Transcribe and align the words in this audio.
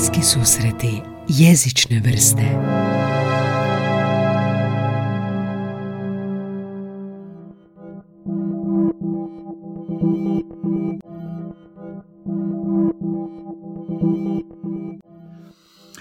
Bliski 0.00 0.22
susreti 0.22 1.02
jezične 1.28 2.02
vrste. 2.04 2.42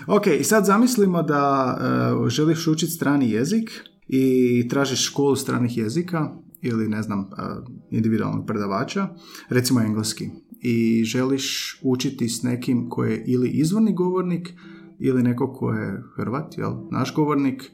Ok, 0.08 0.28
i 0.40 0.44
sad 0.44 0.66
zamislimo 0.66 1.24
da 1.24 1.78
e, 2.26 2.30
želiš 2.30 2.68
učiti 2.68 2.92
strani 2.92 3.32
jezik 3.32 3.72
i 4.08 4.68
tražiš 4.70 5.06
školu 5.06 5.36
stranih 5.36 5.78
jezika 5.78 6.32
ili 6.62 6.88
ne 6.88 7.02
znam, 7.02 7.20
e, 7.20 7.26
individualnog 7.90 8.48
predavača, 8.48 9.08
recimo 9.50 9.82
engleski, 9.82 10.30
i 10.62 11.04
želiš 11.04 11.80
učiti 11.84 12.30
s 12.30 12.44
nekim 12.44 12.90
koji 12.90 13.12
je 13.12 13.24
ili 13.28 13.50
izvorni 13.50 13.94
govornik 13.94 14.54
ili 15.00 15.24
neko 15.24 15.54
ko 15.54 15.72
je 15.72 16.04
Hrvat, 16.16 16.58
jel, 16.58 16.74
naš 16.92 17.14
govornik, 17.16 17.72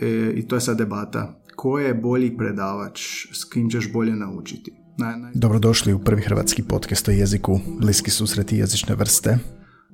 e, 0.00 0.32
i 0.36 0.48
to 0.48 0.56
je 0.56 0.60
sad 0.60 0.78
debata. 0.78 1.40
Ko 1.56 1.78
je 1.78 1.94
bolji 1.94 2.36
predavač, 2.36 3.26
s 3.32 3.44
kim 3.44 3.70
ćeš 3.70 3.92
bolje 3.92 4.16
naučiti? 4.16 4.72
Dobrodošli 5.34 5.92
u 5.92 5.98
prvi 5.98 6.22
hrvatski 6.22 6.62
podcast 6.62 7.08
o 7.08 7.10
jeziku, 7.10 7.60
bliski 7.80 8.10
susreti 8.10 8.56
jezične 8.56 8.94
vrste. 8.94 9.38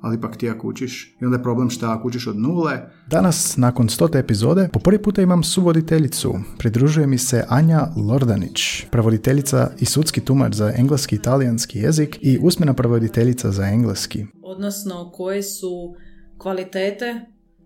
Ali 0.00 0.16
ipak 0.16 0.36
ti 0.36 0.50
ako 0.50 0.68
učiš, 0.68 1.16
i 1.20 1.24
onda 1.24 1.36
je 1.36 1.42
problem 1.42 1.70
šta 1.70 1.92
ako 1.92 2.08
učiš 2.08 2.26
od 2.26 2.38
nule, 2.38 2.78
Danas, 3.06 3.56
nakon 3.56 3.88
stote 3.88 4.18
epizode, 4.18 4.68
po 4.72 4.78
prvi 4.78 5.02
puta 5.02 5.22
imam 5.22 5.42
suvoditeljicu. 5.42 6.34
Pridružuje 6.58 7.06
mi 7.06 7.18
se 7.18 7.44
Anja 7.48 7.86
Lordanić, 7.96 8.84
prevoditeljica 8.90 9.70
i 9.80 9.84
sudski 9.84 10.20
tumač 10.20 10.54
za 10.54 10.72
engleski 10.76 11.16
i 11.16 11.22
talijanski 11.22 11.78
jezik 11.78 12.18
i 12.20 12.38
usmena 12.42 12.74
prevoditeljica 12.74 13.50
za 13.50 13.64
engleski. 13.64 14.26
odnosno 14.42 15.10
koje 15.14 15.42
su 15.42 15.94
kvalitete 16.38 17.20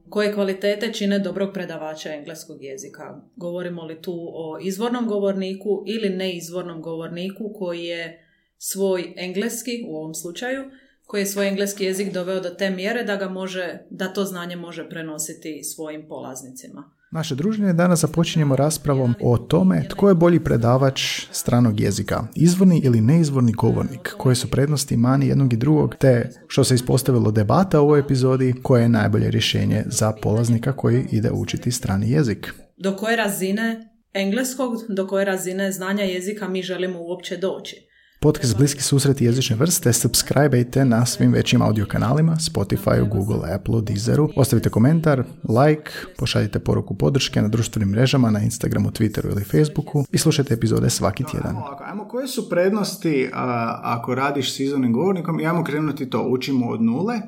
koje 0.08 0.34
kvalitete 0.34 0.92
čine 0.92 1.18
dobrog 1.18 1.50
predavača 1.54 2.14
engleskog 2.14 2.62
jezika. 2.62 3.20
Govorimo 3.36 3.84
li 3.84 4.02
tu 4.02 4.14
o 4.34 4.58
izvornom 4.62 5.06
govorniku 5.06 5.82
ili 5.86 6.16
neizvornom 6.16 6.82
govorniku 6.82 7.52
koji 7.58 7.84
je 7.84 8.26
svoj 8.58 9.14
engleski, 9.16 9.84
u 9.88 9.96
ovom 9.96 10.14
slučaju, 10.14 10.62
koji 11.06 11.20
je 11.20 11.26
svoj 11.26 11.48
engleski 11.48 11.84
jezik 11.84 12.12
doveo 12.12 12.40
do 12.40 12.50
te 12.50 12.70
mjere 12.70 13.04
da 13.04 13.16
ga 13.16 13.28
može, 13.28 13.78
da 13.90 14.12
to 14.12 14.24
znanje 14.24 14.56
može 14.56 14.88
prenositi 14.88 15.62
svojim 15.64 16.08
polaznicima. 16.08 16.90
Naše 17.14 17.34
druženje 17.34 17.72
danas 17.72 18.00
započinjemo 18.00 18.56
raspravom 18.56 19.14
o 19.22 19.38
tome 19.38 19.86
tko 19.88 20.08
je 20.08 20.14
bolji 20.14 20.44
predavač 20.44 21.26
stranog 21.30 21.80
jezika, 21.80 22.26
izvorni 22.34 22.80
ili 22.84 23.00
neizvorni 23.00 23.52
govornik, 23.52 24.14
koje 24.18 24.34
su 24.34 24.50
prednosti 24.50 24.96
mani 24.96 25.26
jednog 25.26 25.52
i 25.52 25.56
drugog, 25.56 25.94
te 26.00 26.30
što 26.46 26.64
se 26.64 26.74
ispostavilo 26.74 27.30
debata 27.30 27.80
u 27.80 27.84
ovoj 27.84 28.00
epizodi, 28.00 28.54
koje 28.62 28.82
je 28.82 28.88
najbolje 28.88 29.30
rješenje 29.30 29.84
za 29.86 30.12
polaznika 30.22 30.76
koji 30.76 31.06
ide 31.12 31.30
učiti 31.30 31.70
strani 31.70 32.10
jezik. 32.10 32.54
Do 32.76 32.96
koje 32.96 33.16
razine 33.16 33.88
engleskog, 34.14 34.72
do 34.88 35.06
koje 35.06 35.24
razine 35.24 35.72
znanja 35.72 36.04
jezika 36.04 36.48
mi 36.48 36.62
želimo 36.62 36.98
uopće 37.00 37.36
doći. 37.36 37.88
Podcast 38.24 38.56
Bliski 38.56 38.82
susreti 38.82 39.24
jezične 39.24 39.56
vrste 39.56 39.92
subscribe 39.92 40.84
na 40.84 41.06
svim 41.06 41.32
većim 41.32 41.62
audio 41.62 41.86
kanalima, 41.86 42.36
Spotify, 42.36 43.08
Google, 43.08 43.54
Apple, 43.54 43.82
Deezeru. 43.82 44.30
Ostavite 44.36 44.70
komentar, 44.70 45.24
like, 45.48 45.90
pošaljite 46.18 46.58
poruku 46.58 46.94
podrške 46.94 47.42
na 47.42 47.48
društvenim 47.48 47.88
mrežama, 47.88 48.30
na 48.30 48.40
Instagramu, 48.40 48.90
Twitteru 48.90 49.30
ili 49.30 49.44
Facebooku 49.44 50.04
i 50.12 50.18
slušajte 50.18 50.54
epizode 50.54 50.90
svaki 50.90 51.24
tjedan. 51.24 51.56
Ajmo 51.56 51.76
ajmo 52.04 52.08
koje 52.08 52.28
su 52.28 52.48
prednosti 52.48 53.30
a, 53.32 53.80
ako 53.82 54.14
radiš 54.14 54.54
s 54.54 54.60
izvornim 54.60 54.92
govornikom 54.92 55.40
i 55.40 55.46
ajmo 55.46 55.64
krenuti 55.64 56.10
to, 56.10 56.22
učimo 56.22 56.66
od 56.66 56.82
nule. 56.82 57.20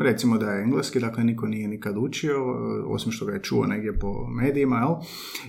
Recimo 0.00 0.38
da 0.38 0.50
je 0.50 0.62
engleski, 0.62 1.00
dakle 1.00 1.24
niko 1.24 1.46
nije 1.46 1.68
nikad 1.68 1.94
učio, 1.98 2.36
a, 2.36 2.84
osim 2.86 3.12
što 3.12 3.26
ga 3.26 3.32
je 3.32 3.42
čuo 3.42 3.66
negdje 3.66 3.98
po 3.98 4.26
medijima, 4.28 4.76
jel? 4.76 4.94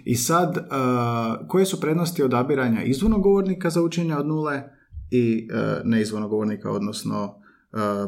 I 0.06 0.16
sad, 0.16 0.68
a, 0.72 1.48
koje 1.48 1.66
su 1.66 1.82
prednosti 1.82 2.24
odabiranja 2.24 2.84
izvornog 2.84 3.22
govornika 3.22 3.70
za 3.70 3.82
učenje 3.82 4.16
od 4.16 4.28
nule 4.28 4.64
i 5.12 5.48
a, 5.54 5.82
neizvornog 5.84 6.30
govornika, 6.30 6.72
odnosno 6.72 7.44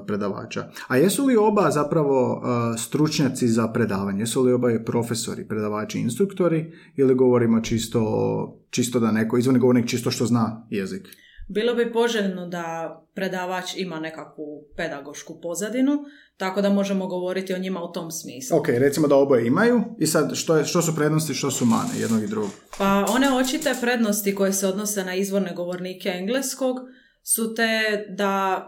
predavača. 0.07 0.69
A 0.87 0.97
jesu 0.97 1.25
li 1.25 1.35
oba 1.35 1.71
zapravo 1.71 2.43
stručnjaci 2.77 3.47
za 3.47 3.67
predavanje? 3.67 4.19
Jesu 4.19 4.43
li 4.43 4.53
oba 4.53 4.67
profesori, 4.85 5.47
predavači, 5.47 5.99
instruktori 5.99 6.71
ili 6.95 7.15
govorimo 7.15 7.61
čisto, 7.61 8.65
čisto 8.69 8.99
da 8.99 9.11
neko 9.11 9.37
izvorni 9.37 9.59
govornik 9.59 9.85
čisto 9.85 10.11
što 10.11 10.25
zna 10.25 10.67
jezik? 10.69 11.07
Bilo 11.47 11.75
bi 11.75 11.93
poželjno 11.93 12.47
da 12.47 12.97
predavač 13.13 13.75
ima 13.77 13.99
nekakvu 13.99 14.67
pedagošku 14.75 15.41
pozadinu, 15.41 16.03
tako 16.37 16.61
da 16.61 16.69
možemo 16.69 17.07
govoriti 17.07 17.53
o 17.53 17.57
njima 17.57 17.83
u 17.83 17.91
tom 17.91 18.11
smislu. 18.11 18.57
Ok, 18.57 18.67
recimo 18.67 19.07
da 19.07 19.15
oboje 19.15 19.47
imaju 19.47 19.83
i 19.99 20.07
sad 20.07 20.35
što, 20.35 20.57
je, 20.57 20.65
što 20.65 20.81
su 20.81 20.95
prednosti, 20.95 21.33
što 21.33 21.51
su 21.51 21.65
mane 21.65 21.99
jednog 21.99 22.23
i 22.23 22.27
drugog? 22.27 22.49
Pa 22.77 23.05
one 23.09 23.33
očite 23.33 23.75
prednosti 23.81 24.35
koje 24.35 24.53
se 24.53 24.67
odnose 24.67 25.03
na 25.03 25.15
izvorne 25.15 25.53
govornike 25.53 26.09
engleskog 26.09 26.77
su 27.23 27.53
te 27.55 28.05
da, 28.09 28.65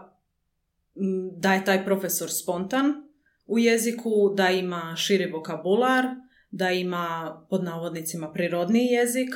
da 1.36 1.54
je 1.54 1.64
taj 1.64 1.84
profesor 1.84 2.30
spontan 2.30 2.94
u 3.46 3.58
jeziku, 3.58 4.10
da 4.36 4.50
ima 4.50 4.94
širi 4.96 5.30
vokabular, 5.32 6.04
da 6.50 6.70
ima 6.70 7.36
pod 7.50 7.64
navodnicima 7.64 8.32
prirodniji 8.32 8.86
jezik 8.86 9.34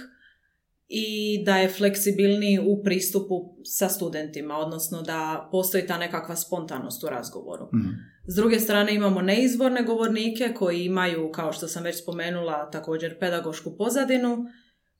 i 0.95 1.43
da 1.45 1.57
je 1.57 1.69
fleksibilniji 1.69 2.59
u 2.59 2.83
pristupu 2.83 3.57
sa 3.65 3.89
studentima, 3.89 4.57
odnosno 4.57 5.03
da 5.03 5.49
postoji 5.53 5.87
ta 5.87 5.99
nekakva 5.99 6.37
spontanost 6.37 7.05
u 7.05 7.09
razgovoru. 7.09 7.69
Mhm. 7.75 7.89
S 8.27 8.35
druge 8.35 8.61
strane 8.61 8.95
imamo 8.95 9.23
neizvorne 9.23 9.83
govornike 9.83 10.53
koji 10.57 10.85
imaju, 10.85 11.31
kao 11.33 11.53
što 11.53 11.69
sam 11.69 11.85
već 11.85 12.03
spomenula, 12.03 12.71
također 12.71 13.19
pedagošku 13.19 13.77
pozadinu, 13.77 14.45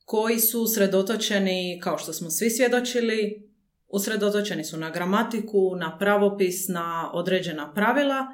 koji 0.05 0.39
su 0.39 0.67
sredotočeni, 0.67 1.79
kao 1.83 1.97
što 1.97 2.13
smo 2.13 2.29
svi 2.29 2.49
svjedočili, 2.49 3.49
usredotočeni 3.87 4.63
su 4.63 4.77
na 4.77 4.89
gramatiku, 4.89 5.75
na 5.75 5.97
pravopis, 5.97 6.67
na 6.67 7.11
određena 7.13 7.73
pravila 7.73 8.27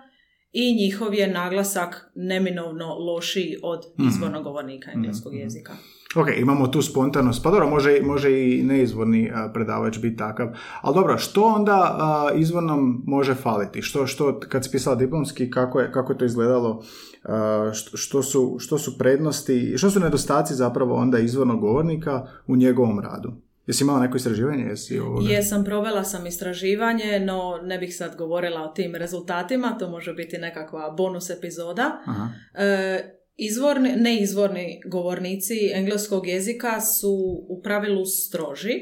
i 0.52 0.76
njihov 0.76 1.14
je 1.14 1.28
naglasak 1.28 2.12
neminovno 2.16 2.96
lošiji 2.96 3.58
od 3.64 3.86
izvornog 4.08 4.44
govornika 4.44 4.92
engleskog 4.92 5.36
jezika. 5.36 5.74
Ok, 6.16 6.28
imamo 6.38 6.68
tu 6.68 6.82
spontanost, 6.82 7.44
pa 7.44 7.52
dobro, 7.52 7.70
može, 7.70 8.02
može 8.02 8.32
i 8.32 8.64
neizvorni 8.64 9.32
predavač 9.54 9.98
biti 9.98 10.18
takav. 10.18 10.48
Ali 10.82 10.96
dobro, 10.96 11.18
što 11.18 11.44
onda 11.44 11.98
a, 12.00 12.30
izvornom 12.36 13.04
može 13.06 13.36
faliti? 13.36 13.82
Što, 13.82 14.08
što, 14.08 14.40
kad 14.40 14.64
si 14.64 14.72
pisala 14.72 14.96
diplomski, 14.96 15.52
kako 15.52 15.80
je, 15.80 15.92
kako 15.92 16.12
je 16.12 16.18
to 16.18 16.26
izgledalo? 16.26 16.84
A, 17.24 17.72
što, 17.74 17.98
što, 17.98 18.24
su, 18.24 18.56
što 18.60 18.78
su 18.78 18.98
prednosti, 18.98 19.74
što 19.78 19.90
su 19.90 20.00
nedostaci 20.00 20.54
zapravo 20.54 20.96
onda 20.96 21.20
izvornog 21.20 21.60
govornika 21.60 22.28
u 22.48 22.56
njegovom 22.56 23.00
radu? 23.00 23.32
Jesi 23.68 23.84
imala 23.84 24.00
neko 24.00 24.18
istraživanje? 24.18 24.64
Jesi 24.64 25.00
ovoga? 25.00 25.30
Jesam, 25.30 25.64
provela 25.64 26.04
sam 26.04 26.28
istraživanje, 26.28 27.20
no 27.20 27.60
ne 27.64 27.78
bih 27.78 27.96
sad 27.96 28.16
govorila 28.16 28.62
o 28.62 28.68
tim 28.68 28.96
rezultatima, 28.96 29.78
to 29.80 29.90
može 29.90 30.14
biti 30.14 30.38
nekakva 30.38 30.90
bonus 30.98 31.30
epizoda. 31.30 32.00
Aha. 32.06 32.28
E, 32.54 33.19
izvorni, 33.40 33.96
neizvorni 33.96 34.82
govornici 34.86 35.72
engleskog 35.74 36.28
jezika 36.28 36.82
su 36.82 37.46
u 37.50 37.62
pravilu 37.64 38.06
stroži. 38.06 38.74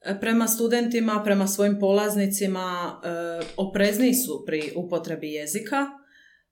E, 0.00 0.20
prema 0.20 0.48
studentima, 0.48 1.22
prema 1.24 1.46
svojim 1.48 1.78
polaznicima, 1.80 3.00
e, 3.04 3.44
oprezniji 3.56 4.14
su 4.14 4.44
pri 4.46 4.72
upotrebi 4.76 5.32
jezika, 5.32 5.86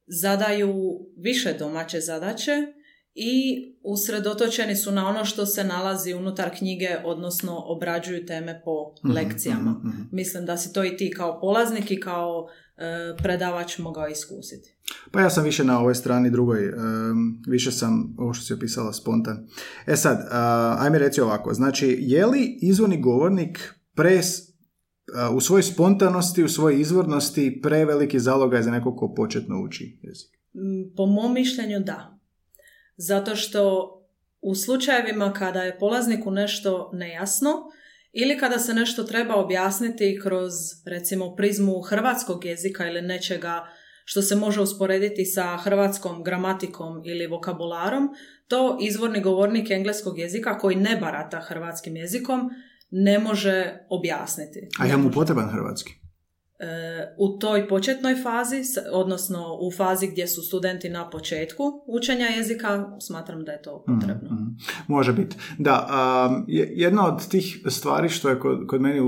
zadaju 0.07 0.99
više 1.17 1.53
domaće 1.53 2.01
zadaće 2.01 2.53
i 3.21 3.65
usredotočeni 3.83 4.77
su 4.77 4.93
na 4.93 5.09
ono 5.09 5.25
što 5.25 5.47
se 5.47 5.65
nalazi 5.65 6.15
unutar 6.15 6.51
knjige, 6.59 6.89
odnosno 7.05 7.59
obrađuju 7.59 8.27
teme 8.27 8.63
po 8.65 8.73
Mhm, 9.05 9.13
lekcijama. 9.13 9.71
mhm, 9.71 9.89
mhm. 9.89 10.03
Mislim 10.13 10.47
da 10.47 10.57
si 10.57 10.73
to 10.73 10.85
i 10.85 10.97
ti 10.97 11.11
kao 11.11 11.41
polaznik 11.41 11.91
i 11.91 12.01
kao 12.01 12.47
e, 12.77 12.83
predavač 13.17 13.79
mogao 13.79 14.09
iskusiti. 14.09 14.77
Pa 15.13 15.21
ja 15.21 15.31
sam 15.31 15.45
više 15.45 15.65
na 15.65 15.81
ovoj 15.81 15.95
strani 15.95 16.31
drugoj, 16.31 16.65
em, 16.65 16.75
više 17.49 17.73
sam, 17.73 18.15
ovo 18.19 18.33
što 18.33 18.45
si 18.45 18.55
opisala, 18.55 18.93
spontan. 18.93 19.47
E 19.87 19.97
sad, 19.97 20.29
a, 20.31 20.77
ajme 20.79 20.99
reci 20.99 21.21
ovako, 21.21 21.55
znači, 21.55 21.97
je 22.01 22.27
li 22.27 22.59
izvorni 22.63 23.01
govornik 23.01 23.75
pres, 23.95 24.27
a, 25.15 25.31
u 25.31 25.41
svojoj 25.41 25.63
spontanosti, 25.63 26.45
u 26.45 26.49
svojoj 26.49 26.81
izvornosti 26.81 27.61
preveliki 27.63 28.21
zalogaj 28.21 28.63
za 28.63 28.71
nekog 28.71 28.97
ko 28.97 29.15
početno 29.15 29.63
uči 29.63 30.01
jezik? 30.03 30.31
Mm, 30.55 30.95
Po 30.97 31.07
mom 31.07 31.35
mišljenju 31.35 31.81
da. 31.81 32.18
Zato 32.99 33.37
što 33.37 33.95
u 34.41 34.55
slučajevima 34.55 35.33
kada 35.33 35.63
je 35.63 35.79
polazniku 35.79 36.31
nešto 36.31 36.91
nejasno 36.93 37.51
ili 38.13 38.39
kada 38.39 38.59
se 38.59 38.75
nešto 38.75 39.03
treba 39.03 39.35
objasniti 39.35 40.21
kroz 40.23 40.53
recimo 40.87 41.37
prizmu 41.37 41.81
hrvatskog 41.81 42.45
jezika 42.45 42.87
ili 42.87 43.03
nečega 43.03 43.67
što 44.05 44.23
se 44.23 44.37
može 44.37 44.61
usporediti 44.61 45.25
sa 45.25 45.57
hrvatskom 45.57 46.25
gramatikom 46.25 47.03
ili 47.05 47.27
vokabularom, 47.27 48.09
to 48.49 48.79
izvorni 48.81 49.21
govornik 49.21 49.71
engleskog 49.71 50.19
jezika 50.19 50.59
koji 50.59 50.77
ne 50.77 50.97
barata 50.97 51.41
hrvatskim 51.41 51.97
jezikom 51.97 52.51
ne 52.91 53.19
može 53.19 53.79
objasniti. 53.89 54.69
A 54.79 54.87
je 54.87 54.97
mu 54.97 55.11
potreban 55.11 55.51
hrvatski? 55.51 56.08
E, 56.61 57.15
u 57.19 57.39
toj 57.39 57.69
početnoj 57.69 58.15
fazi, 58.23 58.63
odnosno 58.93 59.59
u 59.61 59.73
fazi 59.73 60.07
gdje 60.07 60.27
su 60.29 60.43
studenti 60.43 60.89
na 60.89 61.11
početku 61.11 61.63
učenja 61.87 62.27
jezika, 62.27 62.97
smatram 63.01 63.45
da 63.45 63.53
je 63.53 63.63
to 63.63 63.85
mhm, 63.89 63.99
potrebno. 63.99 64.29
Mhm. 64.35 64.45
Može 64.89 65.13
biti. 65.13 65.37
Da, 65.59 65.89
jedna 66.77 67.07
od 67.07 67.29
tih 67.29 67.63
stvari 67.67 68.09
što 68.09 68.29
je 68.29 68.39
kod, 68.41 68.67
kod 68.67 68.81
meni, 68.81 69.01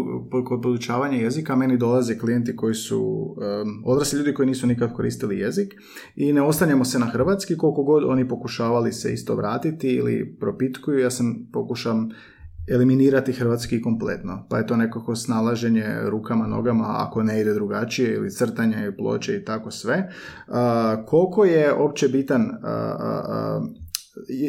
kod 0.49 0.61
podučavanja 0.62 1.17
jezika, 1.17 1.56
meni 1.56 1.76
dolaze 1.76 2.19
klijenti 2.19 2.56
koji 2.56 2.75
su 2.75 3.00
um, 3.02 3.82
odrasli 3.87 4.19
ljudi 4.19 4.35
koji 4.35 4.46
nisu 4.46 4.67
nikad 4.67 4.93
koristili 4.93 5.38
jezik 5.38 5.75
i 6.17 6.32
ne 6.32 6.43
ostanjemo 6.43 6.85
se 6.85 6.99
na 6.99 7.06
hrvatski 7.06 7.56
koliko 7.56 7.82
god 7.82 8.05
oni 8.05 8.29
pokušavali 8.29 8.93
se 8.93 9.12
isto 9.12 9.35
vratiti 9.35 9.88
ili 9.88 10.37
propitkuju. 10.41 10.99
Ja 10.99 11.11
sam 11.11 11.49
pokušam 11.53 12.11
eliminirati 12.70 13.32
hrvatski 13.32 13.82
kompletno. 13.82 14.46
Pa 14.49 14.58
je 14.58 14.67
to 14.67 14.76
nekako 14.76 15.17
snalaženje 15.17 15.84
rukama, 16.05 16.46
nogama, 16.46 16.84
ako 16.88 17.22
ne 17.22 17.40
ide 17.40 17.55
drugačije, 17.55 18.14
ili 18.14 18.31
crtanje 18.31 18.88
i 18.88 18.96
ploče 18.96 19.37
i 19.37 19.44
tako 19.44 19.70
sve. 19.70 20.11
koliko 21.06 21.44
je 21.44 21.72
opće 21.72 22.08
bitan, 22.08 22.50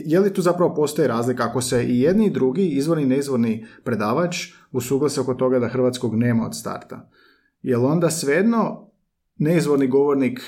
je 0.05 0.19
li 0.19 0.33
tu 0.33 0.41
zapravo 0.41 0.75
postoji 0.75 1.07
razlika 1.07 1.43
ako 1.43 1.61
se 1.61 1.85
i 1.85 1.99
jedni 2.01 2.25
i 2.25 2.31
drugi, 2.31 2.67
izvorni 2.67 3.03
i 3.03 3.07
neizvorni 3.07 3.65
predavač, 3.83 4.53
usuglase 4.71 5.21
oko 5.21 5.33
toga 5.33 5.59
da 5.59 5.67
hrvatskog 5.67 6.15
nema 6.15 6.45
od 6.45 6.55
starta? 6.55 7.09
Jel 7.61 7.85
onda 7.85 8.09
svejedno 8.09 8.91
neizvorni 9.37 9.87
govornik 9.87 10.39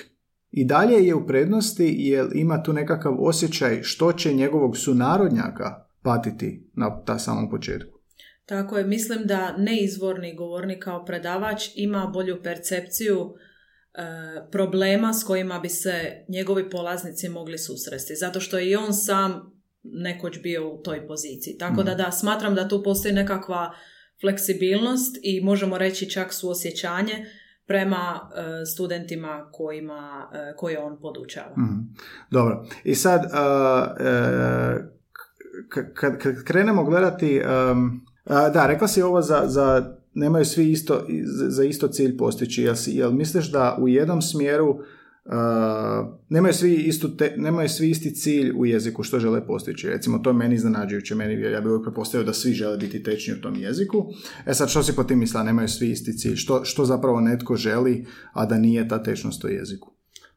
i 0.51 0.65
dalje 0.65 1.05
je 1.05 1.15
u 1.15 1.27
prednosti 1.27 1.95
jer 1.97 2.29
ima 2.33 2.63
tu 2.63 2.73
nekakav 2.73 3.15
osjećaj 3.19 3.83
što 3.83 4.11
će 4.11 4.33
njegovog 4.33 4.77
sunarodnjaka 4.77 5.82
patiti 6.03 6.69
na 6.73 7.03
ta 7.05 7.19
samom 7.19 7.49
početku. 7.49 7.99
Tako 8.45 8.77
je, 8.77 8.85
mislim 8.85 9.21
da 9.25 9.57
neizvorni 9.57 10.35
govornik 10.35 10.83
kao 10.83 11.05
predavač 11.05 11.69
ima 11.75 12.09
bolju 12.13 12.43
percepciju 12.43 13.33
e, 13.93 14.01
problema 14.51 15.13
s 15.13 15.23
kojima 15.23 15.59
bi 15.59 15.69
se 15.69 16.25
njegovi 16.29 16.69
polaznici 16.69 17.29
mogli 17.29 17.57
susresti, 17.57 18.15
zato 18.15 18.39
što 18.39 18.57
je 18.57 18.69
i 18.69 18.75
on 18.75 18.93
sam 18.93 19.53
nekoć 19.83 20.39
bio 20.41 20.73
u 20.73 20.81
toj 20.81 21.07
poziciji. 21.07 21.57
Tako 21.57 21.83
da 21.83 21.91
mhm. 21.91 22.01
da, 22.01 22.11
smatram 22.11 22.55
da 22.55 22.67
tu 22.67 22.83
postoji 22.83 23.13
nekakva 23.13 23.73
fleksibilnost 24.21 25.19
i 25.23 25.41
možemo 25.41 25.77
reći 25.77 26.09
čak 26.09 26.33
suosjećanje 26.33 27.25
prema 27.65 28.29
e, 28.35 28.65
studentima 28.65 29.49
kojima, 29.51 30.29
e, 30.33 30.55
koje 30.57 30.79
on 30.79 30.99
podučava. 31.01 31.51
Mhm. 31.57 31.79
Dobro. 32.31 32.65
I 32.83 32.95
sad, 32.95 33.21
kad, 35.69 36.17
kad 36.17 36.43
krenemo 36.43 36.83
gledati, 36.83 37.41
um, 37.71 38.01
da, 38.25 38.67
rekla 38.67 38.87
si 38.87 39.01
ovo 39.01 39.21
za, 39.21 39.43
za 39.45 39.95
nemaju 40.13 40.45
svi 40.45 40.71
isto, 40.71 41.05
za 41.47 41.63
isto 41.63 41.87
cilj 41.87 42.17
postići. 42.17 42.63
Jel, 42.63 42.75
jel 42.85 43.11
misliš 43.11 43.51
da 43.51 43.77
u 43.81 43.87
jednom 43.87 44.21
smjeru 44.21 44.69
uh, 44.69 45.33
nemaju, 46.29 46.53
svi 46.53 46.73
istu 46.73 47.17
te, 47.17 47.33
nemaju 47.37 47.69
svi 47.69 47.89
isti 47.89 48.15
cilj 48.15 48.53
u 48.57 48.65
jeziku 48.65 49.03
što 49.03 49.19
žele 49.19 49.47
postići? 49.47 49.89
Recimo, 49.89 50.19
to 50.19 50.29
je 50.29 50.33
meni 50.33 50.55
iznenađujuće. 50.55 51.15
Meni, 51.15 51.41
ja 51.41 51.61
bih 51.61 51.69
uvijek 51.69 51.83
prepostavio 51.83 52.25
da 52.25 52.33
svi 52.33 52.53
žele 52.53 52.77
biti 52.77 53.03
tečni 53.03 53.33
u 53.33 53.41
tom 53.41 53.55
jeziku. 53.55 54.05
E 54.45 54.53
sad, 54.53 54.69
što 54.69 54.83
si 54.83 54.95
po 54.95 55.03
tim 55.03 55.19
misla? 55.19 55.43
Nemaju 55.43 55.67
svi 55.67 55.91
isti 55.91 56.17
cilj. 56.17 56.35
Što, 56.35 56.65
što 56.65 56.85
zapravo 56.85 57.21
netko 57.21 57.55
želi, 57.55 58.05
a 58.33 58.45
da 58.45 58.57
nije 58.57 58.87
ta 58.87 59.03
tečnost 59.03 59.43
u 59.43 59.47
jeziku? 59.47 59.92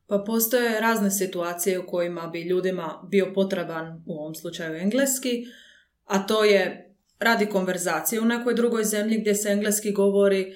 Pa 0.07 0.23
postoje 0.27 0.81
razne 0.81 1.11
situacije 1.11 1.79
u 1.79 1.87
kojima 1.87 2.27
bi 2.27 2.43
ljudima 2.43 3.09
bio 3.11 3.33
potreban, 3.35 4.03
u 4.07 4.13
ovom 4.13 4.35
slučaju 4.35 4.77
engleski, 4.77 5.45
a 6.05 6.27
to 6.27 6.45
je 6.45 6.95
radi 7.19 7.47
konverzacije 7.47 8.21
u 8.21 8.25
nekoj 8.25 8.55
drugoj 8.55 8.85
zemlji 8.85 9.19
gdje 9.19 9.35
se 9.35 9.49
engleski 9.49 9.93
govori, 9.93 10.41
e, 10.41 10.55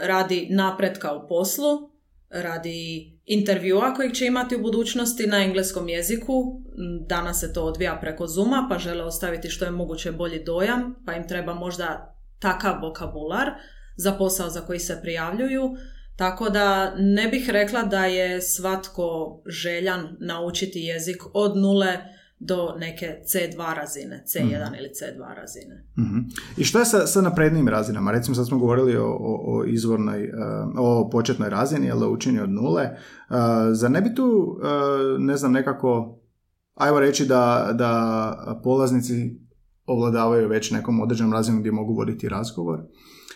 radi 0.00 0.48
napretka 0.50 1.12
u 1.12 1.28
poslu, 1.28 1.92
radi 2.30 3.12
intervjua 3.24 3.94
kojeg 3.94 4.12
će 4.12 4.26
imati 4.26 4.56
u 4.56 4.62
budućnosti 4.62 5.26
na 5.26 5.44
engleskom 5.44 5.88
jeziku. 5.88 6.62
Danas 7.08 7.40
se 7.40 7.52
to 7.52 7.62
odvija 7.62 7.98
preko 8.00 8.26
Zuma, 8.26 8.66
pa 8.70 8.78
žele 8.78 9.04
ostaviti 9.04 9.50
što 9.50 9.64
je 9.64 9.70
moguće 9.70 10.12
bolji 10.12 10.44
dojam, 10.44 10.94
pa 11.06 11.14
im 11.14 11.28
treba 11.28 11.54
možda 11.54 12.16
takav 12.38 12.74
vokabular 12.82 13.50
za 13.96 14.12
posao 14.12 14.50
za 14.50 14.60
koji 14.60 14.78
se 14.78 14.98
prijavljuju. 15.02 15.62
Tako 16.22 16.50
da 16.50 16.94
ne 16.98 17.28
bih 17.28 17.50
rekla 17.50 17.82
da 17.82 18.04
je 18.04 18.42
svatko 18.42 19.40
željan 19.46 20.16
naučiti 20.20 20.78
jezik 20.78 21.22
od 21.34 21.56
nule 21.56 21.98
do 22.38 22.74
neke 22.78 23.06
C2 23.06 23.74
razine, 23.74 24.24
C1 24.26 24.70
mm. 24.70 24.74
ili 24.74 24.88
C2 24.88 25.34
razine. 25.36 25.86
mm 25.98 26.28
I 26.56 26.64
što 26.64 26.78
je 26.78 26.84
sa, 26.84 27.06
sa 27.06 27.20
naprednim 27.20 27.68
razinama? 27.68 28.12
Recimo 28.12 28.34
sad 28.34 28.46
smo 28.46 28.58
govorili 28.58 28.96
o, 28.96 29.16
o, 29.20 29.64
izvornoj, 29.66 30.24
eh, 30.24 30.30
o 30.78 31.10
početnoj 31.10 31.50
razini, 31.50 31.86
jel, 31.86 32.02
o 32.02 32.12
učenju 32.12 32.42
od 32.42 32.50
nule. 32.50 32.82
Uh, 32.82 33.36
zar 33.72 33.90
ne 33.90 34.00
bi 34.00 34.14
tu, 34.14 34.58
uh, 34.62 35.20
ne 35.20 35.36
znam, 35.36 35.52
nekako, 35.52 36.20
ajmo 36.74 37.00
reći 37.00 37.26
da, 37.26 37.70
da 37.74 38.60
polaznici 38.64 39.40
ovladavaju 39.86 40.48
već 40.48 40.70
nekom 40.70 41.00
određenom 41.00 41.32
razinom 41.32 41.60
gdje 41.60 41.72
mogu 41.72 41.94
voditi 41.94 42.28
razgovor? 42.28 42.78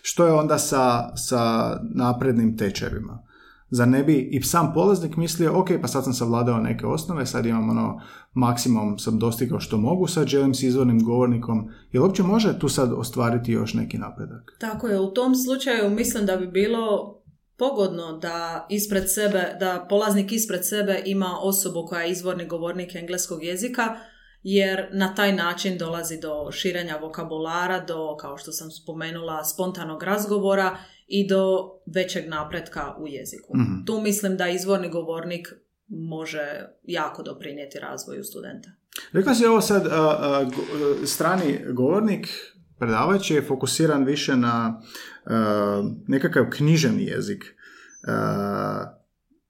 Što 0.09 0.27
je 0.27 0.33
onda 0.33 0.59
sa, 0.59 1.17
sa 1.17 1.73
naprednim 1.95 2.57
tečajevima? 2.57 3.23
Za 3.71 3.87
ne 3.87 4.05
bi 4.05 4.29
i 4.33 4.43
sam 4.43 4.73
polaznik 4.75 5.17
mislio, 5.17 5.61
ok, 5.61 5.69
pa 5.83 5.89
sad 5.89 6.05
sam 6.05 6.13
savladao 6.13 6.61
neke 6.61 6.87
osnove, 6.87 7.27
sad 7.27 7.47
imam 7.47 7.71
ono, 7.71 8.01
maksimum 8.35 8.99
sam 8.99 9.19
dostigao 9.19 9.61
što 9.61 9.79
mogu, 9.79 10.07
sad 10.07 10.27
želim 10.27 10.55
s 10.55 10.63
izvornim 10.63 11.05
govornikom. 11.05 11.71
Jel 11.93 12.03
uopće 12.03 12.23
može 12.23 12.59
tu 12.59 12.69
sad 12.69 12.93
ostvariti 12.93 13.53
još 13.53 13.75
neki 13.75 13.99
napredak? 13.99 14.57
Tako 14.61 14.87
je, 14.87 15.01
u 15.01 15.11
tom 15.11 15.35
slučaju 15.35 15.91
mislim 15.91 16.27
da 16.27 16.37
bi 16.37 16.47
bilo 16.47 17.17
pogodno 17.57 18.19
da 18.19 18.67
ispred 18.71 19.05
sebe, 19.15 19.57
da 19.61 19.87
polaznik 19.89 20.33
ispred 20.33 20.67
sebe 20.67 21.03
ima 21.07 21.39
osobu 21.43 21.87
koja 21.89 22.03
je 22.03 22.11
izvorni 22.11 22.47
govornik 22.47 22.95
engleskog 22.95 23.45
jezika, 23.45 23.97
jer 24.49 24.89
na 24.93 25.15
taj 25.15 25.33
način 25.33 25.79
dolazi 25.79 26.21
do 26.21 26.51
širenja 26.53 26.97
vokabulara, 26.97 27.81
do, 27.81 28.17
kao 28.21 28.39
što 28.39 28.53
sam 28.53 28.71
spomenula, 28.71 29.45
spontanog 29.45 30.03
razgovora 30.03 30.79
i 31.07 31.29
do 31.29 31.71
većeg 31.95 32.29
napretka 32.29 32.95
u 32.99 33.09
jeziku. 33.09 33.57
Mhm. 33.57 33.85
Tu 33.87 34.01
mislim 34.01 34.37
da 34.37 34.49
izvorni 34.49 34.89
govornik 34.89 35.49
može 35.89 36.69
jako 36.83 37.23
doprinijeti 37.23 37.79
razvoju 37.79 38.25
studenta. 38.25 38.71
Rekla 39.13 39.35
si 39.35 39.47
ovo 39.47 39.61
sad, 39.61 39.83
strani 41.05 41.61
govornik, 41.73 42.29
predavač 42.79 43.31
je 43.31 43.43
fokusiran 43.43 44.05
više 44.05 44.37
na 44.37 44.83
nekakav 46.09 46.45
književni 46.51 47.05
jezik. 47.05 47.45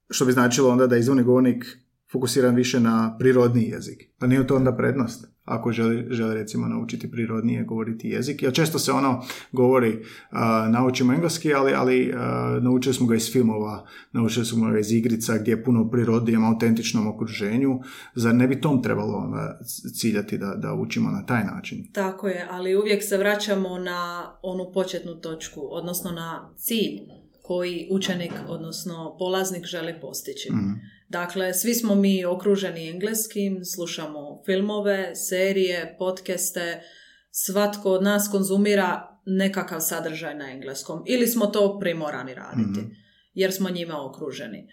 što 0.09 0.25
bi 0.25 0.31
značilo 0.31 0.69
onda 0.69 0.87
da 0.87 0.97
izvorni 0.97 1.23
govornik 1.23 1.65
fokusiran 2.11 2.55
više 2.55 2.79
na 2.79 3.15
prirodni 3.19 3.69
jezik. 3.69 4.03
Pa 4.19 4.27
nije 4.27 4.47
to 4.47 4.55
onda 4.55 4.75
prednost 4.75 5.37
ako 5.47 5.71
želi, 5.71 6.07
želi 6.09 6.35
recimo 6.35 6.67
naučiti 6.67 7.11
prirodnije 7.11 7.63
govoriti 7.63 8.09
jezik. 8.09 8.43
Jer 8.43 8.53
često 8.53 8.79
se 8.79 8.91
ono 8.91 9.23
govori, 9.51 9.89
uh, 9.89 10.37
naučimo 10.71 11.13
engleski, 11.13 11.53
ali, 11.53 11.73
ali 11.73 12.09
uh, 12.09 12.63
naučili 12.63 12.93
smo 12.93 13.07
ga 13.07 13.15
iz 13.15 13.31
filmova, 13.31 13.87
naučili 14.11 14.45
smo 14.45 14.71
ga 14.71 14.79
iz 14.79 14.91
igrica 14.91 15.37
gdje 15.37 15.51
je 15.51 15.63
puno 15.63 15.89
prirodnijem, 15.89 16.45
autentičnom 16.45 17.07
okruženju. 17.07 17.79
Zar 18.15 18.35
ne 18.35 18.47
bi 18.47 18.61
tom 18.61 18.83
trebalo 18.83 19.17
onda 19.17 19.59
ciljati 19.99 20.37
da, 20.37 20.55
da 20.55 20.73
učimo 20.73 21.11
na 21.11 21.25
taj 21.25 21.43
način? 21.43 21.91
Tako 21.93 22.27
je, 22.27 22.47
ali 22.51 22.75
uvijek 22.75 23.03
se 23.03 23.17
vraćamo 23.17 23.79
na 23.79 24.31
onu 24.41 24.71
početnu 24.73 25.15
točku, 25.15 25.61
odnosno 25.71 26.11
na 26.11 26.53
cilj 26.57 26.99
koji 27.43 27.87
učenik, 27.91 28.33
odnosno 28.47 29.15
polaznik 29.19 29.65
želi 29.65 29.93
postići. 30.01 30.49
Mhm. 30.51 30.96
Dakle, 31.09 31.53
svi 31.53 31.73
smo 31.73 31.95
mi 31.95 32.25
okruženi 32.25 32.89
engleskim, 32.89 33.65
slušamo 33.65 34.41
filmove, 34.45 35.15
serije, 35.15 35.95
podcaste, 35.99 36.81
svatko 37.31 37.91
od 37.91 38.03
nas 38.03 38.29
konzumira 38.31 39.19
nekakav 39.25 39.79
sadržaj 39.79 40.35
na 40.35 40.51
engleskom 40.51 41.03
ili 41.07 41.27
smo 41.27 41.45
to 41.45 41.79
primorani 41.79 42.33
raditi 42.33 42.79
mhm. 42.79 42.89
jer 43.33 43.53
smo 43.53 43.69
njime 43.69 43.93
okruženi. 43.93 44.67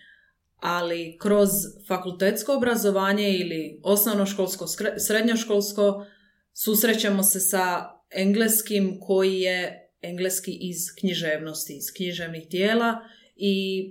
Ali 0.60 1.18
kroz 1.20 1.50
fakultetsko 1.88 2.56
obrazovanje 2.56 3.32
ili 3.32 3.80
osnovnoškolsko, 3.82 4.66
srednjoškolsko 5.06 6.06
susrećemo 6.52 7.22
se 7.22 7.40
sa 7.40 7.90
engleskim 8.10 9.00
koji 9.00 9.40
je 9.40 9.90
engleski 10.02 10.58
iz 10.60 10.76
književnosti, 11.00 11.76
iz 11.76 11.92
književnih 11.96 12.48
dijela 12.48 12.96
i 13.36 13.86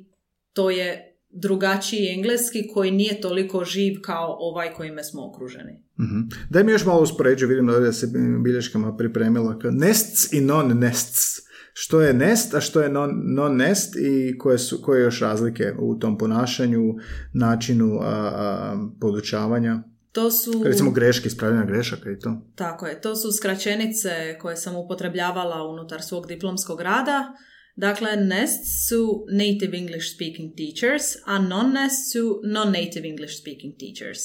to 0.53 0.69
je 0.69 1.12
drugačiji 1.33 2.07
engleski 2.07 2.67
koji 2.73 2.91
nije 2.91 3.21
toliko 3.21 3.65
živ 3.65 4.01
kao 4.01 4.35
ovaj 4.39 4.73
kojime 4.73 5.03
smo 5.03 5.27
okruženi. 5.27 5.83
mm 5.99 6.29
Daj 6.49 6.63
mi 6.63 6.71
još 6.71 6.85
malo 6.85 7.01
uspoređu, 7.01 7.47
vidim 7.47 7.67
da 7.67 7.93
se 7.93 8.07
bilješkama 8.43 8.97
pripremila. 8.97 9.59
Nests 9.71 10.33
i 10.33 10.41
non-nests. 10.41 11.39
Što 11.73 12.01
je 12.01 12.13
nest, 12.13 12.53
a 12.53 12.61
što 12.61 12.81
je 12.81 12.89
non-nest 12.89 13.95
i 13.95 14.37
koje 14.37 14.57
su 14.57 14.81
koje 14.81 15.01
još 15.01 15.19
razlike 15.19 15.73
u 15.79 15.99
tom 15.99 16.17
ponašanju, 16.17 16.95
načinu 17.33 17.99
a, 18.01 18.05
a, 18.05 18.89
podučavanja? 19.01 19.83
To 20.11 20.31
su... 20.31 20.61
Recimo 20.65 20.91
greške, 20.91 21.27
ispravljanja 21.27 21.65
grešaka 21.65 22.11
i 22.11 22.19
to. 22.19 22.41
Tako 22.55 22.87
je. 22.87 23.01
To 23.01 23.15
su 23.15 23.31
skraćenice 23.31 24.37
koje 24.41 24.55
sam 24.55 24.75
upotrebljavala 24.75 25.67
unutar 25.67 26.01
svog 26.01 26.27
diplomskog 26.27 26.81
rada 26.81 27.33
Dakle, 27.75 28.15
NEST 28.15 28.87
su 28.89 29.25
native 29.31 29.77
English 29.77 30.15
speaking 30.15 30.53
teachers, 30.55 31.03
a 31.25 31.39
non-NEST 31.39 32.11
su 32.13 32.41
non-native 32.45 33.09
English 33.09 33.39
speaking 33.41 33.73
teachers. 33.79 34.19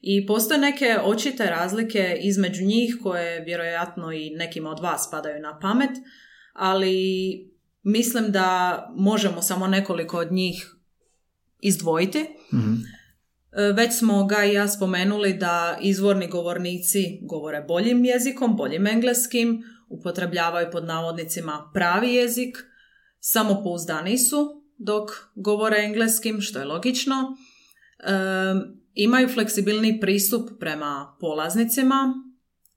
I 0.00 0.26
postoje 0.26 0.60
neke 0.60 0.98
očite 1.04 1.44
razlike 1.44 2.18
između 2.20 2.64
njih 2.64 2.96
koje 3.02 3.40
vjerojatno 3.40 4.12
i 4.12 4.30
nekima 4.30 4.70
od 4.70 4.80
vas 4.80 5.08
padaju 5.10 5.42
na 5.42 5.58
pamet, 5.58 5.90
ali 6.52 6.94
mislim 7.82 8.32
da 8.32 8.78
možemo 8.96 9.42
samo 9.42 9.66
nekoliko 9.66 10.18
od 10.18 10.32
njih 10.32 10.74
izdvojiti. 11.60 12.26
Mhm. 12.54 12.74
E, 13.52 13.72
Već 13.72 13.98
smo 13.98 14.26
ga 14.26 14.44
i 14.44 14.52
ja 14.52 14.68
spomenuli 14.68 15.32
da 15.32 15.78
izvorni 15.82 16.28
govornici 16.28 17.18
govore 17.22 17.60
boljim 17.68 18.04
jezikom, 18.04 18.56
boljim 18.56 18.86
engleskim, 18.86 19.62
upotrebljavaju 19.88 20.68
pod 20.72 20.84
navodnicima 20.84 21.70
pravi 21.74 22.14
jezik, 22.14 22.56
samopouzdani 23.20 24.18
su 24.18 24.62
dok 24.78 25.10
govore 25.34 25.76
engleskim, 25.84 26.40
što 26.40 26.58
je 26.58 26.64
logično. 26.64 27.14
E, 27.98 28.12
imaju 28.94 29.28
fleksibilni 29.28 30.00
pristup 30.00 30.50
prema 30.60 31.16
polaznicima, 31.20 32.14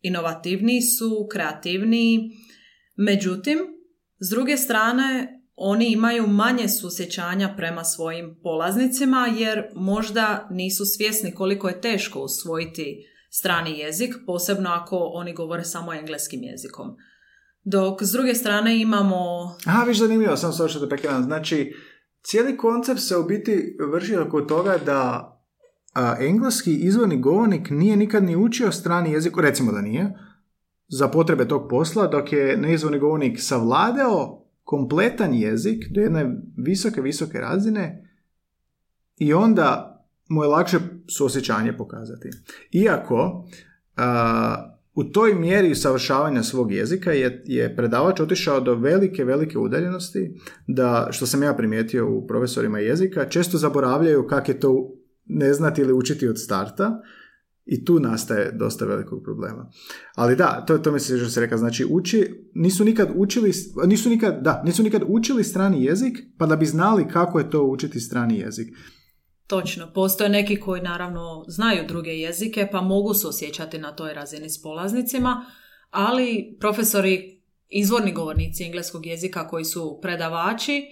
inovativniji 0.01 0.81
su, 0.81 1.27
kreativniji. 1.31 2.31
Međutim, 2.95 3.60
s 4.19 4.29
druge 4.29 4.57
strane, 4.57 5.38
oni 5.55 5.91
imaju 5.91 6.27
manje 6.27 6.69
susjećanja 6.69 7.53
prema 7.57 7.83
svojim 7.83 8.39
polaznicima 8.43 9.27
jer 9.38 9.63
možda 9.75 10.48
nisu 10.51 10.86
svjesni 10.86 11.33
koliko 11.33 11.69
je 11.69 11.81
teško 11.81 12.19
usvojiti 12.19 13.05
strani 13.29 13.79
jezik, 13.79 14.15
posebno 14.25 14.69
ako 14.69 14.98
oni 14.98 15.33
govore 15.33 15.63
samo 15.63 15.93
engleskim 15.93 16.43
jezikom. 16.43 16.95
Dok 17.63 18.03
s 18.03 18.12
druge 18.12 18.36
strane 18.36 18.82
imamo 18.82 19.15
Aha, 19.65 19.84
viš 19.84 20.00
zanimljivo, 20.00 20.38
sam 20.38 20.68
što 20.70 20.80
te 20.80 20.89
prekidam. 20.89 21.24
Znači, 21.24 21.74
cijeli 22.24 22.58
koncept 22.58 23.01
se 23.01 23.18
u 23.18 23.24
biti 23.24 23.77
vrši 23.91 24.15
oko 24.15 24.41
toga 24.41 24.77
da 24.86 25.27
a, 25.94 26.15
engleski 26.20 26.75
izvorni 26.75 27.22
govornik 27.22 27.70
nije 27.70 27.98
nikad 27.98 28.24
ni 28.24 28.36
učio 28.36 28.72
strani 28.72 29.12
jezik, 29.12 29.34
recimo 29.38 29.72
da 29.72 29.82
nije, 29.82 30.13
za 30.88 31.08
potrebe 31.08 31.48
tog 31.48 31.70
posla, 31.70 32.08
dok 32.08 32.34
je 32.34 32.58
neizvorni 32.58 33.00
govornik 33.00 33.41
savladao 33.41 34.46
kompletan 34.63 35.34
jezik 35.34 35.86
do 35.91 36.01
jedne 36.01 36.38
visoke, 36.58 37.01
visoke 37.01 37.38
razine 37.38 38.12
i 39.18 39.34
onda 39.34 39.88
mu 40.30 40.44
je 40.44 40.48
lakše 40.48 40.80
suosjećanje 41.18 41.77
pokazati. 41.77 42.30
Iako 42.72 43.48
a, 43.98 44.70
u 44.95 45.03
toj 45.03 45.33
mjeri 45.33 45.71
usavršavanja 45.71 46.43
svog 46.43 46.71
jezika 46.71 47.12
je, 47.12 47.43
je 47.45 47.75
predavač 47.75 48.19
otišao 48.19 48.60
do 48.60 48.75
velike, 48.75 49.24
velike 49.24 49.57
udaljenosti 49.57 50.33
da, 50.67 51.07
što 51.12 51.25
sam 51.25 51.43
ja 51.43 51.53
primijetio 51.53 52.10
u 52.10 52.27
profesorima 52.27 52.79
jezika, 52.79 53.29
često 53.29 53.57
zaboravljaju 53.57 54.27
kak 54.27 54.50
je 54.50 54.60
to 54.60 54.91
ne 55.25 55.53
znati 55.53 55.81
ili 55.81 55.93
učiti 55.93 56.27
od 56.27 56.39
starta 56.39 57.01
i 57.65 57.86
tu 57.86 58.00
nastaje 58.00 58.51
dosta 58.51 58.86
velikog 58.86 59.24
problema. 59.24 59.69
Ali 60.15 60.36
da, 60.36 60.63
to, 60.67 60.77
to 60.77 60.91
mi 60.91 61.00
se 61.00 61.17
što 61.17 61.29
se 61.29 61.41
reka, 61.41 61.57
znači 61.57 61.86
uči, 61.89 62.50
nisu 62.53 62.86
nikad 62.86 63.10
učili, 63.15 63.51
nisu 63.86 64.10
nikad, 64.10 64.43
da, 64.43 64.62
nisu 64.65 64.83
nikad 64.83 65.03
učili 65.07 65.43
strani 65.43 65.83
jezik, 65.83 66.17
pa 66.38 66.45
da 66.45 66.55
bi 66.55 66.65
znali 66.65 67.07
kako 67.07 67.39
je 67.39 67.50
to 67.50 67.63
učiti 67.63 68.00
strani 68.00 68.39
jezik. 68.39 68.67
Točno, 69.48 69.93
postoje 69.93 70.29
neki 70.29 70.60
koji 70.60 70.81
naravno 70.81 71.45
znaju 71.48 71.88
druge 71.88 72.12
jezike 72.12 72.67
pa 72.71 72.81
mogu 72.81 73.13
se 73.13 73.27
osjećati 73.27 73.77
na 73.77 73.95
toj 73.95 74.13
razini 74.13 74.50
s 74.50 74.62
polaznicima, 74.62 75.45
ali 75.89 76.57
profesori, 76.60 77.41
izvorni 77.69 78.13
govornici 78.13 78.63
engleskog 78.63 79.05
jezika 79.05 79.48
koji 79.48 79.65
su 79.65 80.00
predavači, 80.01 80.86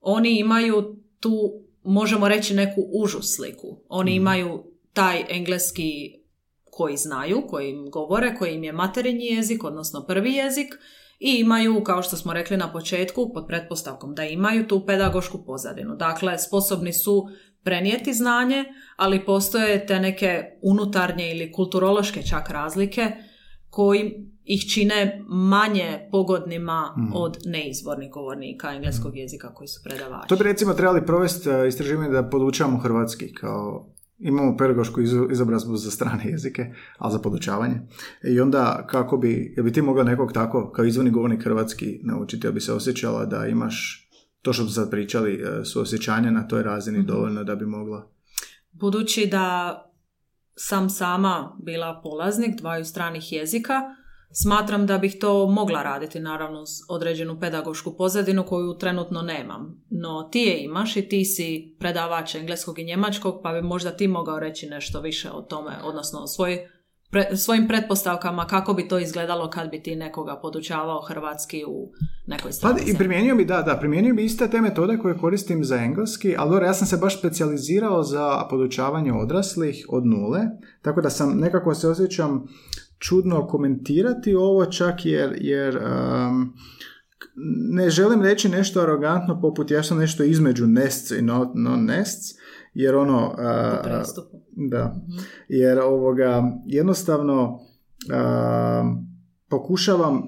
oni 0.00 0.38
imaju 0.38 0.96
tu, 1.20 1.62
možemo 1.82 2.28
reći, 2.28 2.54
neku 2.54 2.80
užu 2.92 3.22
sliku. 3.22 3.82
Oni 3.88 4.14
imaju 4.14 4.64
taj 4.92 5.24
engleski 5.28 6.20
koji 6.64 6.96
znaju, 6.96 7.42
koji 7.48 7.70
im 7.70 7.90
govore, 7.90 8.34
koji 8.38 8.54
im 8.54 8.64
je 8.64 8.72
materinji 8.72 9.24
jezik, 9.24 9.64
odnosno 9.64 10.06
prvi 10.06 10.32
jezik, 10.32 10.74
i 11.18 11.34
imaju, 11.40 11.84
kao 11.84 12.02
što 12.02 12.16
smo 12.16 12.32
rekli 12.32 12.56
na 12.56 12.72
početku, 12.72 13.32
pod 13.34 13.46
pretpostavkom 13.46 14.14
da 14.14 14.24
imaju 14.24 14.66
tu 14.66 14.86
pedagošku 14.86 15.44
pozadinu. 15.44 15.96
Dakle, 15.96 16.38
sposobni 16.38 16.92
su 16.92 17.28
prenijeti 17.62 18.12
znanje, 18.12 18.64
ali 18.96 19.24
postoje 19.24 19.86
te 19.86 20.00
neke 20.00 20.44
unutarnje 20.62 21.30
ili 21.30 21.52
kulturološke 21.52 22.22
čak 22.22 22.50
razlike 22.50 23.10
koji 23.70 24.30
ih 24.44 24.72
čine 24.72 25.24
manje 25.28 26.08
pogodnima 26.10 26.94
od 27.14 27.38
neizvornih 27.44 28.10
govornika 28.10 28.72
engleskog 28.74 29.16
jezika 29.16 29.54
koji 29.54 29.68
su 29.68 29.80
predavači. 29.84 30.28
To 30.28 30.36
bi 30.36 30.44
recimo 30.44 30.74
trebali 30.74 31.06
provesti 31.06 31.48
e, 31.48 31.68
istraživanje 31.68 32.10
da 32.10 32.28
podučavamo 32.28 32.78
hrvatski 32.78 33.34
kao 33.34 33.90
imamo 34.18 34.56
pedagošku 34.56 35.00
izobrazbu 35.30 35.76
za 35.76 35.90
strane 35.90 36.24
jezike, 36.24 36.66
ali 36.98 37.12
za 37.12 37.18
podučavanje. 37.18 37.80
I 38.24 38.40
onda 38.40 38.86
kako 38.86 39.16
bi, 39.16 39.54
jel 39.56 39.64
bi 39.64 39.72
ti 39.72 39.82
mogla 39.82 40.04
nekog 40.04 40.32
tako, 40.32 40.70
kao 40.72 40.84
izvorni 40.84 41.10
govornik 41.10 41.44
hrvatski 41.44 42.00
naučiti, 42.02 42.46
jel 42.46 42.52
bi 42.52 42.60
se 42.60 42.72
osjećala 42.72 43.26
da 43.26 43.46
imaš 43.46 44.09
to 44.42 44.52
što 44.52 44.62
smo 44.62 44.72
sad 44.72 44.90
pričali, 44.90 45.34
e, 45.34 45.64
suosjećanje 45.64 46.30
na 46.30 46.48
toj 46.48 46.62
razini 46.62 47.02
dovoljno 47.02 47.44
da 47.44 47.54
bi 47.54 47.66
mogla 47.66 48.10
Budući 48.72 49.26
da 49.26 49.76
sam 50.54 50.90
sama 50.90 51.56
bila 51.62 52.00
polaznik 52.02 52.60
dvaju 52.60 52.84
stranih 52.84 53.32
jezika, 53.32 53.80
smatram 54.32 54.86
da 54.86 54.98
bih 54.98 55.16
to 55.20 55.46
mogla 55.46 55.82
raditi 55.82 56.20
naravno 56.20 56.66
s 56.66 56.80
određenu 56.88 57.40
pedagošku 57.40 57.96
pozadinu 57.96 58.46
koju 58.46 58.78
trenutno 58.78 59.22
nemam. 59.22 59.84
No 59.90 60.28
ti 60.32 60.38
je 60.38 60.64
imaš 60.64 60.96
i 60.96 61.08
ti 61.08 61.24
si 61.24 61.76
predavač 61.78 62.34
engleskog 62.34 62.78
i 62.78 62.84
njemačkog, 62.84 63.40
pa 63.42 63.52
bi 63.52 63.62
možda 63.62 63.90
ti 63.90 64.08
mogao 64.08 64.40
reći 64.40 64.66
nešto 64.66 65.00
više 65.00 65.30
o 65.30 65.42
tome, 65.42 65.72
odnosno 65.84 66.20
o 66.20 66.26
svoj, 66.26 66.68
pre- 67.10 67.36
svojim 67.36 67.68
pretpostavkama 67.68 68.46
kako 68.46 68.74
bi 68.74 68.88
to 68.88 68.98
izgledalo 68.98 69.50
kad 69.50 69.70
bi 69.70 69.82
ti 69.82 69.96
nekoga 69.96 70.38
podučavao 70.42 71.00
hrvatski 71.00 71.64
u 71.68 71.92
nekoj 72.26 72.48
Pa 72.48 72.52
strani 72.52 72.80
i 72.80 72.84
zemlji. 72.84 72.98
primjenio 72.98 73.36
bi, 73.36 73.44
da, 73.44 73.62
da, 73.62 73.76
primjenio 73.76 74.14
bi 74.14 74.24
iste 74.24 74.50
te 74.50 74.60
metode 74.60 74.98
koje 74.98 75.18
koristim 75.18 75.64
za 75.64 75.76
engleski, 75.76 76.34
ali 76.38 76.50
dobro, 76.50 76.66
ja 76.66 76.74
sam 76.74 76.86
se 76.86 76.96
baš 76.96 77.18
specijalizirao 77.18 78.02
za 78.02 78.46
podučavanje 78.50 79.12
odraslih 79.12 79.86
od 79.88 80.06
nule, 80.06 80.40
tako 80.82 81.00
da 81.00 81.10
sam 81.10 81.38
nekako 81.38 81.74
se 81.74 81.88
osjećam 81.88 82.46
čudno 82.98 83.46
komentirati 83.46 84.34
ovo 84.34 84.66
čak 84.66 84.94
jer, 85.04 85.36
jer 85.40 85.76
um, 85.76 86.54
ne 87.70 87.90
želim 87.90 88.22
reći 88.22 88.48
nešto 88.48 88.80
arogantno 88.80 89.40
poput 89.40 89.70
ja 89.70 89.82
sam 89.82 89.98
nešto 89.98 90.22
između 90.22 90.66
nests 90.66 91.10
i 91.10 91.22
no, 91.22 91.52
non-nests, 91.54 92.34
jer 92.74 92.94
ono... 92.94 93.34
pristupu. 93.84 94.36
da, 94.50 94.96
jer 95.48 95.78
ovoga 95.78 96.42
jednostavno 96.66 97.44
um, 97.52 99.06
pokušavam, 99.48 100.22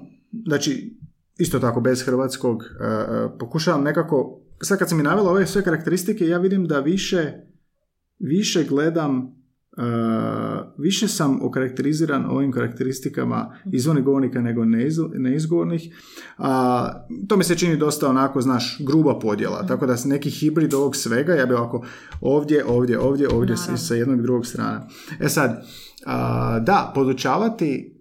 znači 0.45 0.97
isto 1.37 1.59
tako 1.59 1.81
bez 1.81 2.05
hrvatskog, 2.05 2.57
uh, 2.57 3.31
pokušavam 3.39 3.83
nekako, 3.83 4.41
sad 4.61 4.79
kad 4.79 4.89
sam 4.89 4.97
mi 4.97 5.03
navela 5.03 5.31
ove 5.31 5.45
sve 5.45 5.63
karakteristike, 5.63 6.27
ja 6.27 6.37
vidim 6.37 6.65
da 6.67 6.79
više, 6.79 7.33
više 8.19 8.63
gledam 8.63 9.42
više 10.77 11.07
sam 11.07 11.39
okarakteriziran 11.41 12.25
ovim 12.25 12.51
karakteristikama 12.51 13.55
izvornih 13.71 14.03
govornika 14.03 14.41
nego 14.41 14.61
neiz- 14.61 15.11
neizgovornih. 15.13 15.95
A, 16.37 17.05
to 17.27 17.37
mi 17.37 17.43
se 17.43 17.55
čini 17.55 17.77
dosta 17.77 18.09
onako, 18.09 18.41
znaš, 18.41 18.77
gruba 18.79 19.19
podjela. 19.19 19.65
Tako 19.67 19.85
da 19.85 19.95
neki 20.05 20.29
hibrid 20.29 20.73
ovog 20.73 20.95
svega, 20.95 21.33
ja 21.33 21.45
bi 21.45 21.53
ovako 21.53 21.85
ovdje, 22.21 22.65
ovdje, 22.65 22.99
ovdje, 22.99 23.29
ovdje 23.29 23.57
sa, 23.57 23.77
sa 23.77 23.95
jednog 23.95 24.19
i 24.19 24.23
drugog 24.23 24.45
strana. 24.45 24.87
E 25.19 25.29
sad, 25.29 25.65
a, 26.05 26.59
da, 26.59 26.91
podučavati 26.95 27.92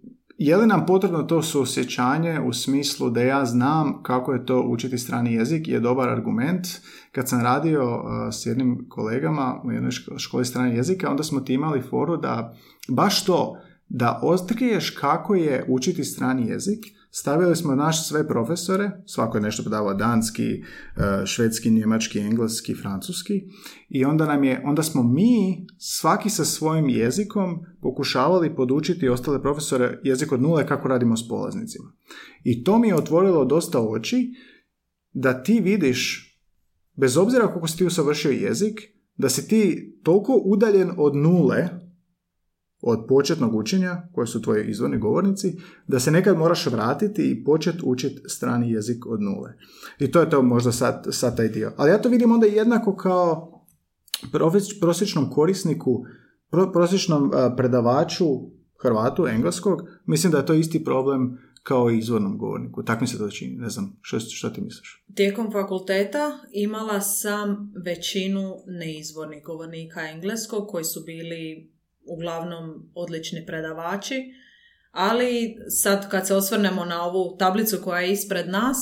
je 0.47 0.57
li 0.57 0.67
nam 0.67 0.87
potrebno 0.87 1.23
to 1.23 1.43
suosjećanje 1.43 2.41
u 2.41 2.53
smislu 2.53 3.11
da 3.11 3.23
ja 3.23 3.45
znam 3.45 4.03
kako 4.03 4.33
je 4.33 4.47
to 4.47 4.63
učiti 4.63 4.99
strani 4.99 5.35
jezik 5.35 5.69
je 5.69 5.81
dobar 5.81 6.09
argument. 6.09 6.67
Kad 7.13 7.29
sam 7.29 7.41
radio 7.41 7.97
uh, 7.97 8.03
s 8.33 8.47
jednim 8.47 8.87
kolegama 8.89 9.61
u 9.65 9.73
jednoj 9.73 9.91
ško- 9.91 10.19
školi 10.19 10.45
strane 10.45 10.77
jezika, 10.77 11.11
onda 11.11 11.23
smo 11.23 11.41
ti 11.41 11.55
imali 11.55 11.83
foru 11.83 12.17
da 12.17 12.55
baš 12.89 13.25
to, 13.25 13.57
da 13.89 14.21
otkriješ 14.23 14.91
kako 14.91 15.35
je 15.35 15.65
učiti 15.69 16.05
strani 16.05 16.49
jezik, 16.49 16.85
stavili 17.15 17.57
smo 17.57 17.75
naš 17.75 18.09
sve 18.09 18.29
profesore, 18.29 18.91
svako 19.07 19.37
je 19.37 19.43
nešto 19.43 19.63
predavao 19.63 19.95
danski, 19.95 20.63
uh, 20.63 21.03
švedski, 21.27 21.71
njemački, 21.71 22.19
engleski, 22.19 22.75
francuski 22.75 23.43
i 23.89 24.05
onda 24.05 24.27
nam 24.27 24.45
je, 24.45 24.63
onda 24.65 24.83
smo 24.83 25.03
mi 25.03 25.67
svaki 25.79 26.31
sa 26.31 26.45
svojim 26.45 26.89
jezikom 26.89 27.67
pokušavali 27.83 28.57
podučiti 28.57 29.09
ostale 29.09 29.43
profesore 29.43 30.01
jezik 30.05 30.33
od 30.33 30.43
nule 30.43 30.67
kako 30.67 30.89
radimo 30.89 31.17
s 31.17 31.29
polaznicima. 31.29 31.93
I 32.45 32.65
to 32.65 32.79
mi 32.79 32.89
je 32.89 32.97
otvorilo 32.97 33.45
dosta 33.45 33.81
oči 33.81 34.31
da 35.13 35.43
ti 35.43 35.61
vidiš, 35.61 36.29
bez 36.97 37.17
obzira 37.17 37.47
koliko 37.47 37.69
si 37.69 37.79
ti 37.79 37.85
usavršio 37.85 38.31
jezik, 38.31 38.81
da 39.17 39.29
si 39.29 39.49
ti 39.49 39.93
toliko 40.03 40.43
udaljen 40.45 40.91
od 40.97 41.17
nule 41.17 41.69
od 42.83 43.05
početnog 43.09 43.55
učenja, 43.55 44.03
koji 44.13 44.27
su 44.27 44.43
tvoji 44.43 44.65
izvorni 44.71 44.99
govornici, 44.99 45.57
da 45.87 46.01
se 46.01 46.11
nekad 46.11 46.37
moraš 46.37 46.67
vratiti 46.67 47.31
i 47.31 47.45
početi 47.45 47.79
učiti 47.85 48.23
strani 48.29 48.71
jezik 48.73 49.07
od 49.07 49.23
nule. 49.23 49.53
I 49.99 50.11
to 50.11 50.21
je 50.21 50.31
to 50.31 50.43
možda 50.43 50.73
sad, 50.73 51.07
sad 51.11 51.37
taj 51.37 51.49
dio. 51.49 51.73
Ali 51.77 51.91
ja 51.91 52.03
to 52.03 52.09
vidim 52.09 52.33
onda 52.33 52.47
jednako 52.47 52.97
kao 52.97 53.53
prosječnom 54.81 55.31
korisniku, 55.31 56.05
prosječnom 56.73 57.31
predavaču 57.57 58.25
Hrvatu 58.83 59.27
engleskog, 59.27 59.83
mislim 60.07 60.33
da 60.33 60.39
je 60.39 60.47
to 60.47 60.55
isti 60.55 60.85
problem 60.85 61.39
kao 61.63 61.91
i 61.91 61.99
izvornom 61.99 62.39
govorniku. 62.39 62.83
Tak 62.83 63.01
mi 63.01 63.07
se 63.07 63.19
to 63.19 63.31
čini. 63.31 63.57
Ne 63.57 63.69
znam, 63.69 63.99
što, 64.01 64.21
što 64.21 64.51
ti 64.51 64.61
misliš? 64.61 65.05
Tijekom 65.15 65.53
fakulteta 65.53 66.31
imala 66.53 67.01
sam 67.01 67.73
većinu 67.85 68.55
neizvornih 68.67 69.43
govornika 69.45 70.01
engleskog 70.11 70.69
koji 70.69 70.85
su 70.85 71.03
bili 71.07 71.72
uglavnom 72.07 72.91
odlični 72.95 73.47
predavači, 73.47 74.23
ali 74.91 75.57
sad 75.83 76.11
kad 76.11 76.27
se 76.27 76.35
osvrnemo 76.35 76.85
na 76.85 77.03
ovu 77.03 77.37
tablicu 77.39 77.81
koja 77.85 78.01
je 78.01 78.13
ispred 78.13 78.49
nas, 78.49 78.77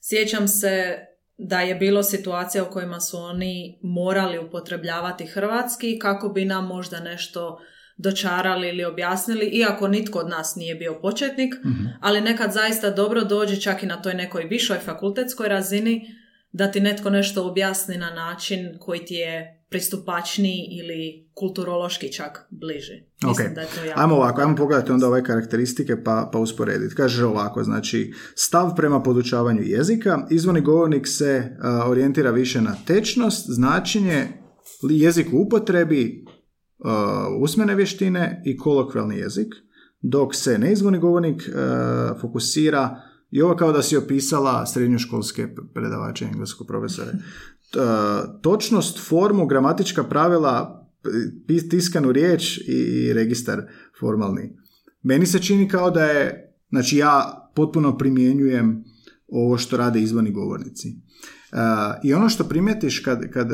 sjećam 0.00 0.48
se 0.48 0.98
da 1.38 1.60
je 1.60 1.74
bilo 1.74 2.02
situacija 2.02 2.64
u 2.64 2.70
kojima 2.70 3.00
su 3.00 3.18
oni 3.18 3.80
morali 3.82 4.38
upotrebljavati 4.38 5.26
hrvatski 5.26 5.98
kako 5.98 6.28
bi 6.28 6.44
nam 6.44 6.66
možda 6.66 7.00
nešto 7.00 7.60
dočarali 7.96 8.68
ili 8.68 8.84
objasnili, 8.84 9.46
iako 9.46 9.88
nitko 9.88 10.18
od 10.18 10.28
nas 10.28 10.56
nije 10.56 10.74
bio 10.74 10.98
početnik, 11.02 11.54
mhm. 11.64 11.84
ali 12.00 12.20
nekad 12.20 12.52
zaista 12.52 12.90
dobro 12.90 13.24
dođe 13.24 13.60
čak 13.60 13.82
i 13.82 13.86
na 13.86 14.02
toj 14.02 14.14
nekoj 14.14 14.44
višoj 14.44 14.78
fakultetskoj 14.78 15.48
razini 15.48 16.23
da 16.54 16.70
ti 16.70 16.80
netko 16.80 17.10
nešto 17.10 17.48
objasni 17.48 17.96
na 17.96 18.10
način 18.10 18.78
koji 18.80 19.04
ti 19.04 19.14
je 19.14 19.64
pristupačniji 19.70 20.68
ili 20.70 21.30
kulturološki 21.34 22.12
čak 22.12 22.46
bliži. 22.50 23.02
Mislim 23.28 23.54
da 23.54 23.60
je 23.60 23.66
to 23.74 23.84
jako 23.84 24.00
ajmo 24.00 24.14
ovako, 24.14 24.40
ajmo 24.40 24.56
pogledati 24.56 24.92
onda 24.92 25.06
ove 25.08 25.24
karakteristike 25.24 26.02
pa, 26.04 26.30
pa 26.32 26.38
usporediti. 26.38 26.94
Kaže 26.94 27.24
ovako, 27.24 27.64
znači 27.64 28.12
stav 28.34 28.74
prema 28.76 29.02
podučavanju 29.02 29.62
jezika, 29.62 30.26
izvorni 30.30 30.60
govornik 30.60 31.06
se 31.06 31.56
orijentira 31.86 32.30
više 32.30 32.60
na 32.60 32.76
tečnost, 32.86 33.46
značenje, 33.48 34.28
jezik 34.90 35.26
u 35.32 35.38
upotrebi, 35.38 36.24
uh, 36.78 36.90
usmene 37.40 37.74
vještine 37.74 38.42
i 38.44 38.56
kolokvijalni 38.56 39.16
jezik, 39.16 39.54
dok 40.00 40.34
se 40.34 40.58
neizvorni 40.58 40.98
govornik 40.98 41.42
uh, 41.48 42.20
fokusira 42.20 43.00
i 43.34 43.42
ovo 43.42 43.56
kao 43.56 43.72
da 43.72 43.82
si 43.82 43.96
opisala 43.96 44.66
srednjoškolske 44.66 45.48
predavače 45.74 46.24
engleskog 46.24 46.66
profesore. 46.66 47.12
Točnost, 48.42 49.08
formu, 49.08 49.46
gramatička 49.46 50.04
pravila, 50.04 50.86
tiskanu 51.70 52.12
riječ 52.12 52.58
i 52.68 53.12
registar 53.12 53.62
formalni. 54.00 54.56
Meni 55.02 55.26
se 55.26 55.42
čini 55.42 55.68
kao 55.68 55.90
da 55.90 56.04
je, 56.04 56.54
znači 56.68 56.96
ja 56.96 57.48
potpuno 57.54 57.98
primjenjujem 57.98 58.84
ovo 59.28 59.58
što 59.58 59.76
rade 59.76 60.00
izvani 60.00 60.30
govornici. 60.30 60.96
I 62.02 62.14
ono 62.14 62.28
što 62.28 62.44
primijetiš 62.44 62.98
kad, 62.98 63.30
kad, 63.30 63.48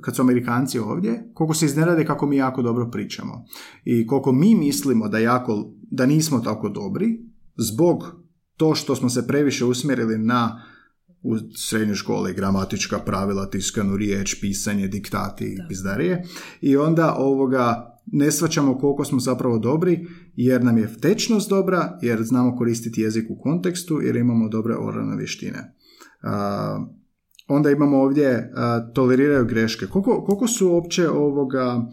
kad 0.00 0.16
su 0.16 0.22
Amerikanci 0.22 0.78
ovdje, 0.78 1.30
koliko 1.34 1.54
se 1.54 1.66
iznerade 1.66 2.04
kako 2.04 2.26
mi 2.26 2.36
jako 2.36 2.62
dobro 2.62 2.90
pričamo. 2.90 3.44
I 3.84 4.06
koliko 4.06 4.32
mi 4.32 4.54
mislimo 4.54 5.08
da, 5.08 5.18
jako, 5.18 5.72
da 5.90 6.06
nismo 6.06 6.40
tako 6.40 6.68
dobri, 6.68 7.20
zbog 7.56 8.25
to 8.56 8.74
što 8.74 8.96
smo 8.96 9.08
se 9.08 9.26
previše 9.26 9.64
usmjerili 9.64 10.18
na 10.18 10.62
u 11.22 11.36
srednjoj 11.56 11.94
školi 11.94 12.34
gramatička 12.34 12.98
pravila, 12.98 13.50
tiskanu 13.50 13.96
riječ, 13.96 14.40
pisanje, 14.40 14.88
diktati 14.88 15.44
i 15.44 15.68
pizdarije. 15.68 16.24
I 16.60 16.76
onda 16.76 17.14
ovoga 17.18 17.92
ne 18.06 18.30
svaćamo 18.30 18.78
koliko 18.78 19.04
smo 19.04 19.20
zapravo 19.20 19.58
dobri, 19.58 20.06
jer 20.34 20.64
nam 20.64 20.78
je 20.78 21.00
tečnost 21.00 21.50
dobra, 21.50 21.98
jer 22.02 22.22
znamo 22.22 22.56
koristiti 22.56 23.00
jezik 23.00 23.30
u 23.30 23.38
kontekstu, 23.40 24.00
jer 24.02 24.16
imamo 24.16 24.48
dobre 24.48 24.74
oralne 24.76 25.16
vještine. 25.16 25.74
onda 27.48 27.70
imamo 27.70 27.98
ovdje 27.98 28.52
toleriraju 28.94 29.46
greške. 29.46 29.86
Koliko, 29.86 30.24
koliko 30.24 30.46
su 30.46 30.68
uopće 30.68 31.10
ovoga 31.10 31.86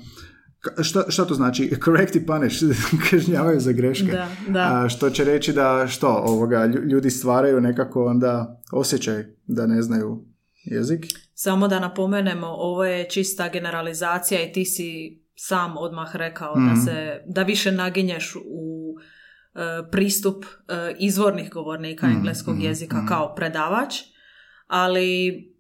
Šta, 0.82 1.04
šta 1.10 1.26
to 1.26 1.34
znači? 1.34 1.74
Correct 1.86 2.16
i 2.16 2.26
punish, 2.26 2.64
kažnjavaju 3.10 3.60
za 3.60 3.72
greške. 3.72 4.12
Da, 4.12 4.28
da. 4.48 4.84
A, 4.86 4.90
što 4.90 5.10
će 5.10 5.24
reći 5.24 5.54
da 5.54 5.88
što 5.88 6.08
ovoga, 6.08 6.66
ljudi 6.66 7.10
stvaraju 7.10 7.62
nekako 7.62 8.06
onda 8.06 8.62
osjećaj 8.72 9.26
da 9.48 9.68
ne 9.68 9.82
znaju 9.82 10.26
jezik. 10.64 11.06
Samo 11.34 11.68
da 11.68 11.80
napomenemo, 11.80 12.48
ovo 12.48 12.86
je 12.86 13.10
čista 13.10 13.50
generalizacija 13.50 14.44
i 14.44 14.52
ti 14.52 14.66
si 14.66 15.20
sam 15.36 15.78
odmah 15.78 16.16
rekao 16.16 16.56
da, 16.56 16.62
mhm. 16.62 16.76
se, 16.86 17.22
da 17.26 17.44
više 17.44 17.72
naginješ 17.72 18.36
u 18.36 18.96
e, 19.56 19.92
pristup 19.92 20.46
e, 20.46 20.96
izvornih 21.00 21.50
govornika 21.50 22.08
mm 22.08 22.12
engleskog 22.12 22.56
mhm, 22.56 22.64
jezika 22.64 22.98
mm 22.98 23.08
kao 23.08 23.36
predavač, 23.36 23.96
ali 24.68 25.53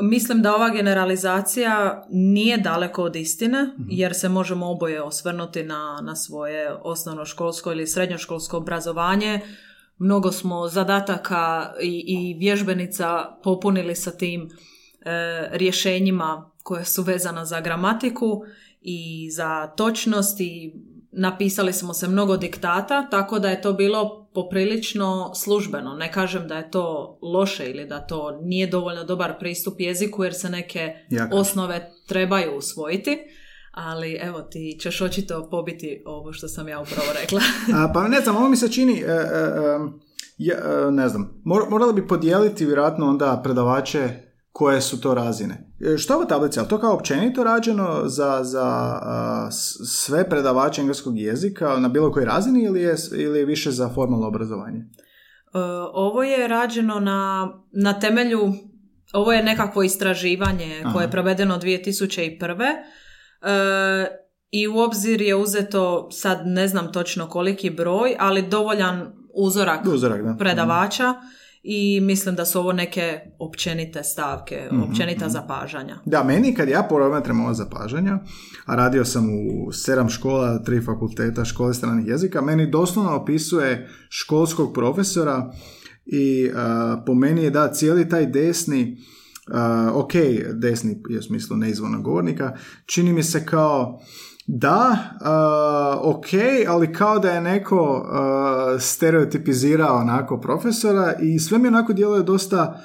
Mislim 0.00 0.42
da 0.42 0.54
ova 0.54 0.70
generalizacija 0.70 2.06
nije 2.10 2.58
daleko 2.58 3.02
od 3.02 3.16
istine, 3.16 3.62
mhm. 3.62 3.82
jer 3.88 4.14
se 4.14 4.28
možemo 4.28 4.70
oboje 4.70 5.02
osvrnuti 5.02 5.62
na, 5.62 6.00
na 6.02 6.16
svoje 6.16 6.72
osnovnoškolsko 6.82 7.72
ili 7.72 7.86
srednjoškolsko 7.86 8.56
obrazovanje. 8.56 9.40
Mnogo 9.98 10.32
smo 10.32 10.68
zadataka 10.68 11.72
i, 11.82 12.04
i 12.06 12.38
vježbenica 12.38 13.24
popunili 13.42 13.94
sa 13.94 14.10
tim 14.10 14.48
e, 15.00 15.48
rješenjima 15.52 16.50
koje 16.62 16.84
su 16.84 17.02
vezana 17.02 17.44
za 17.44 17.60
gramatiku 17.60 18.42
i 18.80 19.30
za 19.30 19.66
točnost 19.66 20.40
i 20.40 20.74
napisali 21.12 21.72
smo 21.72 21.94
se 21.94 22.08
mnogo 22.08 22.36
diktata, 22.36 23.08
tako 23.10 23.38
da 23.38 23.50
je 23.50 23.62
to 23.62 23.72
bilo 23.72 24.19
poprilično 24.34 25.34
službeno. 25.34 25.94
Ne 25.94 26.12
kažem 26.12 26.48
da 26.48 26.56
je 26.56 26.70
to 26.70 27.18
loše 27.22 27.70
ili 27.70 27.86
da 27.86 28.06
to 28.06 28.38
nije 28.42 28.66
dovoljno 28.66 29.04
dobar 29.04 29.38
pristup 29.38 29.74
jeziku 29.78 30.24
jer 30.24 30.34
se 30.34 30.50
neke 30.50 30.94
osnove 31.32 31.90
trebaju 32.06 32.56
usvojiti. 32.56 33.18
Ali 33.72 34.18
evo 34.22 34.42
ti 34.42 34.76
ćeš 34.80 35.00
očito 35.00 35.48
pobiti 35.50 36.02
ovo 36.06 36.32
što 36.32 36.48
sam 36.48 36.68
ja 36.68 36.80
upravo 36.80 37.08
rekla. 37.20 37.40
A, 37.78 37.90
pa 37.94 38.08
ne 38.08 38.20
znam, 38.20 38.36
ovo 38.36 38.48
mi 38.48 38.56
se 38.56 38.72
čini, 38.72 39.00
e, 39.00 39.04
e, 39.04 39.16
e, 40.50 40.90
ne 40.90 41.08
znam, 41.08 41.42
morala 41.44 41.92
bi 41.92 42.06
podijeliti 42.06 42.66
vjerojatno 42.66 43.06
onda 43.06 43.40
predavače 43.44 44.08
koje 44.52 44.80
su 44.80 45.00
to 45.00 45.14
razine. 45.14 45.69
E, 45.80 45.98
što 45.98 46.12
je 46.12 46.16
ovo 46.16 46.24
tablica? 46.24 46.60
Je 46.60 46.68
to 46.68 46.78
kao 46.78 46.94
općenito 46.94 47.44
rađeno 47.44 48.02
za, 48.04 48.40
za 48.42 48.98
sve 49.86 50.28
predavače 50.28 50.80
engleskog 50.80 51.18
jezika 51.18 51.76
na 51.80 51.88
bilo 51.88 52.12
kojoj 52.12 52.26
razini 52.26 52.64
ili 52.64 52.80
je, 52.80 52.96
ili 53.16 53.38
je 53.38 53.44
više 53.44 53.70
za 53.70 53.88
formalno 53.94 54.26
obrazovanje? 54.26 54.78
E, 54.78 55.58
ovo 55.92 56.22
je 56.22 56.48
rađeno 56.48 57.00
na, 57.00 57.48
na 57.72 58.00
temelju, 58.00 58.52
ovo 59.12 59.32
je 59.32 59.42
nekakvo 59.42 59.82
istraživanje 59.82 60.84
koje 60.92 61.04
je 61.04 61.10
provedeno 61.10 61.58
2001. 61.58 62.62
E, 63.42 64.06
I 64.50 64.68
u 64.68 64.78
obzir 64.78 65.22
je 65.22 65.36
uzeto, 65.36 66.08
sad 66.12 66.40
ne 66.44 66.68
znam 66.68 66.92
točno 66.92 67.28
koliki 67.28 67.70
broj, 67.70 68.16
ali 68.18 68.48
dovoljan 68.48 69.12
uzorak, 69.34 69.80
uzorak 69.86 70.22
da. 70.22 70.36
predavača 70.38 71.14
i 71.62 72.00
mislim 72.00 72.34
da 72.34 72.44
su 72.44 72.58
ovo 72.58 72.72
neke 72.72 73.20
općenite 73.38 74.02
stavke, 74.02 74.68
mm 74.72 74.82
općenita 74.82 75.26
mm 75.26 75.30
zapažanja. 75.30 75.98
Da, 76.04 76.24
meni 76.24 76.54
kad 76.54 76.68
ja 76.68 76.82
promatram 76.82 77.40
ova 77.40 77.54
zapažanja, 77.54 78.18
a 78.66 78.74
radio 78.76 79.04
sam 79.04 79.28
u 79.30 79.72
sedam 79.72 80.08
škola, 80.08 80.62
tri 80.62 80.80
fakulteta, 80.80 81.44
škole 81.44 81.74
stranih 81.74 82.06
jezika, 82.06 82.40
meni 82.40 82.70
doslovno 82.70 83.16
opisuje 83.16 83.88
školskog 84.08 84.74
profesora 84.74 85.52
i 86.06 86.50
po 87.06 87.14
meni 87.14 87.42
je 87.42 87.50
da 87.50 87.72
cijeli 87.72 88.08
taj 88.08 88.26
desni 88.26 88.96
Uh, 89.50 89.96
ok, 89.96 90.12
desni 90.54 91.02
je 91.08 91.18
u 91.18 91.22
smislu 91.22 91.56
neizvornog 91.56 92.02
govornika, 92.02 92.56
čini 92.86 93.12
mi 93.12 93.22
se 93.22 93.46
kao 93.46 94.00
da, 94.52 94.96
uh, 95.20 96.16
ok, 96.16 96.26
ali 96.68 96.92
kao 96.92 97.18
da 97.18 97.30
je 97.30 97.40
neko 97.40 97.76
uh, 97.98 98.80
stereotipizirao 98.80 99.96
onako 99.96 100.40
profesora 100.40 101.14
i 101.20 101.38
sve 101.38 101.58
mi 101.58 101.68
onako 101.68 101.92
djeluje 101.92 102.22
dosta 102.22 102.80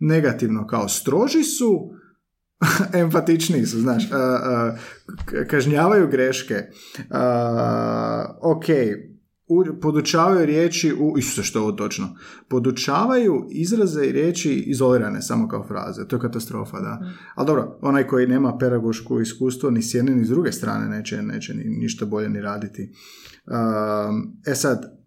negativno, 0.00 0.66
kao 0.66 0.88
stroži 0.88 1.42
su, 1.42 1.90
empatičniji 3.02 3.66
su, 3.66 3.80
znaš, 3.80 4.04
uh, 4.04 4.10
uh, 4.10 5.46
kažnjavaju 5.46 6.08
greške, 6.08 6.54
ok, 8.40 8.64
podučavaju 9.80 10.46
riječi 10.46 10.92
u, 11.00 11.18
Isuse 11.18 11.42
što 11.42 11.58
je 11.58 11.62
ovo 11.62 11.72
točno, 11.72 12.16
podučavaju 12.48 13.46
izraze 13.50 14.06
i 14.06 14.12
riječi 14.12 14.52
izolirane 14.66 15.22
samo 15.22 15.48
kao 15.48 15.66
fraze, 15.68 16.08
to 16.08 16.16
je 16.16 16.20
katastrofa, 16.20 16.80
da. 16.80 16.94
Mm. 16.94 17.18
Ali 17.34 17.46
dobro, 17.46 17.78
onaj 17.82 18.06
koji 18.06 18.26
nema 18.26 18.58
pedagoško 18.58 19.20
iskustvo 19.20 19.70
ni 19.70 19.82
s 19.82 19.94
jedne 19.94 20.14
ni 20.14 20.24
s 20.24 20.28
druge 20.28 20.52
strane 20.52 20.88
neće, 20.88 21.22
neće 21.22 21.54
ni, 21.54 21.64
ništa 21.64 22.06
bolje 22.06 22.28
ni 22.28 22.40
raditi. 22.40 22.92
Um, 23.46 24.36
e 24.46 24.54
sad, 24.54 24.98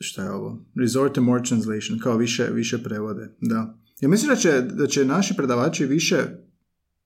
šta 0.00 0.22
je 0.22 0.30
ovo? 0.30 0.66
Resort 0.80 1.14
to 1.14 1.22
more 1.22 1.42
translation, 1.42 1.98
kao 2.02 2.16
više, 2.16 2.48
više 2.52 2.82
prevode, 2.82 3.36
da. 3.40 3.78
Ja 4.00 4.08
mislim 4.08 4.28
da 4.28 4.36
će, 4.36 4.62
da 4.62 4.86
će 4.86 5.04
naši 5.04 5.34
predavači 5.36 5.86
više, 5.86 6.16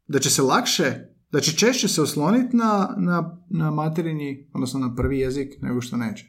da 0.07 0.19
će 0.19 0.31
se 0.31 0.43
lakše 0.43 1.12
Da 1.33 1.41
će 1.41 1.53
češće 1.53 1.89
se 1.89 2.03
osloniti 2.03 2.57
na, 2.57 2.95
na, 2.99 3.39
na 3.51 3.71
materinji, 3.71 4.51
odnosno 4.55 4.81
na 4.81 4.95
prvi 4.95 5.19
jezik, 5.19 5.63
nego 5.63 5.81
što 5.81 5.97
neće. 5.97 6.25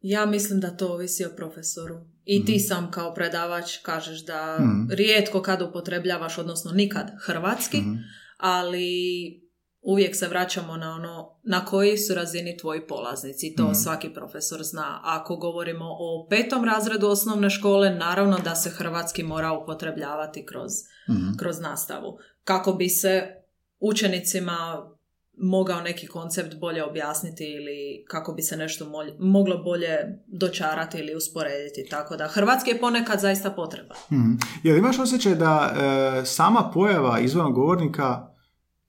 Ja 0.00 0.26
mislim 0.26 0.60
da 0.60 0.70
to 0.70 0.88
ovisi 0.88 1.24
o 1.24 1.30
profesoru. 1.36 1.94
I 2.24 2.44
ti 2.44 2.52
Mhm. 2.52 2.60
sam 2.60 2.90
kao 2.90 3.14
predavač 3.14 3.76
kažeš 3.78 4.26
da 4.26 4.58
Mhm. 4.60 4.90
rijetko 4.90 5.42
kad 5.42 5.62
upotrebljavaš, 5.62 6.38
odnosno 6.38 6.72
nikad 6.72 7.10
hrvatski, 7.18 7.78
Mhm. 7.78 7.94
ali 8.36 8.88
uvijek 9.82 10.16
se 10.16 10.28
vraćamo 10.28 10.76
na 10.76 10.90
ono 10.90 11.30
na 11.44 11.64
koji 11.64 11.98
su 11.98 12.14
razini 12.14 12.56
tvoji 12.56 12.80
polaznici. 12.80 13.46
I 13.46 13.54
To 13.54 13.64
Mhm. 13.64 13.74
svaki 13.74 14.10
profesor 14.10 14.62
zna. 14.62 15.00
Ako 15.04 15.36
govorimo 15.36 15.84
o 15.84 16.26
petom 16.30 16.64
razredu 16.64 17.06
osnovne 17.06 17.50
škole, 17.50 17.90
naravno 17.90 18.38
da 18.38 18.54
se 18.54 18.70
hrvatski 18.70 19.22
mora 19.22 19.52
upotrebljavati 19.52 20.46
kroz, 20.46 20.72
Mhm. 21.10 21.36
kroz 21.38 21.60
nastavu. 21.60 22.18
Kako 22.44 22.72
bi 22.72 22.88
se 22.88 23.22
učenicima 23.80 24.90
mogao 25.36 25.80
neki 25.80 26.06
koncept 26.06 26.54
bolje 26.54 26.84
objasniti 26.84 27.44
ili 27.44 28.04
kako 28.08 28.32
bi 28.32 28.42
se 28.42 28.56
nešto 28.56 28.84
molj- 28.84 29.16
moglo 29.18 29.58
bolje 29.58 29.96
dočarati 30.26 30.98
ili 30.98 31.14
usporediti. 31.14 31.86
Tako 31.90 32.16
da 32.16 32.28
hrvatski 32.28 32.70
je 32.70 32.80
ponekad 32.80 33.20
zaista 33.20 33.50
potreba. 33.50 33.94
Mhm. 34.12 34.32
Jel 34.62 34.76
imaš 34.76 34.98
osjećaj 34.98 35.34
da 35.34 35.72
e, 35.72 36.26
sama 36.26 36.70
pojava 36.74 37.20
izvornog 37.20 37.54
govornika 37.54 38.26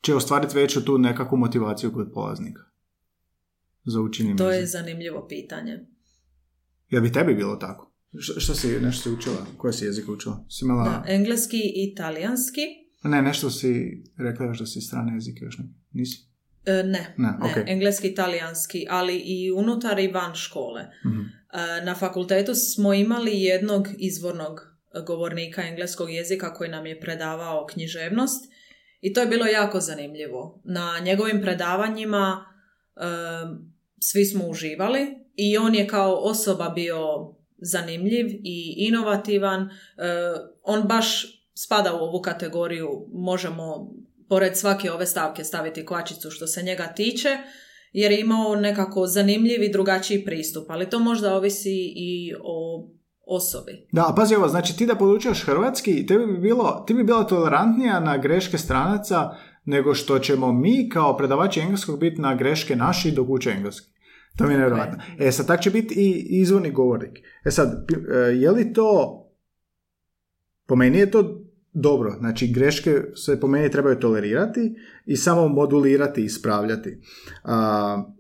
će 0.02 0.15
ostvariti 0.15 0.58
veću 0.58 0.86
tu 0.86 0.98
nekakvu 0.98 1.38
motivaciju 1.38 1.94
kod 1.94 2.12
polaznika? 2.13 2.62
Za 3.84 4.02
učenje 4.02 4.36
To 4.36 4.52
je 4.52 4.65
zanimljivo 4.65 5.28
pitanje. 5.28 5.80
Jel 6.89 7.02
bi 7.02 7.12
tebi 7.12 7.34
bilo 7.36 7.56
tako? 7.56 7.91
Š- 8.20 8.39
što 8.39 8.56
si, 8.56 8.80
nešto 8.80 9.02
si 9.02 9.15
učila? 9.15 9.46
Koje 9.58 9.74
si 9.74 9.86
jezik 9.86 10.10
učila? 10.10 10.46
Si 10.50 10.65
imala... 10.65 10.84
Da, 10.84 11.04
engleski 11.08 11.58
i 11.58 11.91
italijanski. 11.91 12.62
Ne, 13.06 13.22
nešto 13.22 13.50
si 13.50 14.04
rekla 14.18 14.46
još 14.46 14.60
da 14.60 14.65
si 14.65 14.82
strane 14.82 15.13
jezike 15.13 15.46
još 15.46 15.58
ne. 15.58 15.65
Nisi? 15.91 16.28
E, 16.65 16.72
ne, 16.72 16.84
Ne, 16.84 17.08
ne, 17.18 17.34
ok. 17.41 17.68
engleski, 17.68 18.08
italijanski, 18.08 18.86
ali 18.89 19.18
i 19.18 19.52
unutar 19.52 20.00
i 20.00 20.08
van 20.08 20.36
škole. 20.36 20.82
Mhm. 21.06 21.20
E, 21.22 21.86
Na 21.86 21.96
fakultetu 21.96 22.56
smo 22.56 22.94
imali 22.94 23.41
jednog 23.41 23.88
izvornog 23.98 24.60
govornika 25.08 25.62
engleskog 25.62 26.12
jezika 26.13 26.54
koji 26.54 26.70
nam 26.70 26.86
je 26.86 27.00
predavao 27.00 27.65
književnost 27.65 28.52
i 29.02 29.13
to 29.13 29.22
je 29.22 29.28
bilo 29.28 29.46
jako 29.46 29.80
zanimljivo. 29.80 30.62
Na 30.63 31.00
njegovim 31.04 31.41
predavanjima 31.41 32.46
e, 32.96 33.02
svi 34.00 34.26
smo 34.26 34.48
uživali 34.48 35.08
i 35.36 35.58
on 35.58 35.76
je 35.76 35.88
kao 35.88 36.15
osoba 36.15 36.70
bio 36.70 36.98
zanimljiv 37.58 38.26
i 38.44 38.76
inovativan. 38.78 39.70
On 40.63 40.88
baš 40.88 41.36
spada 41.58 41.94
u 41.94 41.98
ovu 41.98 42.22
kategoriju, 42.22 42.89
možemo 43.13 43.91
pored 44.30 44.58
svake 44.58 44.91
ove 44.91 45.06
stavke 45.06 45.44
staviti 45.44 45.86
kvačicu 45.86 46.32
što 46.32 46.48
se 46.48 46.63
njega 46.63 46.88
tiče, 46.88 47.30
jer 47.94 48.12
je 48.12 48.20
imao 48.20 48.56
nekako 48.56 49.08
zanimljiv 49.08 49.63
i 49.63 49.72
drugačiji 49.72 50.26
pristup, 50.26 50.65
ali 50.70 50.89
to 50.89 51.00
možda 51.00 51.36
ovisi 51.36 51.94
i 51.96 52.34
o 52.44 52.88
osobi. 53.28 53.88
Da, 53.91 54.04
ali 54.06 54.15
pazi 54.15 54.36
ovo, 54.36 54.48
znači 54.48 54.78
ti 54.78 54.86
da 54.86 54.96
podučaš 54.96 55.44
hrvatski, 55.44 56.06
tebi 56.06 56.26
bi 56.26 56.38
bilo, 56.38 56.84
ti 56.88 56.94
bi 56.94 57.04
bila 57.04 57.28
tolerantnija 57.28 58.00
na 58.00 58.18
greške 58.18 58.58
stranaca 58.58 59.30
nego 59.65 59.94
što 59.94 60.20
ćemo 60.20 60.52
mi 60.52 60.89
kao 60.89 61.18
predavači 61.18 61.60
engleskog 61.60 62.00
biti 62.00 62.22
na 62.22 62.36
greške 62.36 62.76
naši 62.76 63.12
dok 63.12 63.30
uče 63.30 63.52
engleski. 63.52 63.96
To 64.38 64.48
mi 64.48 64.54
je 64.54 64.58
nevjerojatno. 64.58 64.98
E 65.20 65.32
sad, 65.32 65.48
tak 65.48 65.62
će 65.62 65.70
biti 65.70 65.96
i 65.98 66.39
izvorni 66.41 66.72
govornik. 66.72 67.20
E 67.46 67.52
sad, 67.52 67.91
e, 68.12 68.18
je 68.18 68.52
li 68.52 68.74
to, 68.74 69.22
po 70.68 70.76
meni 70.76 70.98
je 70.98 71.12
to 71.12 71.45
dobro, 71.76 72.16
znači 72.20 72.48
greške 72.48 73.02
se 73.16 73.40
po 73.40 73.48
meni 73.48 73.72
trebaju 73.72 74.00
tolerirati 74.00 74.76
i 75.06 75.16
samo 75.16 75.48
modulirati 75.48 76.22
i 76.22 76.26
ispravljati. 76.26 77.02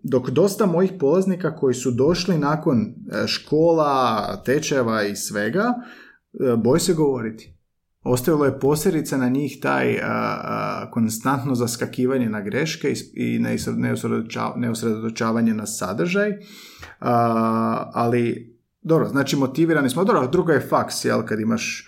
Dok 0.03 0.29
dosta 0.29 0.65
mojih 0.65 0.91
polaznika 0.99 1.55
koji 1.55 1.73
su 1.73 1.91
došli 1.91 2.37
nakon 2.37 2.81
e, 2.81 3.27
škola, 3.27 4.41
tečajeva 4.45 5.03
i 5.03 5.15
svega, 5.15 5.73
e, 6.33 6.55
boje 6.57 6.79
se 6.79 6.93
govoriti. 6.93 7.51
Ostavilo 8.03 8.45
je 8.45 8.59
posljedice 8.59 9.17
na 9.17 9.29
njih 9.29 9.57
taj 9.61 9.95
konstantno 10.91 11.55
zaskakivanje 11.55 12.29
na 12.29 12.41
greške 12.41 12.91
i, 12.91 12.95
s- 12.95 13.13
i 13.13 13.39
neusre- 13.39 13.75
neusredoča- 13.77 14.53
neusredotočavanje 14.57 15.53
na 15.53 15.65
sadržaj. 15.65 16.31
Ali, 17.93 18.53
dobro, 18.81 19.07
znači 19.09 19.35
motivirani 19.35 19.89
smo. 19.89 20.03
Dobro, 20.03 20.27
drugo 20.27 20.51
je 20.51 20.67
faks, 20.69 21.05
jel, 21.05 21.23
kad 21.25 21.39
imaš, 21.39 21.87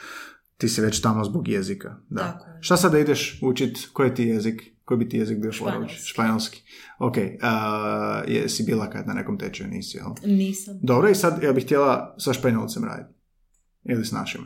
ti 0.57 0.69
si 0.69 0.81
već 0.81 1.01
tamo 1.01 1.23
zbog 1.23 1.47
jezika. 1.47 1.95
Da. 2.09 2.21
Tako 2.21 2.49
je. 2.49 2.57
Šta 2.61 2.77
sada 2.77 2.99
ideš 2.99 3.39
učit, 3.41 3.77
koji 3.93 4.13
ti 4.13 4.23
jezik, 4.23 4.61
koji 4.85 4.97
bi 4.97 5.09
ti 5.09 5.17
jezik 5.17 5.37
bio 5.37 5.51
Španjolski. 5.51 5.97
Španjolski. 5.97 6.61
Ok, 6.99 7.15
a, 7.41 8.23
jesi 8.27 8.63
bila 8.63 8.89
kad 8.89 9.07
na 9.07 9.13
nekom 9.13 9.39
tečaju, 9.39 9.69
nisi, 9.69 9.97
jel? 9.97 10.35
Nisam. 10.35 10.79
Dobro, 10.81 11.09
i 11.09 11.15
sad 11.15 11.43
ja 11.43 11.53
bih 11.53 11.65
htjela 11.65 12.15
sa 12.19 12.33
španjolcem 12.33 12.83
raditi. 12.83 13.13
Ili 13.83 14.05
s 14.05 14.11
našim. 14.11 14.41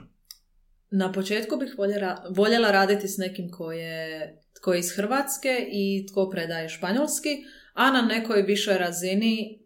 Na 0.91 1.11
početku 1.11 1.57
bih 1.57 1.75
voljela, 1.77 2.23
voljela 2.29 2.71
raditi 2.71 3.07
s 3.07 3.17
nekim 3.17 3.51
ko 3.51 3.71
je, 3.71 4.35
tko 4.53 4.73
je 4.73 4.79
iz 4.79 4.95
Hrvatske 4.95 5.67
i 5.71 6.07
tko 6.11 6.29
predaje 6.29 6.69
španjolski, 6.69 7.29
a 7.73 7.91
na 7.91 8.01
nekoj 8.01 8.41
višoj 8.41 8.77
razini 8.77 9.59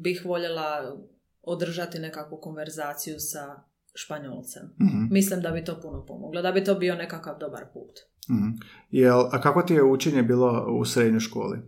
bih 0.00 0.22
voljela 0.24 0.98
održati 1.42 1.98
nekakvu 1.98 2.40
konverzaciju 2.40 3.14
sa 3.18 3.62
španjolcem. 3.94 4.62
Mhm, 4.80 5.06
Mislim 5.10 5.40
da 5.40 5.50
bi 5.50 5.64
to 5.64 5.80
puno 5.80 6.04
pomoglo, 6.06 6.42
da 6.42 6.52
bi 6.52 6.64
to 6.64 6.74
bio 6.74 6.94
nekakav 6.94 7.38
dobar 7.40 7.64
put. 7.72 7.98
mhm. 8.30 8.48
Jel, 8.90 9.20
a 9.32 9.40
kako 9.40 9.62
ti 9.62 9.74
je 9.74 9.82
učenje 9.82 10.22
bilo 10.22 10.66
u 10.80 10.84
srednjoj 10.84 11.20
školi? 11.20 11.58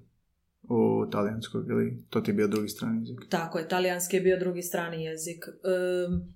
U 0.68 1.10
talijanskog 1.10 1.68
ili 1.68 2.04
to 2.10 2.20
ti 2.20 2.30
je 2.30 2.34
bio 2.34 2.48
drugi 2.48 2.68
strani 2.68 3.00
jezik? 3.00 3.18
Tako 3.30 3.58
je, 3.58 3.68
talijanski 3.68 4.16
je 4.16 4.22
bio 4.22 4.38
drugi 4.38 4.62
strani 4.62 5.04
jezik. 5.04 5.44
Em, 5.48 6.34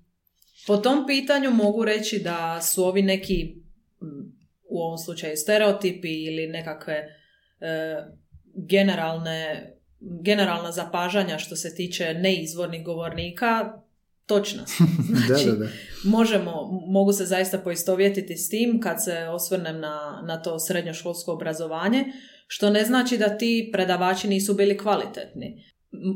po 0.66 0.76
tom 0.76 1.06
pitanju 1.06 1.50
mogu 1.50 1.84
reći 1.84 2.18
da 2.24 2.60
su 2.62 2.84
ovi 2.84 3.02
neki, 3.02 3.56
u 4.68 4.78
ovom 4.82 4.98
slučaju 4.98 5.36
stereotipi 5.36 6.24
ili 6.24 6.46
nekakve 6.46 6.94
e, 6.94 7.06
generalne, 8.54 9.70
generalna 10.00 10.72
zapažanja 10.72 11.38
što 11.38 11.56
se 11.56 11.74
tiče 11.74 12.14
neizvornih 12.14 12.84
govornika, 12.84 13.80
točna 14.30 14.66
su. 14.66 14.84
Znači, 15.26 15.46
da, 15.46 15.52
da, 15.52 15.58
da. 15.58 15.66
možemo, 16.04 16.82
mogu 16.86 17.12
se 17.12 17.24
zaista 17.24 17.58
poistovjetiti 17.58 18.36
s 18.36 18.48
tim 18.48 18.80
kad 18.80 19.04
se 19.04 19.18
osvrnem 19.18 19.80
na, 19.80 20.22
na 20.26 20.42
to 20.42 20.58
srednjoškolsko 20.58 21.32
obrazovanje, 21.32 22.04
što 22.46 22.70
ne 22.70 22.84
znači 22.84 23.18
da 23.18 23.38
ti 23.38 23.70
predavači 23.72 24.28
nisu 24.28 24.54
bili 24.54 24.78
kvalitetni. 24.78 25.64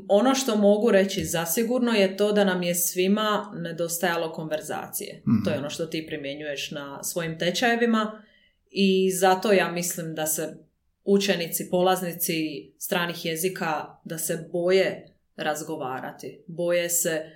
Ono 0.09 0.35
što 0.35 0.57
mogu 0.57 0.91
reći 0.91 1.25
zasigurno 1.25 1.93
je 1.93 2.17
to 2.17 2.33
da 2.33 2.45
nam 2.45 2.63
je 2.63 2.75
svima 2.75 3.53
nedostajalo 3.55 4.33
konverzacije. 4.33 5.23
Mhm. 5.29 5.45
To 5.45 5.51
je 5.51 5.59
ono 5.59 5.71
što 5.71 5.87
ti 5.87 6.07
primjenjuješ 6.07 6.71
na 6.71 7.03
svojim 7.03 7.39
tečajevima 7.39 8.23
i 8.71 9.11
zato 9.11 9.53
ja 9.53 9.73
mislim 9.73 10.15
da 10.15 10.27
se 10.27 10.57
učenici, 11.05 11.71
polaznici 11.71 12.35
stranih 12.79 13.25
jezika 13.25 13.85
da 14.05 14.19
se 14.19 14.49
boje 14.53 15.07
razgovarati, 15.37 16.45
boje 16.47 16.91
se 16.91 17.34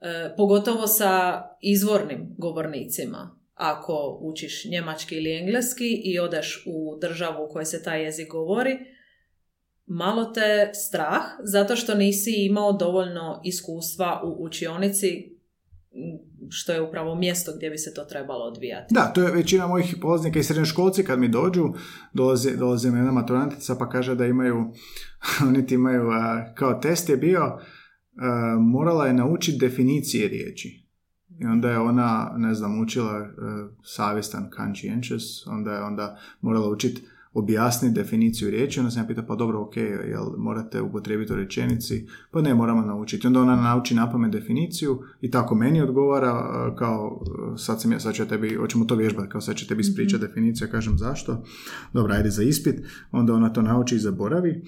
E, 0.00 0.34
pogotovo 0.36 0.86
sa 0.86 1.42
izvornim 1.60 2.34
govornicima. 2.38 3.38
Ako 3.54 4.18
učiš 4.22 4.64
njemački 4.64 5.14
ili 5.14 5.36
engleski 5.36 6.02
i 6.04 6.18
odeš 6.18 6.62
u 6.66 6.98
državu 7.00 7.44
u 7.44 7.52
kojoj 7.52 7.64
se 7.64 7.82
taj 7.82 8.04
jezik 8.04 8.28
govori, 8.28 8.78
malo 9.86 10.24
te 10.24 10.70
strah 10.74 11.22
zato 11.42 11.76
što 11.76 11.94
nisi 11.94 12.30
imao 12.30 12.72
dovoljno 12.72 13.40
iskustva 13.44 14.22
u 14.24 14.44
učionici 14.44 15.38
što 16.50 16.72
je 16.72 16.82
upravo 16.82 17.14
mjesto 17.14 17.52
gdje 17.56 17.70
bi 17.70 17.78
se 17.78 17.94
to 17.94 18.04
trebalo 18.04 18.44
odvijati. 18.44 18.94
Da, 18.94 19.12
to 19.14 19.22
je 19.22 19.32
većina 19.32 19.66
mojih 19.66 19.96
polaznika 20.00 20.38
i 20.38 20.42
srednjoškolci 20.42 21.04
kad 21.04 21.18
mi 21.18 21.28
dođu, 21.28 21.64
dolazi, 22.12 22.56
dolazi 22.56 22.90
mi 22.90 22.98
jedna 22.98 23.12
maturantica 23.12 23.76
pa 23.78 23.88
kaže 23.88 24.14
da 24.14 24.26
imaju, 24.26 24.56
oni 25.48 25.66
ti 25.66 25.74
imaju, 25.74 26.02
kao 26.54 26.74
test 26.74 27.08
je 27.08 27.16
bio, 27.16 27.58
morala 28.60 29.06
je 29.06 29.12
naučiti 29.12 29.58
definicije 29.58 30.28
riječi. 30.28 30.88
I 31.40 31.44
onda 31.46 31.70
je 31.70 31.78
ona, 31.78 32.34
ne 32.36 32.54
znam, 32.54 32.80
učila 32.80 33.12
a, 33.12 33.68
savjestan 33.82 34.50
conscientious, 34.56 35.46
onda 35.46 35.72
je 35.72 35.82
onda 35.82 36.18
morala 36.40 36.70
učiti 36.70 37.02
objasniti 37.32 37.94
definiciju 37.94 38.50
riječi, 38.50 38.80
onda 38.80 38.90
sam 38.90 39.02
ja 39.02 39.06
pitao, 39.06 39.26
pa 39.26 39.34
dobro, 39.34 39.60
ok, 39.60 39.76
jel 39.76 40.24
morate 40.38 40.80
upotrijebiti 40.80 41.32
u 41.32 41.36
rečenici? 41.36 42.06
Pa 42.30 42.42
ne, 42.42 42.54
moramo 42.54 42.82
naučiti. 42.82 43.26
Onda 43.26 43.40
ona 43.40 43.56
nauči 43.56 43.94
napamet 43.94 44.32
definiciju 44.32 45.02
i 45.20 45.30
tako 45.30 45.54
meni 45.54 45.82
odgovara 45.82 46.30
a, 46.30 46.74
kao, 46.78 47.24
sad, 47.56 47.80
sam 47.80 47.92
ja, 47.92 48.00
sad 48.00 48.14
ću 48.14 48.22
ja 48.22 48.28
tebi, 48.28 48.54
hoćemo 48.54 48.84
to 48.84 48.94
vježbati, 48.94 49.28
kao 49.28 49.40
sad 49.40 49.56
će 49.56 49.66
tebi 49.66 49.80
ispričati 49.80 50.26
definiciju, 50.26 50.66
ja 50.66 50.70
kažem 50.72 50.98
zašto? 50.98 51.44
Dobro, 51.92 52.14
ajde 52.14 52.30
za 52.30 52.42
ispit, 52.42 52.86
onda 53.10 53.34
ona 53.34 53.52
to 53.52 53.62
nauči 53.62 53.94
i 53.94 53.98
zaboravi. 53.98 54.50
E, 54.50 54.62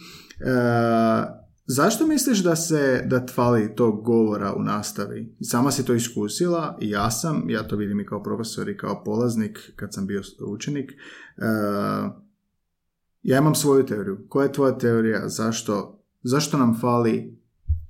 zašto 1.72 2.06
misliš 2.06 2.42
da 2.42 2.56
se 2.56 3.02
da 3.06 3.26
fali 3.34 3.74
tog 3.76 4.04
govora 4.04 4.54
u 4.54 4.62
nastavi? 4.62 5.36
Sama 5.40 5.70
si 5.70 5.84
to 5.84 5.94
iskusila 5.94 6.78
ja 6.80 7.10
sam, 7.10 7.50
ja 7.50 7.62
to 7.62 7.76
vidim 7.76 8.00
i 8.00 8.06
kao 8.06 8.22
profesor 8.22 8.68
i 8.68 8.76
kao 8.76 9.04
polaznik 9.04 9.72
kad 9.76 9.94
sam 9.94 10.06
bio 10.06 10.22
učenik. 10.46 10.92
E, 10.92 10.96
ja 13.22 13.38
imam 13.38 13.54
svoju 13.54 13.86
teoriju. 13.86 14.26
Koja 14.28 14.44
je 14.44 14.52
tvoja 14.52 14.78
teorija? 14.78 15.28
Zašto, 15.28 16.04
zašto 16.22 16.58
nam 16.58 16.80
fali 16.80 17.40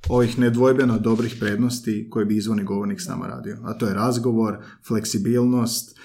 ovih 0.09 0.39
nedvojbeno 0.39 0.99
dobrih 0.99 1.37
prednosti 1.41 2.09
koje 2.11 2.25
bi 2.25 2.37
izvorni 2.37 2.65
govornik 2.65 3.01
s 3.01 3.09
nama 3.09 3.27
radio. 3.27 3.57
A 3.63 3.75
to 3.75 3.87
je 3.87 3.95
razgovor, 3.95 4.59
fleksibilnost, 4.89 5.99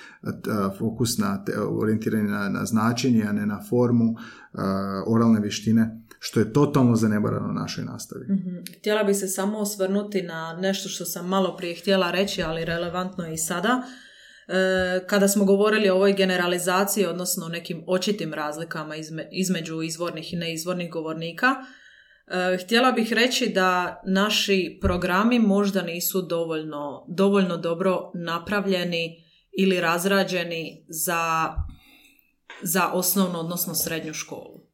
fokus 0.80 1.18
na 1.18 1.44
orijentiranje 1.70 2.30
na, 2.30 2.50
na 2.50 2.66
značenje, 2.66 3.24
a 3.24 3.32
ne 3.32 3.46
na 3.46 3.60
formu, 3.70 4.16
oralne 5.08 5.40
vještine, 5.40 6.05
što 6.28 6.40
je 6.40 6.54
totalno 6.54 6.96
zanebarano 6.96 7.54
našoj 7.54 7.84
nastavi. 7.84 8.26
mm 8.26 8.64
Htjela 8.78 9.04
bi 9.04 9.14
se 9.14 9.28
samo 9.28 9.58
osvrnuti 9.58 10.22
na 10.22 10.58
nešto 10.62 10.90
što 10.90 11.06
sam 11.06 11.28
malo 11.28 11.58
prije 11.58 11.76
htjela 11.76 12.12
reći, 12.12 12.44
ali 12.44 12.66
relevantno 12.66 13.26
je 13.26 13.34
i 13.34 13.38
sada. 13.38 13.84
E, 14.48 15.08
kada 15.08 15.28
smo 15.28 15.46
govorili 15.46 15.90
o 15.90 15.96
ovoj 15.96 16.14
generalizaciji, 16.14 17.06
odnosno 17.06 17.48
nekim 17.48 17.84
očitim 17.88 18.34
razlikama 18.34 18.96
između 19.32 19.82
izvornih 19.82 20.34
i 20.34 20.38
neizvornih 20.38 20.92
govornika, 20.92 21.48
e, 22.28 22.58
htjela 22.64 22.92
bih 22.92 23.14
reći 23.14 23.50
da 23.50 24.02
naši 24.08 24.80
programi 24.82 25.40
možda 25.40 25.82
nisu 25.82 26.22
dovoljno, 26.22 27.06
dovoljno 27.08 27.58
dobro 27.58 28.12
napravljeni 28.14 29.24
ili 29.58 29.82
razrađeni 29.82 30.86
za, 30.90 31.54
za 32.62 32.88
osnovnu, 32.88 33.40
odnosno 33.40 33.76
srednju 33.76 34.14
školu. 34.14 34.65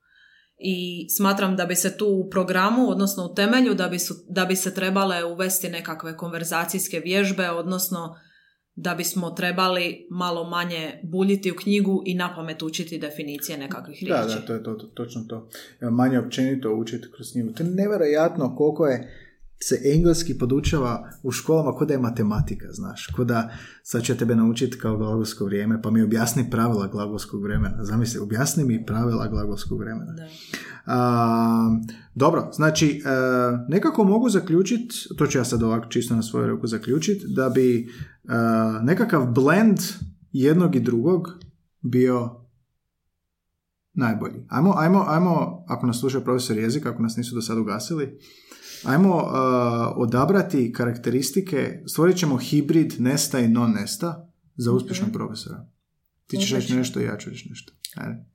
I 0.63 1.10
smatram 1.10 1.56
da 1.56 1.65
bi 1.65 1.76
se 1.76 1.97
tu 1.97 2.06
u 2.08 2.30
programu, 2.30 2.89
odnosno 2.89 3.26
u 3.26 3.34
temelju, 3.36 3.74
da 3.74 3.88
bi, 3.88 4.00
su, 4.00 4.13
da 4.30 4.45
bi 4.45 4.56
se 4.56 4.74
trebale 4.74 5.26
uvesti 5.26 5.69
nekakve 5.69 6.17
konverzacijske 6.17 7.00
vježbe, 7.00 7.50
odnosno 7.50 8.15
da 8.76 8.95
bismo 8.95 9.30
trebali 9.30 10.08
malo 10.12 10.50
manje 10.50 11.00
buljiti 11.04 11.52
u 11.52 11.56
knjigu 11.56 12.04
i 12.06 12.15
na 12.15 12.36
pamet 12.36 12.62
učiti 12.63 13.00
definicije 13.00 13.58
nekakvih 13.58 14.00
riječi. 14.02 14.28
Da, 14.28 14.36
da, 14.36 14.45
to 14.45 14.54
je 14.54 14.63
to, 14.63 14.74
to, 14.74 14.88
točno 14.88 15.21
to. 15.30 15.50
Manje 15.89 16.19
općenito 16.19 16.74
učiti 16.76 17.08
kroz 17.15 17.32
knjigu. 17.32 17.54
To 17.54 17.63
je 17.63 17.69
nevjerojatno 17.69 18.56
koliko 18.56 18.88
je 18.88 19.12
se 19.63 19.82
engleski 19.93 20.38
podučava 20.38 21.10
u 21.24 21.32
školama 21.32 21.71
kod 21.71 21.88
da 21.88 21.93
je 21.93 22.00
matematika, 22.00 22.67
znaš, 22.71 23.08
kod 23.15 23.28
da 23.28 23.50
sad 23.84 24.04
će 24.04 24.17
tebe 24.17 24.36
naučiti 24.36 24.78
kao 24.78 24.97
glagolsko 24.97 25.45
vrijeme, 25.45 25.82
pa 25.82 25.91
mi 25.91 26.02
objasni 26.02 26.50
pravila 26.50 26.88
glagolskog 26.88 27.43
vremena. 27.43 27.84
Zamisli, 27.84 28.19
objasni 28.19 28.63
mi 28.65 28.86
pravila 28.86 29.28
glagolskog 29.28 29.80
vremena. 29.80 30.12
Da. 30.12 30.28
dobro, 32.15 32.50
znači, 32.54 33.02
e, 33.06 33.10
nekako 33.67 34.04
mogu 34.04 34.30
zaključiti, 34.30 34.95
to 35.17 35.28
ću 35.28 35.38
ja 35.38 35.45
sad 35.45 35.63
ovako 35.63 35.89
čisto 35.89 36.15
na 36.15 36.21
svoju 36.21 36.47
ruku 36.47 36.67
zaključiti, 36.67 37.26
da 37.28 37.50
bi 37.50 37.80
e, 37.80 37.88
nekakav 38.84 39.26
blend 39.26 39.78
jednog 40.32 40.76
i 40.76 40.80
drugog 40.80 41.28
bio 41.82 42.41
najbolji. 43.93 44.45
Ajmo, 44.50 44.74
ajmo, 44.78 45.06
ajmo, 45.08 45.63
ako 45.67 45.88
nas 45.88 46.00
sluša 46.00 46.21
profesor 46.21 46.58
jezika, 46.58 46.89
ako 46.89 47.04
nas 47.04 47.17
nisu 47.17 47.36
do 47.36 47.41
sada 47.41 47.62
ugasili, 47.62 48.19
Ajmo 48.86 49.15
uh, 49.15 49.24
odabrati 49.96 50.74
karakteristike, 50.74 51.84
stvorit 51.88 52.17
ćemo 52.17 52.38
hibrid 52.38 52.94
nesta 53.00 53.39
i 53.39 53.48
non 53.48 53.72
nesta 53.72 54.32
za 54.56 54.72
uspješnog 54.72 55.10
mm 55.10 55.13
profesora. 55.13 55.67
Ti 56.28 56.38
ćeš 56.38 56.52
reći 56.52 56.76
nešto 56.76 57.00
i 57.00 57.04
ja 57.04 57.17
ću 57.17 57.30
reći 57.30 57.50
nešto. 57.50 57.74
Ajde. 57.96 58.26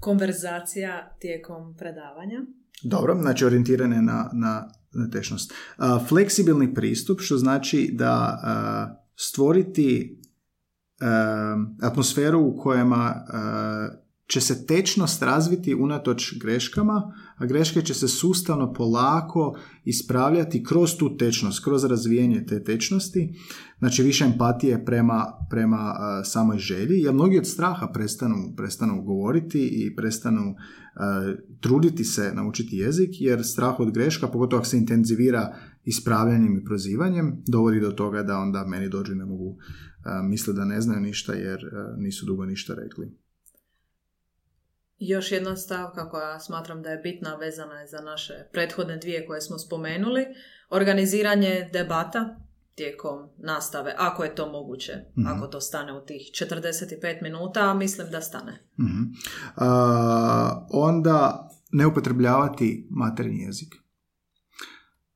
Konverzacija 0.00 1.16
tijekom 1.20 1.76
predavanja. 1.76 2.40
Dobro, 2.82 3.18
znači 3.20 3.44
orijentirane 3.44 4.02
na, 4.02 4.30
na, 4.32 4.68
na 4.92 5.10
tešnost. 5.10 5.52
Uh, 5.52 6.08
fleksibilni 6.08 6.74
pristup, 6.74 7.20
što 7.20 7.38
znači 7.38 7.90
da 7.92 8.40
uh, 8.42 8.96
stvoriti 9.16 10.20
uh, 11.00 11.86
atmosferu 11.88 12.40
u 12.40 12.56
kojima 12.56 13.24
će 14.32 14.40
se 14.40 14.66
tečnost 14.66 15.22
razviti 15.22 15.74
unatoč 15.74 16.38
greškama, 16.40 17.12
a 17.36 17.46
greške 17.46 17.82
će 17.82 17.94
se 17.94 18.08
sustavno 18.08 18.72
polako 18.72 19.56
ispravljati 19.84 20.64
kroz 20.64 20.96
tu 20.96 21.16
tečnost, 21.16 21.64
kroz 21.64 21.84
razvijenje 21.84 22.44
te 22.46 22.64
tečnosti, 22.64 23.34
znači 23.78 24.02
više 24.02 24.24
empatije 24.24 24.84
prema, 24.84 25.26
prema 25.50 25.94
samoj 26.24 26.58
želji, 26.58 27.00
jer 27.00 27.14
mnogi 27.14 27.38
od 27.38 27.46
straha 27.46 27.86
prestanu, 27.86 28.54
prestanu 28.56 29.02
govoriti 29.02 29.68
i 29.72 29.96
prestanu 29.96 30.54
truditi 31.60 32.04
se 32.04 32.32
naučiti 32.34 32.76
jezik, 32.76 33.10
jer 33.20 33.44
strah 33.44 33.80
od 33.80 33.94
greška, 33.94 34.28
pogotovo 34.28 34.60
ako 34.60 34.68
se 34.68 34.78
intenzivira 34.78 35.56
ispravljanjem 35.84 36.58
i 36.58 36.64
prozivanjem, 36.64 37.42
dovodi 37.46 37.80
do 37.80 37.90
toga 37.90 38.22
da 38.22 38.38
onda 38.38 38.64
meni 38.66 38.88
dođu 38.88 39.14
ne 39.14 39.24
mogu 39.24 39.56
misle 40.24 40.54
da 40.54 40.64
ne 40.64 40.80
znaju 40.80 41.00
ništa 41.00 41.32
jer 41.32 41.60
nisu 41.98 42.26
dugo 42.26 42.44
ništa 42.44 42.74
rekli. 42.74 43.21
Još 45.04 45.32
jedna 45.32 45.56
stavka 45.56 46.10
koja 46.10 46.40
smatram 46.40 46.82
da 46.82 46.90
je 46.90 46.98
bitna 46.98 47.34
vezana 47.34 47.80
je 47.80 47.86
za 47.86 48.00
naše 48.00 48.34
prethodne 48.52 48.96
dvije 48.96 49.26
koje 49.26 49.40
smo 49.40 49.58
spomenuli. 49.58 50.26
Organiziranje 50.70 51.70
debata 51.72 52.36
tijekom 52.74 53.28
nastave, 53.38 53.94
ako 53.98 54.24
je 54.24 54.34
to 54.34 54.52
moguće, 54.52 54.92
mhm. 55.18 55.26
ako 55.26 55.46
to 55.46 55.60
stane 55.60 55.92
u 55.92 56.04
tih 56.06 56.20
45 56.34 57.22
minuta, 57.22 57.70
a 57.70 57.74
mislim 57.74 58.10
da 58.10 58.20
stane. 58.20 58.52
mm 58.78 59.12
onda 60.70 61.48
ne 61.72 61.86
upotrebljavati 61.86 62.88
materinji 62.90 63.42
jezik. 63.42 63.74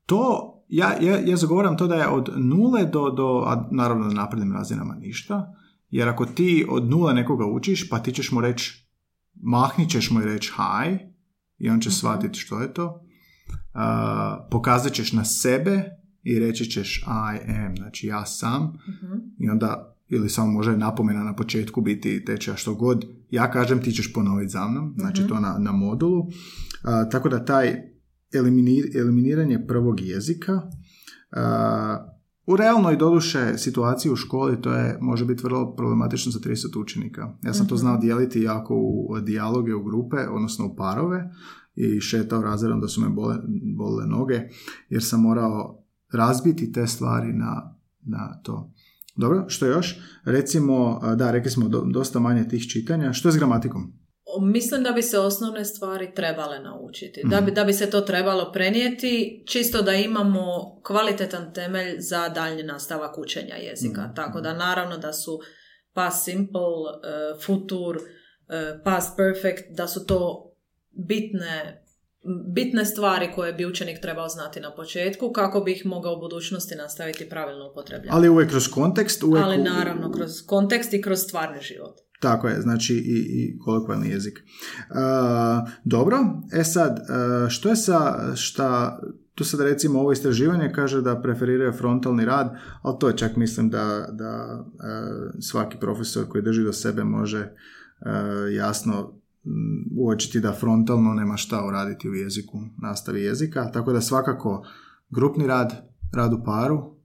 To, 0.07 0.53
ja, 0.69 0.97
ja, 1.01 1.19
ja 1.25 1.37
zagovaram 1.37 1.77
to 1.77 1.87
da 1.87 1.95
je 1.95 2.09
od 2.09 2.29
nule 2.37 2.85
do, 2.85 3.11
do 3.11 3.45
a 3.47 3.69
naravno 3.71 4.07
na 4.07 4.15
naprednim 4.15 4.53
razinama 4.53 4.95
ništa, 4.95 5.55
jer 5.91 6.09
ako 6.09 6.27
ti 6.27 6.67
od 6.71 6.91
nule 6.91 7.15
nekoga 7.15 7.45
učiš, 7.47 7.89
pa 7.89 7.99
ti 7.99 8.13
ćeš 8.13 8.33
mu 8.33 8.41
reći 8.41 8.86
mahnit 9.43 9.91
ćeš 9.91 10.11
mu 10.11 10.21
i 10.21 10.25
reći 10.25 10.53
hi 10.57 10.99
i 11.59 11.71
on 11.71 11.81
će 11.81 11.89
mhm. 11.89 11.95
shvatiti 11.95 12.39
što 12.39 12.61
je 12.61 12.75
to. 12.75 13.03
Uh, 13.75 13.81
pokazat 14.51 14.93
ćeš 14.93 15.13
na 15.13 15.25
sebe 15.25 15.85
i 16.23 16.39
reći 16.39 16.71
ćeš 16.71 17.05
I 17.07 17.53
am, 17.53 17.77
znači 17.77 18.07
ja 18.07 18.27
sam 18.27 18.63
uh 18.63 19.21
i 19.39 19.49
onda 19.49 19.97
ili 20.09 20.29
samo 20.29 20.53
može 20.53 20.77
napomena 20.77 21.25
na 21.25 21.37
početku 21.37 21.81
biti 21.81 22.25
tečaja 22.25 22.57
što 22.57 22.75
god 22.75 23.05
ja 23.31 23.51
kažem 23.51 23.83
ti 23.83 23.93
ćeš 23.93 24.13
ponoviti 24.13 24.49
za 24.49 24.69
mnom, 24.69 24.95
znači 24.99 25.21
mhm. 25.21 25.29
to 25.29 25.41
na, 25.41 25.57
na 25.59 25.73
modulu. 25.73 26.21
Uh, 26.21 26.31
tako 27.11 27.29
da 27.29 27.45
taj 27.45 27.77
eliminiranje 28.95 29.67
prvog 29.69 30.01
jezika 30.01 30.53
uh, 30.53 32.16
u 32.47 32.57
realnoj 32.57 32.97
doduše 32.97 33.59
situaciji 33.59 34.13
u 34.13 34.17
školi 34.17 34.61
to 34.61 34.73
je 34.73 34.99
može 35.01 35.25
biti 35.25 35.43
vrlo 35.43 35.77
problematično 35.77 36.33
za 36.33 36.39
30 36.39 36.81
učenika. 36.81 37.35
Ja 37.43 37.55
sam 37.55 37.69
to 37.69 37.75
mhm. 37.75 37.81
znao 37.81 37.99
dijeliti 37.99 38.43
jako 38.43 38.75
u 38.75 39.21
dijaloge 39.21 39.75
u 39.75 39.85
grupe, 39.85 40.17
odnosno 40.17 40.67
u 40.67 40.77
parove 40.77 41.31
i 41.75 42.01
šetao 42.01 42.43
razredom 42.43 42.81
da 42.81 42.89
su 42.89 43.01
me 43.01 43.09
bole, 43.09 43.37
bole 43.77 44.07
noge 44.07 44.41
jer 44.89 45.05
sam 45.05 45.21
morao 45.21 45.83
razbiti 46.13 46.73
te 46.73 46.87
stvari 46.87 47.33
na, 47.33 47.77
na 48.03 48.41
to. 48.43 48.73
Dobro, 49.17 49.45
što 49.49 49.67
još? 49.67 49.99
Recimo, 50.25 51.01
da, 51.17 51.31
rekli 51.31 51.51
smo 51.51 51.69
dosta 51.69 52.21
manje 52.21 52.49
tih 52.49 52.71
čitanja. 52.71 53.13
Što 53.13 53.29
je 53.29 53.33
s 53.33 53.37
gramatikom? 53.37 53.93
Mislim 54.41 54.83
da 54.83 54.91
bi 54.91 55.03
se 55.03 55.19
osnovne 55.19 55.65
stvari 55.65 56.15
trebale 56.15 56.59
naučiti, 56.59 57.23
da, 57.25 57.41
bi, 57.41 57.47
mhm. 57.47 57.55
da 57.55 57.65
bi 57.65 57.73
se 57.73 57.91
to 57.91 58.01
trebalo 58.01 58.53
prenijeti, 58.53 59.43
čisto 59.47 59.83
da 59.83 59.93
imamo 59.93 60.77
kvalitetan 60.83 61.53
temelj 61.53 61.97
za 61.99 62.29
daljnji 62.29 62.63
nastavak 62.63 63.19
učenja 63.19 63.55
jezika. 63.55 64.03
Mhm. 64.03 64.15
Tako 64.15 64.41
da 64.41 64.55
naravno 64.55 64.97
da 64.97 65.13
su 65.13 65.41
past 65.93 66.25
simple, 66.25 66.61
uh, 66.61 67.43
futur, 67.47 67.97
uh, 67.97 68.83
past 68.85 69.17
perfect, 69.17 69.65
da 69.71 69.89
su 69.89 70.07
to 70.07 70.53
bitne 70.91 71.83
bitne 72.55 72.85
stvari 72.85 73.33
koje 73.35 73.53
bi 73.53 73.67
učenik 73.67 74.01
trebao 74.01 74.29
znati 74.29 74.61
na 74.61 74.75
početku 74.75 75.33
kako 75.33 75.61
bi 75.61 75.73
ih 75.73 75.87
mogao 75.87 76.15
u 76.15 76.21
budućnosti 76.21 76.75
nastaviti 76.75 77.29
pravilno 77.29 77.71
upotrebljavati. 77.71 78.17
Ali 78.17 78.29
uvijek 78.29 78.51
kroz 78.51 78.69
kontekst? 78.69 79.23
Uvijek... 79.23 79.45
Ali 79.45 79.57
naravno, 79.57 80.13
kroz 80.13 80.31
kontekst 80.47 80.93
i 80.93 81.03
kroz 81.03 81.19
stvarni 81.19 81.61
život. 81.61 81.97
Tako 82.21 82.49
je, 82.49 82.61
znači 82.61 82.95
i, 82.95 83.19
i 83.19 83.59
kolokvalni 83.59 84.09
jezik. 84.09 84.39
Uh, 84.91 85.69
dobro, 85.85 86.17
e 86.53 86.65
sad, 86.65 86.99
uh, 86.99 87.49
što 87.49 87.69
je 87.69 87.77
sa, 87.77 88.33
šta, 88.37 88.99
tu 89.35 89.45
sad 89.45 89.61
recimo 89.61 90.01
ovo 90.01 90.13
istraživanje 90.13 90.73
kaže 90.75 91.03
da 91.03 91.21
preferiraju 91.23 91.73
frontalni 91.73 92.25
rad, 92.25 92.57
ali 92.83 92.97
to 93.01 93.09
je 93.09 93.17
čak 93.17 93.37
mislim 93.37 93.71
da, 93.71 94.09
da 94.13 94.65
uh, 94.65 95.41
svaki 95.41 95.77
profesor 95.81 96.29
koji 96.29 96.45
drži 96.45 96.63
do 96.63 96.73
sebe 96.73 97.05
može 97.05 97.53
jasno 98.53 99.21
uočiti 99.97 100.41
da 100.41 100.53
frontalno 100.53 101.15
nema 101.15 101.37
šta 101.37 101.65
uraditi 101.67 102.11
u 102.11 102.15
jeziku, 102.15 102.59
nastavi 102.83 103.23
jezika, 103.23 103.71
tako 103.73 103.93
da 103.93 104.01
svakako 104.01 104.67
grupni 105.11 105.47
rad, 105.47 105.73
rad 106.15 106.33
u 106.33 106.45
paru, 106.45 106.97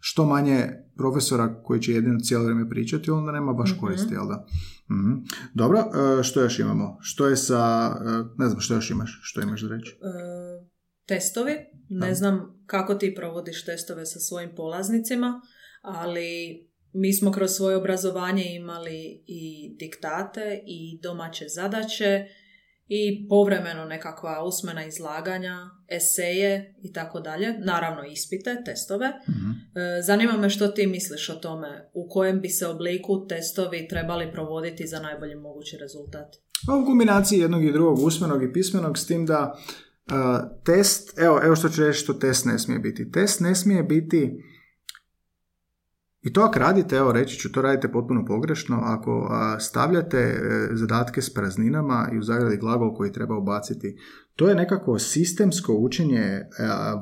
što 0.00 0.26
manje 0.26 0.83
profesora 0.96 1.62
koji 1.62 1.80
će 1.80 1.92
jedino 1.92 2.20
cijelo 2.20 2.44
vrijeme 2.44 2.68
pričati, 2.68 3.10
onda 3.10 3.32
nema 3.32 3.52
baš 3.52 3.70
mm 3.70 3.80
koristi, 3.80 4.14
jel 4.14 4.26
da? 4.28 4.46
mm 4.90 5.24
Dobro, 5.54 5.78
e, 5.78 6.22
što 6.22 6.40
još 6.40 6.58
imamo? 6.58 6.98
Što 7.00 7.26
je 7.26 7.36
sa, 7.36 7.94
e, 8.00 8.24
ne 8.38 8.48
znam, 8.48 8.60
što 8.60 8.74
još 8.74 8.90
imaš? 8.90 9.20
Što 9.22 9.40
imaš 9.40 9.62
da 9.62 9.68
reći? 9.68 9.90
E, 9.90 10.66
testovi. 11.06 11.56
Ne 11.88 12.14
znam 12.14 12.62
kako 12.66 12.94
ti 12.94 13.14
provodiš 13.14 13.64
testove 13.64 14.06
sa 14.06 14.20
svojim 14.20 14.50
polaznicima, 14.56 15.40
ali 15.82 16.60
mi 16.92 17.12
smo 17.12 17.32
kroz 17.32 17.50
svoje 17.50 17.76
obrazovanje 17.76 18.44
imali 18.54 19.22
i 19.26 19.74
diktate 19.78 20.62
i 20.66 21.00
domaće 21.02 21.44
zadaće 21.48 22.26
i 22.88 23.28
povremeno 23.28 23.84
nekakva 23.84 24.44
usmena 24.44 24.86
izlaganja, 24.86 25.56
eseje 25.88 26.74
i 26.82 26.92
tako 26.92 27.20
dalje. 27.20 27.58
Naravno 27.58 28.04
ispite, 28.04 28.62
testove. 28.64 29.08
Mhm. 29.28 29.50
E, 29.78 30.02
Zanima 30.02 30.36
me 30.36 30.50
što 30.50 30.68
ti 30.68 30.86
misliš 30.86 31.28
o 31.28 31.34
tome, 31.34 31.90
u 31.94 32.08
kojem 32.08 32.40
bi 32.40 32.48
se 32.48 32.66
obliku 32.66 33.26
testovi 33.26 33.88
trebali 33.88 34.32
provoditi 34.32 34.86
za 34.86 35.00
najbolji 35.00 35.34
mogući 35.34 35.76
rezultat. 35.76 36.36
Pa 36.66 36.74
u 36.74 36.84
kombinaciji 36.84 37.38
jednog 37.38 37.64
i 37.64 37.72
drugog, 37.72 37.98
usmenog 37.98 38.42
i 38.42 38.52
pismenog, 38.52 38.98
s 38.98 39.06
tim 39.06 39.26
da 39.26 39.58
a, 40.10 40.48
test, 40.64 41.18
evo, 41.18 41.40
evo 41.44 41.56
što 41.56 41.68
ću 41.68 41.84
reći 41.84 41.98
što 41.98 42.14
test 42.14 42.44
ne 42.44 42.58
smije 42.58 42.78
biti. 42.78 43.10
Test 43.10 43.40
ne 43.40 43.54
smije 43.54 43.82
biti, 43.82 44.32
i 46.24 46.32
to 46.32 46.40
ako 46.40 46.58
radite, 46.58 46.96
evo 46.96 47.12
reći 47.12 47.38
ću, 47.38 47.52
to 47.52 47.62
radite 47.62 47.92
potpuno 47.92 48.24
pogrešno, 48.24 48.80
ako 48.82 49.30
stavljate 49.60 50.18
e, 50.18 50.68
zadatke 50.72 51.22
s 51.22 51.34
prazninama 51.34 52.08
i 52.12 52.18
u 52.18 52.22
zagradi 52.22 52.56
glagol 52.56 52.94
koji 52.94 53.12
treba 53.12 53.38
ubaciti, 53.38 53.96
to 54.36 54.48
je 54.48 54.54
nekako 54.54 54.98
sistemsko 54.98 55.74
učenje 55.74 56.20
e, 56.20 56.46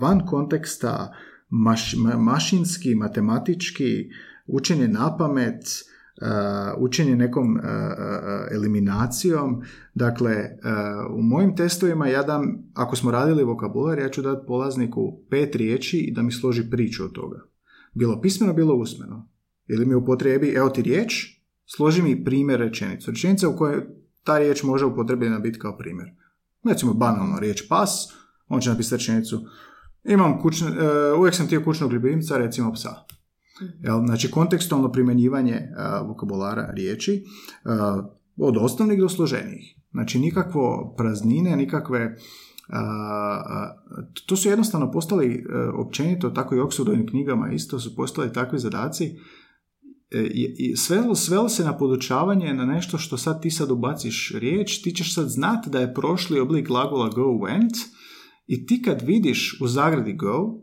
van 0.00 0.26
konteksta, 0.26 1.14
maš- 1.50 1.96
ma- 1.96 2.18
mašinski, 2.18 2.94
matematički, 2.94 4.10
učenje 4.46 4.88
na 4.88 5.16
pamet, 5.16 5.64
uh, 5.64 6.82
učenje 6.82 7.16
nekom 7.16 7.60
eliminacijom. 8.50 9.62
Dakle, 9.94 10.50
u 11.16 11.22
mojim 11.22 11.56
testovima 11.56 12.06
ja 12.06 12.22
dam, 12.22 12.42
ako 12.74 12.96
smo 12.96 13.10
radili 13.10 13.44
vokabular, 13.44 13.98
ja 13.98 14.08
ću 14.08 14.22
dati 14.22 14.46
polazniku 14.46 15.18
pet 15.30 15.56
riječi 15.56 15.98
i 15.98 16.12
da 16.12 16.22
mi 16.22 16.32
složi 16.32 16.70
priču 16.70 17.04
od 17.04 17.12
toga. 17.12 17.51
Bilo 17.92 18.20
pismeno, 18.20 18.52
bilo 18.52 18.74
usmeno. 18.74 19.28
Ili 19.68 19.86
mi 19.86 19.94
upotrebi, 19.94 20.48
evo 20.48 20.68
ti 20.68 20.82
riječ, 20.82 21.40
složi 21.76 22.02
mi 22.02 22.24
primjer 22.24 22.60
rečenicu. 22.60 23.10
Rečenica 23.10 23.48
u 23.48 23.56
kojoj 23.56 23.86
ta 24.24 24.38
riječ 24.38 24.62
može 24.62 24.84
upotrebljena 24.84 25.38
biti 25.38 25.58
kao 25.58 25.78
primjer. 25.78 26.08
Recimo, 26.64 26.94
banalno, 26.94 27.40
riječ 27.40 27.68
pas, 27.68 27.90
on 28.48 28.60
će 28.60 28.70
napisati 28.70 28.94
rečenicu, 28.94 29.40
imam 30.04 30.40
kućne, 30.40 30.68
uh, 30.68 31.18
uvijek 31.18 31.34
sam 31.34 31.46
htio 31.46 31.64
kućnog 31.64 31.92
ljubimca, 31.92 32.38
recimo 32.38 32.72
psa. 32.72 32.90
Jel, 33.80 34.06
znači 34.06 34.30
kontekstualno 34.30 34.92
primjenjivanje 34.92 35.54
uh, 35.54 36.08
vokabulara 36.08 36.70
riječi 36.74 37.24
uh, 37.64 38.04
od 38.36 38.56
osnovnih 38.56 38.98
do 38.98 39.08
složenijih. 39.08 39.78
Znači 39.90 40.18
nikakvo 40.18 40.94
praznine, 40.96 41.56
nikakve 41.56 42.16
to 44.26 44.36
su 44.36 44.48
jednostavno 44.48 44.90
postali 44.90 45.28
uh, 45.28 45.86
općenito, 45.86 46.30
tako 46.30 46.54
i 46.54 46.60
u 46.60 46.64
Oxfordovim 46.64 47.10
knjigama 47.10 47.52
isto 47.52 47.80
su 47.80 47.96
postali 47.96 48.32
takvi 48.32 48.58
zadaci 48.58 49.16
E, 50.14 50.30
i, 50.34 50.76
svelo, 50.76 51.14
svelo 51.14 51.48
se 51.48 51.64
na 51.64 51.76
podučavanje 51.76 52.54
na 52.54 52.66
nešto 52.66 52.98
što 52.98 53.16
sad 53.16 53.42
ti 53.42 53.50
sad 53.50 53.70
ubaciš 53.70 54.32
riječ, 54.34 54.82
ti 54.82 54.90
ćeš 54.90 55.14
sad 55.14 55.28
znati 55.28 55.70
da 55.70 55.80
je 55.80 55.94
prošli 55.94 56.40
oblik 56.40 56.66
glagola 56.68 57.08
go 57.08 57.22
went 57.22 57.74
i 58.46 58.66
ti 58.66 58.82
kad 58.82 59.02
vidiš 59.02 59.58
u 59.60 59.68
zagradi 59.68 60.12
go 60.12 60.54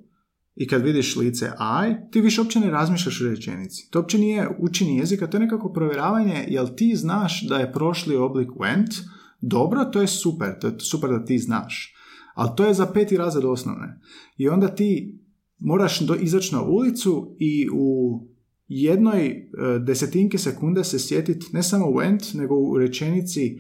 i 0.56 0.68
kad 0.68 0.84
vidiš 0.84 1.16
lice 1.16 1.46
I, 1.46 2.12
ti 2.12 2.22
više 2.22 2.42
uopće 2.42 2.60
ne 2.60 2.72
razmišljaš 2.72 3.22
o 3.22 3.30
rečenici. 3.30 3.90
To 3.92 4.00
uopće 4.00 4.18
nije 4.18 4.50
učenje 4.60 4.98
jezika, 4.98 5.28
to 5.28 5.38
je 5.38 5.42
nekako 5.42 5.74
provjeravanje 5.74 6.46
jel 6.48 6.68
ti 6.76 6.96
znaš 6.96 7.48
da 7.48 7.58
je 7.58 7.74
prošli 7.74 8.16
oblik 8.16 8.50
went, 8.50 9.02
dobro, 9.42 9.86
to 9.86 10.02
je 10.02 10.08
super, 10.08 10.60
to 10.62 10.68
je 10.68 10.80
super 10.80 11.10
da 11.10 11.26
ti 11.26 11.38
znaš. 11.38 11.96
Ali 12.40 12.50
to 12.56 12.66
je 12.66 12.74
za 12.74 12.86
peti 12.86 13.18
razred 13.18 13.46
osnovne. 13.46 14.00
I 14.38 14.50
onda 14.50 14.68
ti 14.68 15.20
moraš 15.58 16.00
do, 16.00 16.16
izaći 16.16 16.56
na 16.56 16.64
ulicu 16.64 17.36
i 17.40 17.68
u 17.74 18.20
jednoj 18.68 19.28
e, 19.28 19.46
desetinke 19.86 20.38
sekunde 20.38 20.84
se 20.84 21.00
sjetiti 21.00 21.46
ne 21.54 21.64
samo 21.64 21.86
went, 21.86 22.38
nego 22.38 22.56
u 22.56 22.78
rečenici 22.78 23.60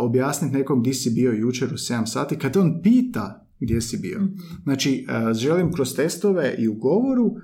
objasniti 0.00 0.56
nekom 0.56 0.82
di 0.82 0.94
si 0.94 1.10
bio 1.10 1.32
jučer 1.32 1.68
u 1.68 1.76
7 1.76 2.06
sati, 2.06 2.38
kad 2.38 2.56
on 2.56 2.80
pita 2.82 3.46
gdje 3.60 3.80
si 3.80 3.96
bio. 3.96 4.20
Znači, 4.62 5.06
e, 5.08 5.34
želim 5.34 5.72
kroz 5.72 5.94
testove 5.96 6.54
i 6.58 6.68
u 6.68 6.74
govoru 6.74 7.34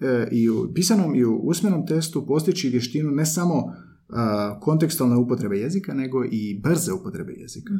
e, 0.00 0.28
i 0.32 0.48
u 0.48 0.74
pisanom 0.74 1.14
i 1.14 1.24
u 1.24 1.36
usmenom 1.36 1.86
testu 1.86 2.26
postići 2.26 2.68
vještinu 2.68 3.10
ne 3.10 3.26
samo 3.26 3.72
kontekstualne 4.60 5.16
upotrebe 5.16 5.56
jezika, 5.56 5.94
nego 5.94 6.24
i 6.24 6.60
brze 6.62 6.92
upotrebe 6.92 7.32
jezika. 7.32 7.72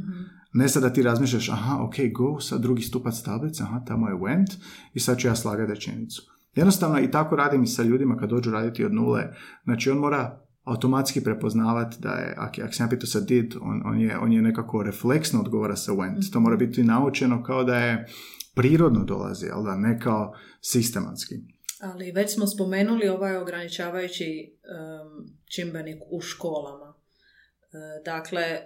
Ne 0.52 0.68
sad 0.68 0.82
da 0.82 0.92
ti 0.92 1.02
razmišljaš, 1.02 1.48
aha, 1.48 1.82
ok, 1.82 1.94
go, 2.14 2.40
sad 2.40 2.60
drugi 2.60 2.82
stupac 2.82 3.22
tablice, 3.22 3.62
aha, 3.62 3.80
tamo 3.86 4.08
je 4.08 4.14
went 4.14 4.56
i 4.94 5.00
sad 5.00 5.18
ću 5.18 5.28
ja 5.28 5.36
slagati 5.36 5.72
rečenicu. 5.72 6.22
Jednostavno 6.54 7.00
i 7.00 7.10
tako 7.10 7.36
radim 7.36 7.62
i 7.62 7.66
sa 7.66 7.82
ljudima 7.82 8.16
kad 8.16 8.30
dođu 8.30 8.50
raditi 8.50 8.84
od 8.84 8.94
nule. 8.94 9.32
Znači 9.64 9.90
on 9.90 9.98
mora 9.98 10.40
automatski 10.64 11.20
prepoznavati 11.20 11.96
da 12.00 12.10
je, 12.10 12.34
ako, 12.38 12.62
ako 12.62 12.72
sam 12.72 12.86
ja 12.86 12.90
pitao 12.90 13.06
sa 13.06 13.20
did, 13.20 13.54
on, 13.60 13.82
on, 13.84 14.00
je, 14.00 14.18
on 14.18 14.32
je 14.32 14.42
nekako 14.42 14.82
refleksno 14.82 15.40
odgovara 15.40 15.76
sa 15.76 15.92
went. 15.92 16.32
To 16.32 16.40
mora 16.40 16.56
biti 16.56 16.82
naučeno 16.82 17.42
kao 17.42 17.64
da 17.64 17.76
je 17.76 18.06
prirodno 18.54 19.04
dolazi, 19.04 19.46
ali 19.52 19.64
da 19.64 19.76
ne 19.76 20.00
kao 20.00 20.32
sistematski. 20.60 21.34
Ali 21.80 22.12
već 22.12 22.34
smo 22.34 22.46
spomenuli 22.46 23.08
ovaj 23.08 23.36
ograničavajući 23.36 24.56
em, 24.64 25.34
čimbenik 25.44 26.02
u 26.10 26.20
školama. 26.20 26.94
E, 26.94 28.02
dakle, 28.04 28.60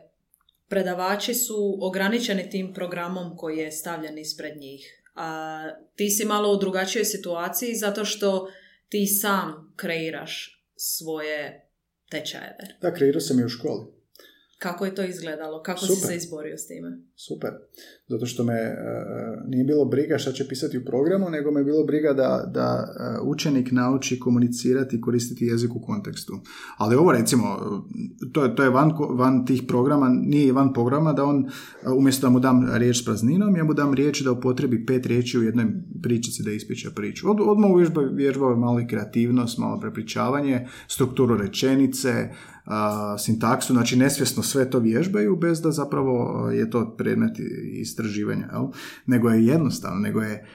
predavači 0.69 1.35
su 1.35 1.79
ograničeni 1.81 2.51
tim 2.51 2.75
programom 2.75 3.37
koji 3.37 3.59
je 3.59 3.73
stavljen 3.73 4.19
ispred 4.19 4.57
njih. 4.57 5.03
A 5.15 5.61
ti 5.97 6.11
si 6.11 6.25
malo 6.25 6.53
u 6.53 6.57
drugačijoj 6.57 7.05
situaciji 7.05 7.75
zato 7.75 8.05
što 8.05 8.49
ti 8.89 9.07
sam 9.07 9.73
kreiraš 9.77 10.65
svoje 10.77 11.69
tečajeve. 12.11 12.77
Da, 12.81 12.95
kreirao 12.95 13.21
sam 13.21 13.41
i 13.41 13.45
u 13.45 13.49
školi. 13.49 13.94
Kako 14.65 14.85
je 14.85 14.95
to 14.95 15.05
izgledalo? 15.05 15.63
Kako 15.63 15.81
si 15.81 15.87
Super. 15.87 16.09
se 16.09 16.17
izborio 16.17 16.59
s 16.59 16.67
time? 16.67 16.89
Super. 17.17 17.51
Zato 18.09 18.27
što 18.27 18.45
me 18.45 18.53
e, 18.53 18.77
nije 19.47 19.65
bilo 19.65 19.85
briga 19.85 20.19
šta 20.19 20.33
će 20.33 20.49
pisati 20.49 20.79
u 20.79 20.85
programu, 20.85 21.31
nego 21.31 21.51
me 21.51 21.61
je 21.61 21.65
bilo 21.65 21.85
briga 21.85 22.13
da, 22.13 22.51
da 22.55 22.69
e, 22.69 23.21
učenik 23.27 23.73
nauči 23.73 24.21
komunicirati 24.21 24.97
i 24.97 25.01
koristiti 25.01 25.45
jezik 25.45 25.71
u 25.75 25.81
kontekstu. 25.81 26.33
Ali 26.77 26.97
ovo 26.97 27.13
recimo, 27.13 27.47
to 28.33 28.45
je, 28.45 28.57
to 28.57 28.63
je 28.63 28.71
van, 28.71 28.93
van 29.11 29.47
tih 29.47 29.63
programa, 29.69 30.09
nije 30.09 30.53
van 30.53 30.73
programa 30.73 31.13
da 31.13 31.25
on, 31.25 31.47
e, 31.47 31.91
umjesto 31.91 32.27
da 32.27 32.31
mu 32.31 32.41
dam 32.41 32.77
riječ 32.77 33.03
s 33.03 33.05
prazninom, 33.05 33.57
ja 33.57 33.65
mu 33.65 33.75
dam 33.75 33.95
riječ 33.95 34.21
da 34.21 34.33
upotrebi 34.33 34.87
pet 34.87 35.07
riječi 35.07 35.39
u 35.39 35.43
jednoj 35.43 35.67
pričici 36.03 36.43
da 36.43 36.53
ispriča 36.53 36.91
priču. 36.95 37.31
Od, 37.31 37.37
odmah 37.41 37.71
uvježba, 37.71 38.01
vježbava 38.01 38.57
malo 38.57 38.81
kreativnost, 38.89 39.59
malo 39.59 39.81
prepričavanje, 39.81 40.69
strukturu 40.89 41.37
rečenice, 41.37 42.29
a, 42.65 43.17
sintaksu, 43.19 43.73
znači 43.73 43.97
nesvjesno 43.97 44.43
sve 44.43 44.71
to 44.71 44.79
vježbaju 44.79 45.37
bez 45.37 45.61
da 45.61 45.71
zapravo 45.71 46.49
je 46.51 46.71
to 46.71 46.95
predmet 46.99 47.37
istraživanja, 47.81 48.49
jel? 48.53 48.67
nego 49.07 49.29
je 49.29 49.47
jednostavno, 49.47 50.01
nego 50.01 50.21
je 50.21 50.47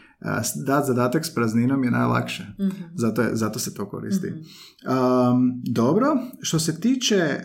dat 0.65 0.85
zadatak 0.85 1.25
s 1.25 1.35
prazninom 1.35 1.83
je 1.83 1.91
najlakše. 1.91 2.47
Zato, 2.95 3.21
je, 3.21 3.35
zato 3.35 3.59
se 3.59 3.73
to 3.73 3.89
koristi. 3.89 4.27
Um, 4.27 5.61
dobro, 5.65 6.17
što 6.41 6.59
se 6.59 6.79
tiče, 6.81 7.15
e, 7.15 7.41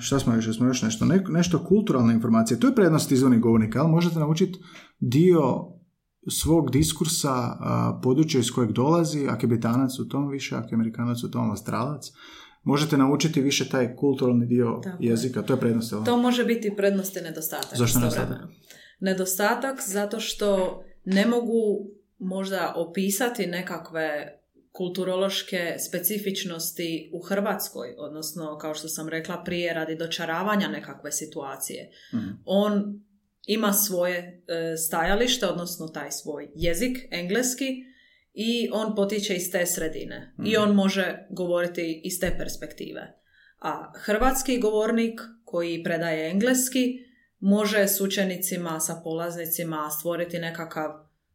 šta 0.00 0.18
smo 0.18 0.34
još, 0.34 0.56
smo 0.56 0.66
još 0.66 0.82
nešto, 0.82 1.04
ne- 1.04 1.24
nešto 1.28 1.64
kulturalne 1.64 2.14
informacije, 2.14 2.60
to 2.60 2.66
je 2.66 2.74
prednost 2.74 3.12
izvornih 3.12 3.40
govornika, 3.40 3.80
ali 3.80 3.90
možete 3.90 4.18
naučiti 4.18 4.58
dio 5.00 5.40
svog 6.28 6.70
diskursa, 6.70 7.34
a, 7.34 8.00
područja 8.02 8.40
iz 8.40 8.50
kojeg 8.50 8.72
dolazi, 8.72 9.26
ako 9.28 9.42
je 9.42 9.48
Britanac 9.48 9.98
u 9.98 10.08
tom 10.08 10.28
više, 10.28 10.56
ako 10.56 10.68
je 10.70 10.74
Amerikanac 10.74 11.24
u 11.24 11.30
tom 11.30 11.50
Australac, 11.50 12.06
možete 12.64 12.96
naučiti 12.96 13.40
više 13.40 13.68
taj 13.68 13.96
kulturalni 13.96 14.46
dio 14.46 14.80
Tako 14.82 15.02
je. 15.02 15.10
jezika, 15.10 15.42
to 15.42 15.52
je 15.52 15.60
prednost. 15.60 15.92
jel? 15.92 16.04
To 16.04 16.16
može 16.16 16.44
biti 16.44 16.76
prednost 16.76 17.16
i 17.16 17.20
nedostatak. 17.20 17.78
Zašto 17.78 17.98
istovremeno. 18.06 18.48
Nedostatak 19.00 19.80
zato 19.86 20.20
što 20.20 20.82
ne 21.04 21.26
mogu 21.26 21.90
možda 22.18 22.72
opisati 22.76 23.46
nekakve 23.46 24.38
kulturološke 24.72 25.76
specifičnosti 25.88 27.10
u 27.12 27.20
Hrvatskoj, 27.22 27.94
odnosno 27.98 28.58
kao 28.58 28.74
što 28.74 28.88
sam 28.88 29.08
rekla 29.08 29.42
prije 29.44 29.74
radi 29.74 29.96
dočaravanja 29.96 30.68
nekakve 30.68 31.12
situacije. 31.12 31.90
Mhm. 32.14 32.28
On 32.44 33.00
ima 33.46 33.72
svoje 33.72 34.16
e, 34.46 34.76
stajalište, 34.76 35.46
odnosno 35.46 35.88
taj 35.88 36.10
svoj 36.10 36.48
jezik, 36.54 36.98
engleski, 37.10 37.84
i 38.34 38.68
on 38.72 38.94
potiče 38.94 39.34
iz 39.34 39.50
te 39.52 39.66
sredine. 39.66 40.34
I 40.44 40.56
on 40.56 40.74
može 40.74 41.26
govoriti 41.30 42.00
iz 42.04 42.20
te 42.20 42.34
perspektive. 42.38 43.14
A 43.60 43.92
hrvatski 43.96 44.60
govornik 44.60 45.20
koji 45.44 45.82
predaje 45.82 46.30
engleski 46.30 46.98
može 47.40 47.88
s 47.88 48.00
učenicima, 48.00 48.80
sa 48.80 49.00
polaznicima 49.04 49.90
stvoriti 49.90 50.38
nekakav 50.38 50.90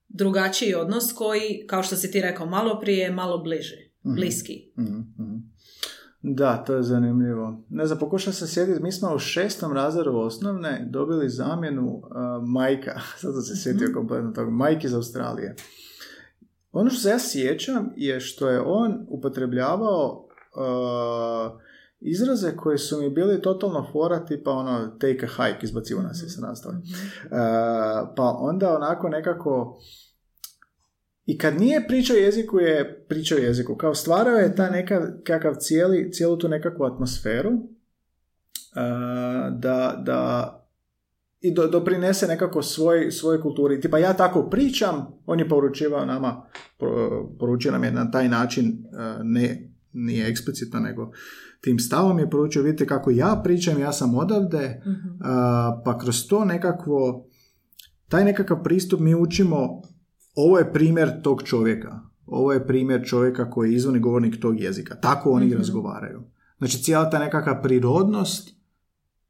drugačiji 0.08 0.76
odnos 0.76 1.14
koji, 1.14 1.66
kao 1.68 1.84
što 1.84 1.96
si 1.96 2.12
ti 2.12 2.22
rekao 2.22 2.46
malo 2.46 2.80
prije, 2.80 3.04
je 3.04 3.12
malo 3.12 3.38
bliži, 3.38 3.92
bliski. 4.04 4.72
Mhm, 4.78 5.00
mhm. 5.20 5.36
Da, 6.22 6.64
to 6.64 6.76
je 6.76 6.84
zanimljivo. 6.84 7.64
Ne 7.70 7.86
znam, 7.86 8.00
pokušam 8.00 8.34
se 8.34 8.48
sjetiti, 8.48 8.84
mi 8.84 8.92
smo 8.92 9.16
u 9.16 9.20
šestom 9.20 9.74
razredu 9.74 10.18
osnovne 10.18 10.88
dobili 10.90 11.30
zamjenu 11.30 11.88
uh, 11.88 12.04
majka, 12.48 13.00
sad 13.22 13.34
sam 13.34 13.42
se 13.42 13.64
sjetio 13.64 13.94
kompletno 13.94 14.32
toga, 14.32 14.52
majke 14.52 14.88
iz 14.88 14.94
Australije. 14.94 15.56
Ono 16.72 16.90
što 16.90 17.00
se 17.00 17.10
ja 17.10 17.20
sjećam 17.20 17.94
je 17.96 18.20
što 18.20 18.50
je 18.50 18.62
on 18.62 19.06
upotrebljavao 19.10 20.28
uh, 20.56 21.62
izraze 22.00 22.56
koji 22.56 22.78
su 22.78 23.02
mi 23.02 23.10
bili 23.10 23.42
totalno 23.42 23.88
fora, 23.92 24.26
tipa 24.26 24.52
ono 24.52 24.88
take 24.88 25.26
a 25.26 25.28
hike, 25.28 25.60
izbacivo 25.64 26.02
nas 26.02 26.24
je 26.24 26.30
sa 26.30 26.42
nastave. 26.42 26.76
Mhm. 26.76 26.84
Uh, 26.84 27.30
pa 28.16 28.36
onda 28.40 28.76
onako 28.76 29.10
nekako 29.10 29.80
i 31.26 31.38
kad 31.38 31.60
nije 31.60 31.88
pričao 31.88 32.16
jeziku 32.16 32.60
je 32.60 33.06
pričao 33.10 33.38
jeziku. 33.38 33.76
Kao 33.76 33.96
stvarao 33.96 34.36
je 34.36 34.56
ta 34.56 34.70
neka, 34.70 35.08
kakav 35.24 35.56
cijeli, 35.60 36.12
cijelu 36.12 36.38
tu 36.38 36.48
nekakvu 36.48 36.86
atmosferu 36.86 37.50
uh, 37.50 37.60
da, 39.58 40.02
da 40.06 40.54
i 41.42 41.54
do, 41.54 41.68
doprinese 41.68 42.28
nekako 42.28 42.62
svoj, 42.64 43.12
svojoj 43.12 43.42
kulturi. 43.42 43.82
Tipa 43.82 43.98
ja 43.98 44.14
tako 44.14 44.44
pričam, 44.44 44.96
on 45.26 45.40
je 45.40 45.50
poručivao 45.50 46.06
nama, 46.06 46.42
poručio 47.40 47.72
nam 47.72 47.84
je 47.84 47.92
na 47.92 48.12
taj 48.12 48.30
način, 48.30 48.66
uh, 48.86 48.96
ne, 49.24 49.70
nije 49.94 50.28
eksplicitno, 50.28 50.80
nego 50.80 51.12
tim 51.62 51.80
stavom 51.80 52.20
je 52.20 52.30
poručio, 52.30 52.62
vidite 52.62 52.86
kako 52.86 53.12
ja 53.12 53.42
pričam, 53.44 53.80
ja 53.80 53.92
sam 53.92 54.16
odavde, 54.16 54.82
Mhm. 54.86 55.10
uh, 55.10 55.20
pa 55.86 55.98
kroz 55.98 56.28
to 56.28 56.46
nekakvo, 56.46 57.28
taj 58.08 58.26
nekakav 58.26 58.64
pristup 58.64 59.00
mi 59.00 59.16
učimo, 59.16 59.82
ovo 60.36 60.58
je 60.58 60.74
primjer 60.74 61.22
tog 61.22 61.44
čovjeka, 61.44 62.00
ovo 62.26 62.54
je 62.54 62.68
primjer 62.68 63.02
čovjeka 63.06 63.50
koji 63.50 63.70
je 63.70 63.76
izvorni 63.76 64.00
govornik 64.00 64.40
tog 64.42 64.60
jezika, 64.60 64.96
tako 64.96 65.32
oni 65.32 65.46
Mhm. 65.46 65.58
razgovaraju. 65.58 66.22
Znači 66.58 66.84
cijela 66.84 67.10
ta 67.10 67.20
nekakva 67.20 67.62
prirodnost, 67.62 68.59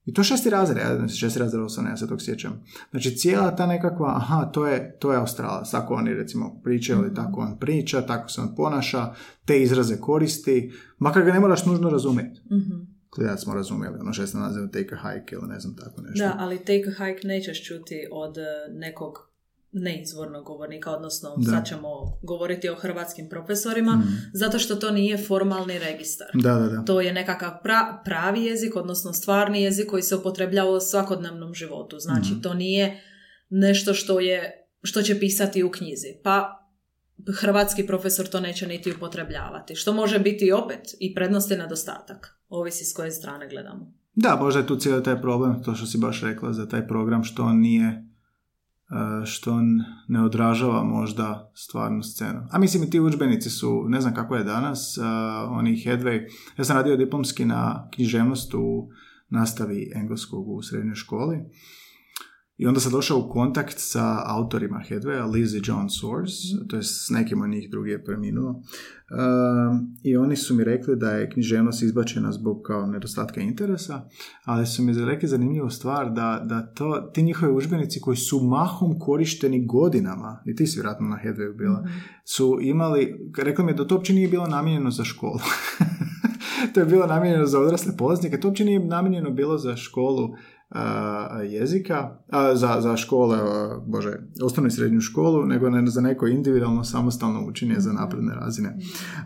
i 0.05 0.13
to 0.13 0.23
šesti 0.23 0.49
razred, 0.49 0.77
ja 0.77 1.07
šesti 1.07 1.39
razred 1.39 1.61
osam, 1.61 1.85
ja 1.85 1.97
se 1.97 2.07
tog 2.07 2.21
sjećam. 2.21 2.63
Znači 2.91 3.15
cijela 3.15 3.55
ta 3.55 3.65
nekakva, 3.65 4.13
aha, 4.15 4.45
to 4.53 4.67
je, 4.67 4.97
to 4.99 5.11
je 5.11 5.17
Australac, 5.17 5.71
tako 5.71 5.93
oni 5.93 6.13
recimo 6.13 6.61
pričaju, 6.63 6.99
ili 6.99 7.13
tako 7.13 7.41
on 7.41 7.59
priča, 7.59 8.01
tako 8.01 8.29
se 8.29 8.41
on 8.41 8.55
ponaša, 8.55 9.13
te 9.45 9.61
izraze 9.61 9.97
koristi, 9.97 10.71
makar 10.97 11.23
ga 11.23 11.33
ne 11.33 11.39
moraš 11.39 11.65
nužno 11.65 11.89
razumjeti. 11.89 12.41
Mhm. 12.51 12.81
Klijac 13.09 13.43
smo 13.43 13.53
razumjeli, 13.53 13.99
ono 13.99 14.13
šesti 14.13 14.37
naziv 14.37 14.67
take 14.67 14.95
a 14.95 14.97
hike 14.97 15.35
ili 15.35 15.47
ne 15.47 15.59
znam 15.59 15.75
tako 15.75 16.01
nešto. 16.01 16.25
Da, 16.25 16.35
ali 16.39 16.57
take 16.57 16.83
a 16.87 16.91
hike 16.91 17.27
nećeš 17.27 17.67
čuti 17.67 18.07
od 18.11 18.37
e, 18.37 18.41
nekog 18.73 19.28
neizvornog 19.71 20.45
govornika, 20.45 20.91
odnosno 20.91 21.35
Da. 21.37 21.51
sad 21.51 21.67
ćemo 21.67 21.87
govoriti 22.21 22.69
o 22.69 22.75
hrvatskim 22.75 23.29
profesorima, 23.29 23.95
Mhm. 23.95 24.07
zato 24.33 24.59
što 24.59 24.75
to 24.75 24.91
nije 24.91 25.17
formalni 25.17 25.79
registar. 25.79 26.27
Da, 26.33 26.53
da, 26.53 26.67
da. 26.67 26.83
To 26.83 27.01
je 27.01 27.13
nekakav 27.13 27.51
pra- 27.63 28.03
pravi 28.05 28.43
jezik, 28.43 28.75
odnosno 28.75 29.13
stvarni 29.13 29.61
jezik 29.61 29.87
koji 29.87 30.03
se 30.03 30.15
upotrebljava 30.15 30.71
u 30.71 30.79
svakodnevnom 30.81 31.53
životu. 31.53 31.99
Znači, 31.99 32.31
Mhm. 32.31 32.41
to 32.41 32.53
nije 32.53 33.01
nešto 33.49 33.93
što 33.93 34.19
je 34.19 34.55
što 34.83 35.01
će 35.01 35.19
pisati 35.19 35.63
u 35.63 35.71
knjizi. 35.71 36.07
Pa 36.23 36.55
hrvatski 37.33 37.87
profesor 37.87 38.27
to 38.27 38.39
neće 38.39 38.67
niti 38.67 38.91
upotrebljavati. 38.91 39.75
Što 39.75 39.93
može 39.93 40.19
biti 40.19 40.51
opet 40.53 40.79
i 40.99 41.15
prednost 41.15 41.51
i 41.51 41.57
nedostatak. 41.57 42.39
Ovisi 42.49 42.85
s 42.85 42.93
koje 42.93 43.11
strane 43.11 43.47
gledamo. 43.47 43.93
Da, 44.15 44.35
možda 44.35 44.59
je 44.59 44.67
tu 44.67 44.75
cijeli 44.75 45.03
taj 45.03 45.21
problem, 45.21 45.63
to 45.63 45.75
što 45.75 45.85
si 45.85 45.97
baš 45.97 46.21
rekla 46.21 46.53
za 46.53 46.67
taj 46.67 46.87
program, 46.87 47.23
što 47.23 47.43
on 47.43 47.59
nije, 47.59 48.05
što 49.25 49.53
on 49.53 49.83
ne 50.07 50.23
odražava 50.23 50.83
možda 50.83 51.51
stvarnu 51.55 52.03
scenu. 52.03 52.39
A 52.51 52.59
mislim 52.59 52.83
i 52.83 52.89
ti 52.89 52.99
udžbenici 52.99 53.49
su, 53.49 53.85
ne 53.87 54.01
znam 54.01 54.13
kako 54.13 54.35
je 54.35 54.43
danas, 54.43 54.97
uh, 54.97 55.05
oni 55.57 55.83
Headway, 55.85 56.27
ja 56.57 56.63
sam 56.63 56.77
radio 56.77 56.97
diplomski 56.97 57.45
na 57.45 57.89
književnost 57.93 58.53
u 58.53 58.89
nastavi 59.29 59.91
engleskog 59.95 60.49
u 60.49 60.61
srednjoj 60.61 60.95
školi 60.95 61.37
i 62.59 62.67
onda 62.67 62.79
sam 62.79 62.91
došao 62.91 63.19
u 63.19 63.29
kontakt 63.29 63.75
sa 63.77 64.23
autorima 64.25 64.81
Headwaya, 64.89 65.31
Lizzie 65.31 65.61
John 65.63 65.89
Source, 65.89 66.33
to 66.67 66.75
je 66.75 66.83
s 66.83 67.09
nekim 67.09 67.41
od 67.41 67.49
njih 67.49 67.69
drugi 67.69 67.91
je 67.91 68.03
preminuo. 68.03 68.49
Um, 68.49 69.97
I 70.03 70.17
oni 70.17 70.35
su 70.35 70.55
mi 70.55 70.63
rekli 70.63 70.95
da 70.95 71.11
je 71.11 71.29
književnost 71.29 71.81
izbačena 71.81 72.31
zbog 72.31 72.61
kao 72.61 72.85
nedostatka 72.85 73.41
interesa, 73.41 74.09
ali 74.45 74.65
su 74.65 74.83
mi 74.83 75.05
rekli 75.05 75.27
zanimljivu 75.27 75.69
stvar 75.69 76.11
da, 76.11 76.45
da 76.45 76.61
to, 76.73 77.09
ti 77.13 77.23
njihovi 77.23 77.53
udžbenici 77.53 78.01
koji 78.01 78.17
su 78.17 78.39
mahom 78.39 78.99
korišteni 78.99 79.65
godinama, 79.65 80.43
i 80.45 80.55
ti 80.55 80.67
si 80.67 80.77
vjerojatno 80.77 81.07
na 81.07 81.19
Headwayu 81.23 81.57
bila, 81.57 81.87
su 82.23 82.57
imali, 82.61 83.29
rekli 83.37 83.65
mi 83.65 83.73
da 83.73 83.87
to 83.87 83.95
uopće 83.95 84.13
nije 84.13 84.27
bilo 84.27 84.47
namijenjeno 84.47 84.91
za 84.91 85.03
školu. 85.03 85.39
to 86.73 86.79
je 86.79 86.85
bilo 86.85 87.05
namijenjeno 87.05 87.45
za 87.45 87.59
odrasle 87.59 87.97
polaznike, 87.97 88.39
to 88.39 88.47
uopće 88.47 88.65
nije 88.65 88.79
namijenjeno 88.79 89.29
bilo 89.29 89.57
za 89.57 89.75
školu 89.75 90.29
jezika, 91.49 92.17
a, 92.29 92.55
za, 92.55 92.81
za 92.81 92.97
škole, 92.97 93.37
bože, 93.87 94.13
osnovnu 94.43 94.67
i 94.67 94.71
srednju 94.71 95.01
školu, 95.01 95.45
nego 95.45 95.69
ne, 95.69 95.87
za 95.87 96.01
neko 96.01 96.27
individualno 96.27 96.83
samostalno 96.83 97.47
učenje 97.47 97.75
za 97.77 97.93
napredne 97.93 98.33
razine. 98.35 98.77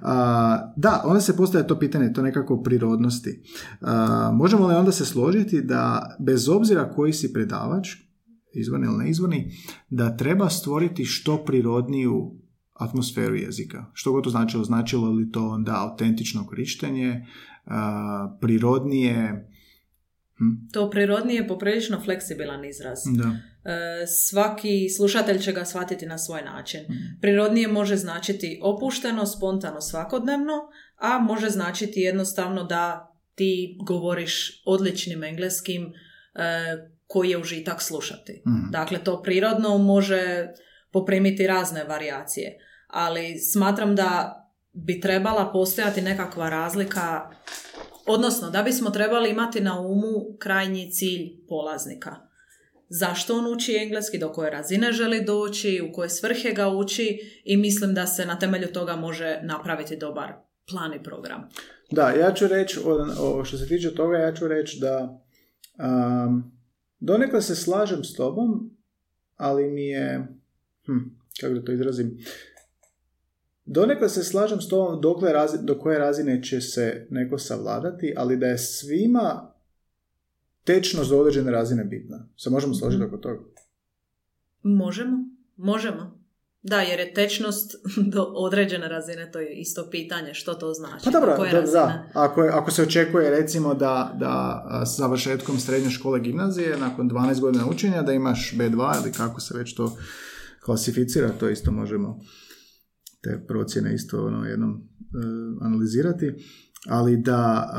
A, 0.01 0.73
da, 0.75 1.03
onda 1.05 1.21
se 1.21 1.37
postavlja 1.37 1.67
to 1.67 1.79
pitanje, 1.79 2.13
to 2.13 2.21
nekako 2.21 2.61
prirodnosti. 2.61 3.43
A, 3.81 4.31
možemo 4.33 4.67
li 4.67 4.75
onda 4.75 4.91
se 4.91 5.05
složiti 5.05 5.61
da 5.61 6.15
bez 6.19 6.49
obzira 6.49 6.89
koji 6.89 7.13
si 7.13 7.33
predavač, 7.33 7.89
izvorni 8.53 8.87
ili 8.87 8.97
neizvorni, 8.97 9.51
da 9.89 10.17
treba 10.17 10.49
stvoriti 10.49 11.05
što 11.05 11.37
prirodniju 11.37 12.31
atmosferu 12.73 13.35
jezika. 13.35 13.85
Što 13.93 14.11
god 14.11 14.23
to 14.23 14.29
značilo? 14.29 14.63
Značilo 14.63 15.09
li 15.09 15.31
to 15.31 15.47
onda 15.47 15.89
autentično 15.89 16.45
korištenje, 16.45 17.25
prirodnije... 18.41 19.49
Hm? 20.43 20.71
To 20.73 20.89
prirodnije 20.89 21.41
je 21.41 21.47
poprilično 21.47 22.01
fleksibilan 22.01 22.65
izraz. 22.65 22.99
Da. 23.17 23.37
E, 23.71 24.07
svaki 24.07 24.89
slušatelj 24.89 25.39
će 25.39 25.51
ga 25.51 25.65
shvatiti 25.65 26.05
na 26.05 26.17
svoj 26.17 26.41
način. 26.41 26.81
Mhm. 26.83 27.19
Prirodnije 27.21 27.67
može 27.67 27.95
značiti 27.95 28.59
opušteno, 28.63 29.25
spontano, 29.25 29.81
svakodnevno, 29.81 30.53
a 30.97 31.19
može 31.19 31.49
značiti 31.49 31.99
jednostavno 31.99 32.63
da 32.63 33.15
ti 33.35 33.77
govoriš 33.85 34.63
odličnim 34.65 35.23
engleskim 35.23 35.83
e, 35.83 36.43
koji 37.07 37.29
je 37.29 37.37
užitak 37.37 37.81
slušati. 37.81 38.43
Mhm. 38.47 38.71
Dakle, 38.71 38.99
to 39.03 39.21
prirodno 39.21 39.77
može 39.77 40.47
poprimiti 40.91 41.47
razne 41.47 41.83
varijacije, 41.83 42.57
ali 42.87 43.39
smatram 43.39 43.95
da 43.95 44.39
bi 44.73 44.99
trebala 44.99 45.51
postojati 45.51 46.01
nekakva 46.01 46.49
razlika, 46.49 47.29
odnosno 48.05 48.49
da 48.49 48.63
bismo 48.63 48.89
trebali 48.89 49.29
imati 49.29 49.61
na 49.61 49.79
umu 49.79 50.37
krajnji 50.39 50.91
cilj 50.91 51.31
polaznika. 51.47 52.15
Zašto 52.89 53.37
on 53.37 53.53
uči 53.53 53.75
engleski, 53.75 54.17
do 54.17 54.31
koje 54.31 54.51
razine 54.51 54.91
želi 54.91 55.25
doći, 55.25 55.81
u 55.89 55.93
koje 55.93 56.09
svrhe 56.09 56.51
ga 56.51 56.67
uči 56.69 57.19
i 57.43 57.57
mislim 57.57 57.93
da 57.93 58.07
se 58.07 58.25
na 58.25 58.39
temelju 58.39 58.67
toga 58.67 58.95
može 58.95 59.39
napraviti 59.43 59.97
dobar 59.97 60.33
plan 60.69 60.93
i 60.93 61.03
program. 61.03 61.49
Da, 61.91 62.09
ja 62.09 62.33
ću 62.33 62.47
reći, 62.47 62.79
što 63.45 63.57
se 63.57 63.67
tiče 63.67 63.95
toga, 63.95 64.17
ja 64.17 64.33
ću 64.33 64.47
reći 64.47 64.79
da 64.79 65.23
um, 65.77 66.51
donekle 66.99 67.41
se 67.41 67.55
slažem 67.55 68.03
s 68.03 68.15
tobom, 68.15 68.77
ali 69.35 69.69
mi 69.69 69.87
je, 69.87 70.27
hm, 70.85 70.97
kako 71.41 71.53
da 71.53 71.65
to 71.65 71.71
izrazim, 71.71 72.17
donekle 73.65 74.09
se 74.09 74.23
slažem 74.23 74.61
s 74.61 74.69
tobom 74.69 75.01
dokle 75.01 75.33
razi, 75.33 75.57
do 75.61 75.79
koje 75.79 75.99
razine 75.99 76.43
će 76.43 76.61
se 76.61 77.07
neko 77.09 77.37
savladati, 77.37 78.13
ali 78.17 78.37
da 78.37 78.45
je 78.45 78.57
svima 78.57 79.53
tečnost 80.63 81.09
do 81.09 81.19
određene 81.19 81.51
razine 81.51 81.83
bitna. 81.83 82.27
Se 82.37 82.49
možemo 82.49 82.73
složiti 82.73 83.03
oko 83.03 83.17
toga? 83.17 83.43
Možemo, 84.63 85.17
možemo. 85.55 86.23
Da, 86.61 86.81
jer 86.81 86.99
je 86.99 87.13
tečnost 87.13 87.75
do 88.13 88.23
određene 88.23 88.87
razine, 88.87 89.31
to 89.31 89.39
je 89.39 89.53
isto 89.53 89.87
pitanje 89.91 90.33
što 90.33 90.53
to 90.53 90.73
znači. 90.73 91.05
Pa 91.05 91.11
dobro, 91.11 91.31
do 91.31 91.37
koje 91.37 91.51
da, 91.51 91.61
da. 91.61 92.09
Ako, 92.13 92.43
je, 92.43 92.51
ako 92.51 92.71
se 92.71 92.83
očekuje 92.83 93.29
recimo 93.29 93.73
da, 93.73 94.15
da 94.19 94.63
s 94.85 94.97
završetkom 94.97 95.59
srednje 95.59 95.89
škole 95.89 96.19
gimnazije, 96.19 96.77
nakon 96.77 97.09
12 97.09 97.39
godina 97.39 97.69
učenja, 97.69 98.01
da 98.01 98.13
imaš 98.13 98.53
B2 98.57 99.01
ili 99.01 99.11
kako 99.11 99.41
se 99.41 99.57
već 99.57 99.75
to 99.75 99.97
klasificira, 100.65 101.29
to 101.39 101.49
isto 101.49 101.71
možemo 101.71 102.19
te 103.23 103.45
procjene 103.47 103.93
isto 103.95 104.25
ono, 104.25 104.45
jednom 104.45 104.71
e, 104.71 104.77
analizirati, 105.61 106.31
ali 106.89 107.17
da 107.17 107.69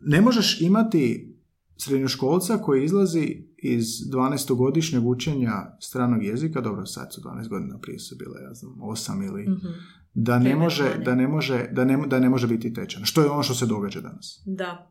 ne 0.00 0.20
možeš 0.20 0.60
imati 0.60 1.34
srednjoškolca 1.76 2.58
koji 2.58 2.84
izlazi 2.84 3.36
iz 3.56 3.86
12-godišnjeg 3.86 5.04
učenja 5.04 5.52
stranog 5.80 6.24
jezika, 6.24 6.60
dobro 6.60 6.86
sad 6.86 7.14
su 7.14 7.20
12 7.20 7.48
godina, 7.48 7.78
prije 7.78 7.98
su 7.98 8.16
bile, 8.16 8.42
ja 8.42 8.54
znam, 8.54 8.72
8 8.80 9.26
ili 9.26 9.42
Mhm. 9.42 9.66
da 10.14 10.38
ne 10.38 10.56
može, 10.56 10.98
da 11.04 11.14
ne 11.14 11.28
može, 11.28 11.68
da 11.72 11.84
ne, 11.84 11.98
da 12.06 12.18
ne 12.18 12.28
može 12.28 12.46
biti 12.46 12.74
tečan. 12.74 13.04
Što 13.04 13.22
je 13.22 13.30
ono 13.30 13.42
što 13.42 13.54
se 13.54 13.66
događa 13.66 14.00
danas. 14.00 14.42
Da, 14.46 14.90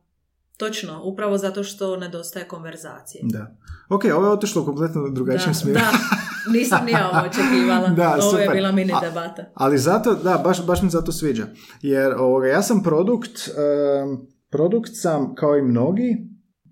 točno, 0.58 1.02
upravo 1.04 1.38
zato 1.38 1.64
što 1.64 1.98
nedostaje 1.98 2.48
konverzacije. 2.48 3.22
Da. 3.26 3.58
Ok, 3.90 4.04
ovo 4.16 4.26
je 4.26 4.32
otišlo 4.32 4.62
u 4.62 4.66
kompletno 4.66 5.10
drugačijem 5.10 5.54
smjeru. 5.54 5.80
da, 5.80 5.92
nisam 6.54 6.86
ni 6.86 6.92
ja 6.92 7.10
ovo 7.14 7.28
očekivala. 7.28 7.90
Da, 7.96 8.18
ovo 8.24 8.38
je 8.38 8.50
bila 8.50 8.72
mini 8.72 8.94
A- 8.94 9.00
debata. 9.02 9.52
Ali 9.54 9.78
zato, 9.78 10.16
da, 10.16 10.42
baš, 10.44 10.66
baš 10.66 10.82
mi 10.82 10.90
zato 10.90 11.12
sviđa. 11.12 11.46
Jer 11.82 12.14
ovoga, 12.18 12.48
ja 12.48 12.62
sam 12.62 12.84
produkt, 12.84 13.50
em, 13.50 14.18
produkt 14.50 14.90
sam 14.94 15.36
kao 15.36 15.58
i 15.58 15.62
mnogi, 15.62 16.18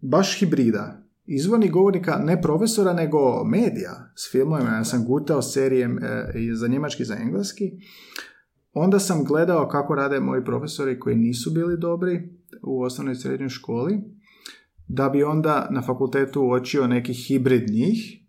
baš 0.02 0.40
hibrida. 0.40 1.02
Izvorni 1.26 1.70
govornika 1.70 2.18
ne 2.24 2.42
profesora, 2.42 2.94
nego 2.94 3.44
medija 3.44 4.12
s 4.16 4.32
filmovima. 4.32 4.70
Ja 4.70 4.84
sam 4.84 5.06
gutao 5.06 5.42
serijem 5.42 5.98
e, 5.98 6.32
i 6.36 6.56
za 6.56 6.68
njemački 6.68 7.04
i 7.04 7.06
za 7.06 7.16
engleski. 7.16 7.72
onda 8.74 9.00
sam 9.00 9.24
gledao 9.24 9.68
kako 9.68 9.96
rade 9.96 10.20
moji 10.20 10.44
profesori 10.46 11.00
koji 11.00 11.16
nisu 11.16 11.52
bili 11.52 11.78
dobri 11.78 12.30
u 12.64 12.82
osnovnoj 12.84 13.12
i 13.12 13.16
srednjoj 13.16 13.50
školi, 13.50 14.00
da 14.88 15.10
bi 15.10 15.24
onda 15.24 15.68
na 15.72 15.82
fakultetu 15.82 16.42
uočio 16.42 16.88
neki 16.88 17.14
hibrid 17.14 17.70
njih 17.70 18.25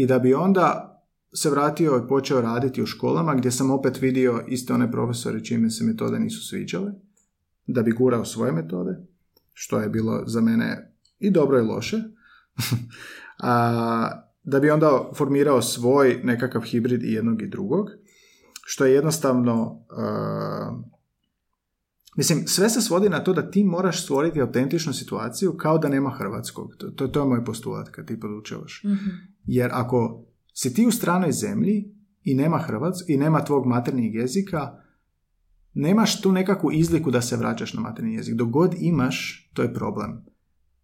i 0.00 0.06
da 0.06 0.18
bi 0.18 0.34
onda 0.34 0.96
se 1.34 1.50
vratio 1.50 2.02
i 2.04 2.08
počeo 2.08 2.40
raditi 2.40 2.82
u 2.82 2.86
školama 2.86 3.34
gdje 3.34 3.50
sam 3.50 3.70
opet 3.70 4.00
vidio 4.00 4.44
iste 4.48 4.72
one 4.72 4.92
profesore 4.92 5.44
čime 5.44 5.70
se 5.70 5.84
metode 5.84 6.18
nisu 6.18 6.48
sviđale, 6.48 6.92
da 7.66 7.82
bi 7.82 7.92
gurao 7.92 8.24
svoje 8.24 8.52
metode, 8.52 9.06
što 9.52 9.80
je 9.80 9.88
bilo 9.88 10.22
za 10.26 10.40
mene 10.40 10.94
i 11.18 11.30
dobro 11.30 11.58
i 11.58 11.62
loše. 11.62 11.96
A, 13.38 14.10
da 14.42 14.60
bi 14.60 14.70
onda 14.70 15.10
formirao 15.14 15.62
svoj 15.62 16.20
nekakav 16.24 16.62
hibrid 16.62 17.02
i 17.02 17.12
jednog 17.12 17.42
i 17.42 17.48
drugog, 17.48 17.90
što 18.66 18.84
je 18.84 18.94
jednostavno 18.94 19.84
Mislim, 22.16 22.46
sve 22.46 22.70
se 22.70 22.80
svodi 22.80 23.08
na 23.08 23.24
to 23.24 23.32
da 23.32 23.50
ti 23.50 23.64
moraš 23.64 24.04
stvoriti 24.04 24.40
autentičnu 24.40 24.92
situaciju 24.92 25.56
kao 25.56 25.78
da 25.78 25.88
nema 25.88 26.10
hrvatskog. 26.10 26.76
To, 26.78 26.90
to, 26.90 27.08
to 27.08 27.20
je 27.20 27.26
moj 27.26 27.44
postulat 27.44 27.88
kad 27.88 28.06
ti 28.06 28.20
podučavaš. 28.20 28.82
Mhm. 28.84 29.10
Jer 29.52 29.70
ako 29.72 30.24
si 30.54 30.74
ti 30.74 30.86
u 30.86 30.90
stranoj 30.90 31.32
zemlji 31.32 31.94
i 32.22 32.34
nema 32.34 32.58
hrvatsk 32.58 33.08
i 33.08 33.16
nema 33.16 33.44
tvog 33.44 33.66
maternjeg 33.66 34.14
jezika, 34.14 34.72
nemaš 35.74 36.20
tu 36.20 36.32
nekakvu 36.32 36.72
izliku 36.72 37.10
da 37.10 37.22
se 37.22 37.36
vraćaš 37.36 37.74
na 37.74 37.80
maternji 37.80 38.14
jezik. 38.14 38.34
Dok 38.34 38.48
god 38.48 38.74
imaš, 38.78 39.50
to 39.54 39.62
je 39.62 39.74
problem. 39.74 40.24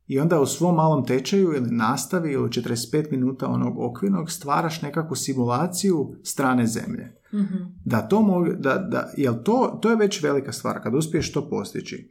I 0.06 0.20
onda 0.20 0.40
u 0.40 0.46
svom 0.46 0.74
malom 0.74 1.06
tečaju 1.06 1.52
ili 1.56 1.70
nastavi 1.70 2.32
ili 2.32 2.48
45 2.48 3.10
minuta 3.10 3.48
onog 3.48 3.78
okvirnog 3.78 4.30
stvaraš 4.30 4.82
nekakvu 4.82 5.16
simulaciju 5.16 6.14
strane 6.22 6.66
zemlje. 6.66 7.16
Mhm. 7.34 7.56
Da 7.84 8.08
to 8.08 8.22
mogu, 8.22 8.46
da, 8.58 8.74
da, 8.74 9.12
jel 9.16 9.34
to, 9.44 9.78
to 9.82 9.90
je 9.90 9.96
već 9.96 10.22
velika 10.22 10.52
stvar 10.52 10.82
kad 10.82 10.94
uspiješ 10.94 11.32
to 11.32 11.48
postići. 11.50 12.10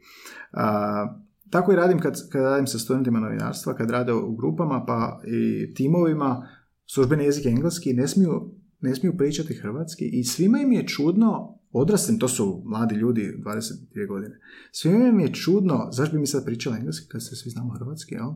A, 0.52 1.25
tako 1.50 1.72
i 1.72 1.76
radim 1.76 2.00
kad, 2.00 2.30
kad 2.30 2.42
radim 2.42 2.66
sa 2.66 2.78
studentima 2.78 3.20
novinarstva, 3.20 3.74
kad 3.74 3.90
rade 3.90 4.12
u 4.12 4.36
grupama 4.36 4.84
pa 4.86 5.20
i 5.26 5.74
timovima, 5.74 6.48
službeni 6.86 7.24
jezik 7.24 7.44
je 7.44 7.52
engleski, 7.52 7.92
ne 7.92 8.08
smiju, 8.08 8.54
ne 8.80 8.94
smiju 8.94 9.16
pričati 9.16 9.54
hrvatski 9.54 10.04
i 10.12 10.24
svima 10.24 10.58
im 10.58 10.72
je 10.72 10.86
čudno, 10.86 11.58
odraslim, 11.72 12.18
to 12.18 12.28
su 12.28 12.62
mladi 12.66 12.94
ljudi, 12.94 13.34
22 13.44 14.08
godine, 14.08 14.40
svima 14.72 15.08
im 15.08 15.20
je 15.20 15.34
čudno, 15.34 15.88
zašto 15.92 16.12
bi 16.12 16.20
mi 16.20 16.26
sad 16.26 16.44
pričali 16.44 16.76
engleski 16.76 17.08
kad 17.08 17.24
se 17.24 17.36
svi 17.36 17.50
znamo 17.50 17.74
hrvatski, 17.78 18.14
jel? 18.14 18.30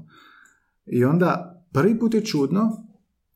I 0.86 1.04
onda 1.04 1.62
prvi 1.72 1.98
put 1.98 2.14
je 2.14 2.24
čudno, 2.24 2.86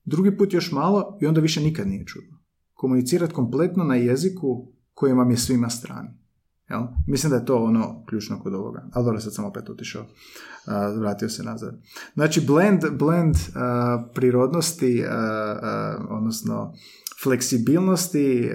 drugi 0.04 0.36
put 0.36 0.52
još 0.52 0.72
malo 0.72 1.18
i 1.20 1.26
onda 1.26 1.40
više 1.40 1.60
nikad 1.60 1.88
nije 1.88 2.06
čudno. 2.06 2.38
Komunicirati 2.72 3.34
kompletno 3.34 3.84
na 3.84 3.94
jeziku 3.94 4.72
koji 4.94 5.12
vam 5.12 5.30
je 5.30 5.36
svima 5.36 5.70
strani. 5.70 6.23
Jel? 6.70 6.82
Mislim 7.06 7.30
da 7.30 7.36
je 7.36 7.44
to 7.44 7.56
ono 7.56 8.04
ključno 8.06 8.40
kod 8.40 8.54
ovoga. 8.54 8.88
Ali 8.92 9.04
dobro, 9.04 9.20
sad 9.20 9.34
sam 9.34 9.44
opet 9.44 9.70
otišao. 9.70 10.04
a, 10.66 10.88
vratio 10.88 11.28
se 11.28 11.42
nazad. 11.42 11.80
Znači, 12.14 12.40
blend, 12.46 12.82
blend 12.98 13.34
a, 13.54 14.04
prirodnosti, 14.14 15.04
a, 15.08 16.06
odnosno 16.10 16.74
fleksibilnosti, 17.22 18.50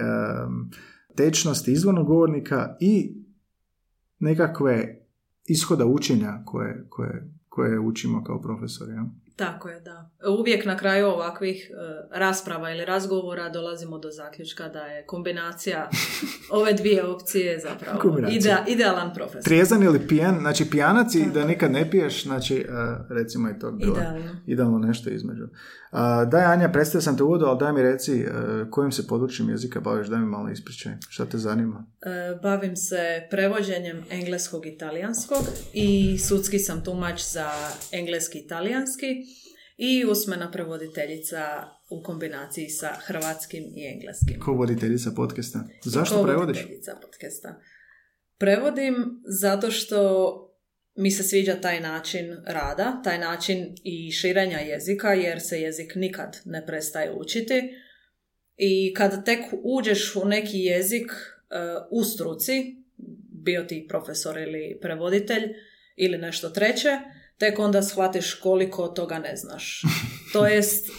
tečnosti 1.16 1.72
izvornog 1.72 2.06
govornika 2.06 2.76
i 2.80 3.24
nekakve 4.18 5.00
ishoda 5.44 5.86
učenja 5.86 6.42
koje, 6.44 6.86
koje, 6.88 7.32
koje 7.48 7.80
učimo 7.80 8.24
kao 8.24 8.40
profesori. 8.40 8.92
Jel? 8.92 9.04
Tako 9.36 9.68
je, 9.68 9.80
da. 9.80 10.10
Uvijek 10.38 10.64
na 10.64 10.76
kraju 10.76 11.06
ovakvih 11.06 11.70
e, 11.70 11.74
rasprava 12.18 12.70
ili 12.70 12.84
razgovora 12.84 13.48
dolazimo 13.48 13.98
do 13.98 14.10
zaključka 14.10 14.68
da 14.68 14.80
je 14.80 15.06
kombinacija 15.06 15.88
ove 16.60 16.72
dvije 16.72 17.04
opcije 17.04 17.58
zapravo 17.58 18.18
ide, 18.30 18.56
idealan 18.68 19.14
profesor. 19.14 19.42
Trijezan 19.42 19.82
ili 19.82 20.06
pijan, 20.08 20.38
znači 20.40 20.70
pijanac 20.70 21.14
i 21.14 21.26
da 21.34 21.44
nikad 21.44 21.72
ne 21.72 21.90
piješ, 21.90 22.22
znači 22.22 22.66
a, 22.70 22.96
recimo 23.08 23.48
je 23.48 23.58
to 23.58 23.70
bilo 23.70 23.96
Idealno. 23.96 24.36
idealno 24.46 24.78
nešto 24.78 25.10
između. 25.10 25.44
A, 25.90 26.24
daj 26.24 26.44
Anja, 26.44 26.68
predstavio 26.68 27.02
sam 27.02 27.16
te 27.16 27.22
uvodu, 27.22 27.44
ali 27.46 27.58
daj 27.58 27.72
mi 27.72 27.82
reci 27.82 28.20
e, 28.20 28.26
kojim 28.70 28.92
se 28.92 29.06
područjem 29.06 29.50
jezika 29.50 29.80
baviš, 29.80 30.06
daj 30.08 30.20
mi 30.20 30.26
malo 30.26 30.50
ispričaj, 30.50 30.92
šta 31.08 31.26
te 31.26 31.38
zanima. 31.38 31.84
E, 32.02 32.38
Bavim 32.42 32.76
se 32.76 33.26
prevođenjem 33.30 34.04
engleskog 34.10 34.66
i 34.66 34.78
talijanskog 34.78 35.42
i 35.72 36.18
sudski 36.18 36.58
sam 36.58 36.84
tumač 36.84 37.22
za 37.24 37.50
engleski 37.92 38.38
i 38.38 38.46
talijanski 38.46 39.06
i 39.76 40.04
usmena 40.04 40.50
prevoditeljica 40.50 41.40
u 41.90 42.02
kombinaciji 42.02 42.68
sa 42.68 42.88
hrvatskim 43.06 43.64
i 43.76 43.86
engleskim. 43.94 44.40
Ko 44.40 44.52
voditeljica 44.52 45.10
podcasta? 45.16 45.64
Zašto 45.84 46.16
Ko 46.16 46.22
prevodiš? 46.22 46.56
voditeljica 46.56 46.96
podcasta. 47.02 47.60
Prevodim 48.38 48.94
zato 49.24 49.70
što 49.70 50.00
mi 50.96 51.10
se 51.10 51.22
sviđa 51.22 51.54
taj 51.54 51.80
način 51.80 52.36
rada, 52.46 53.00
taj 53.04 53.18
način 53.18 53.74
i 53.84 54.12
širenja 54.12 54.58
jezika, 54.58 55.12
jer 55.12 55.40
se 55.40 55.60
jezik 55.60 55.94
nikad 55.94 56.40
ne 56.44 56.66
prestaje 56.66 57.12
učiti. 57.12 57.62
I 58.56 58.94
kad 58.94 59.24
tek 59.24 59.40
uđeš 59.62 60.16
u 60.16 60.24
neki 60.24 60.58
jezik 60.58 61.10
e, 61.10 61.56
u 61.90 62.04
struci, 62.04 62.76
bio 63.44 63.62
ti 63.62 63.86
profesor 63.88 64.38
ili 64.38 64.78
prevoditelj 64.82 65.42
ili 65.96 66.18
nešto 66.18 66.50
treće, 66.50 66.98
tek 67.40 67.58
onda 67.58 67.82
shvatiš 67.82 68.34
koliko 68.34 68.88
toga 68.88 69.18
ne 69.18 69.36
znaš. 69.36 69.82
To 70.32 70.46
jest 70.46 70.90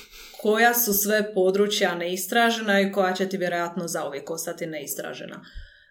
koja 0.42 0.74
su 0.74 0.94
sve 0.94 1.34
područja 1.34 1.96
neistražena 1.96 2.82
i 2.82 2.92
koja 2.92 3.14
će 3.14 3.30
ti 3.30 3.38
vjerojatno 3.38 3.88
zauvijek 3.88 4.30
ostati 4.30 4.66
neistražena. 4.66 5.46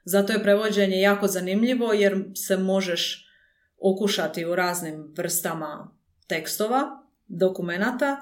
Zato 0.05 0.33
je 0.33 0.43
prevođenje 0.43 1.01
jako 1.01 1.27
zanimljivo 1.27 1.93
jer 1.93 2.25
se 2.35 2.57
možeš 2.57 3.27
okušati 3.79 4.45
u 4.45 4.55
raznim 4.55 5.15
vrstama 5.17 5.97
tekstova, 6.27 6.83
dokumenata 7.27 8.17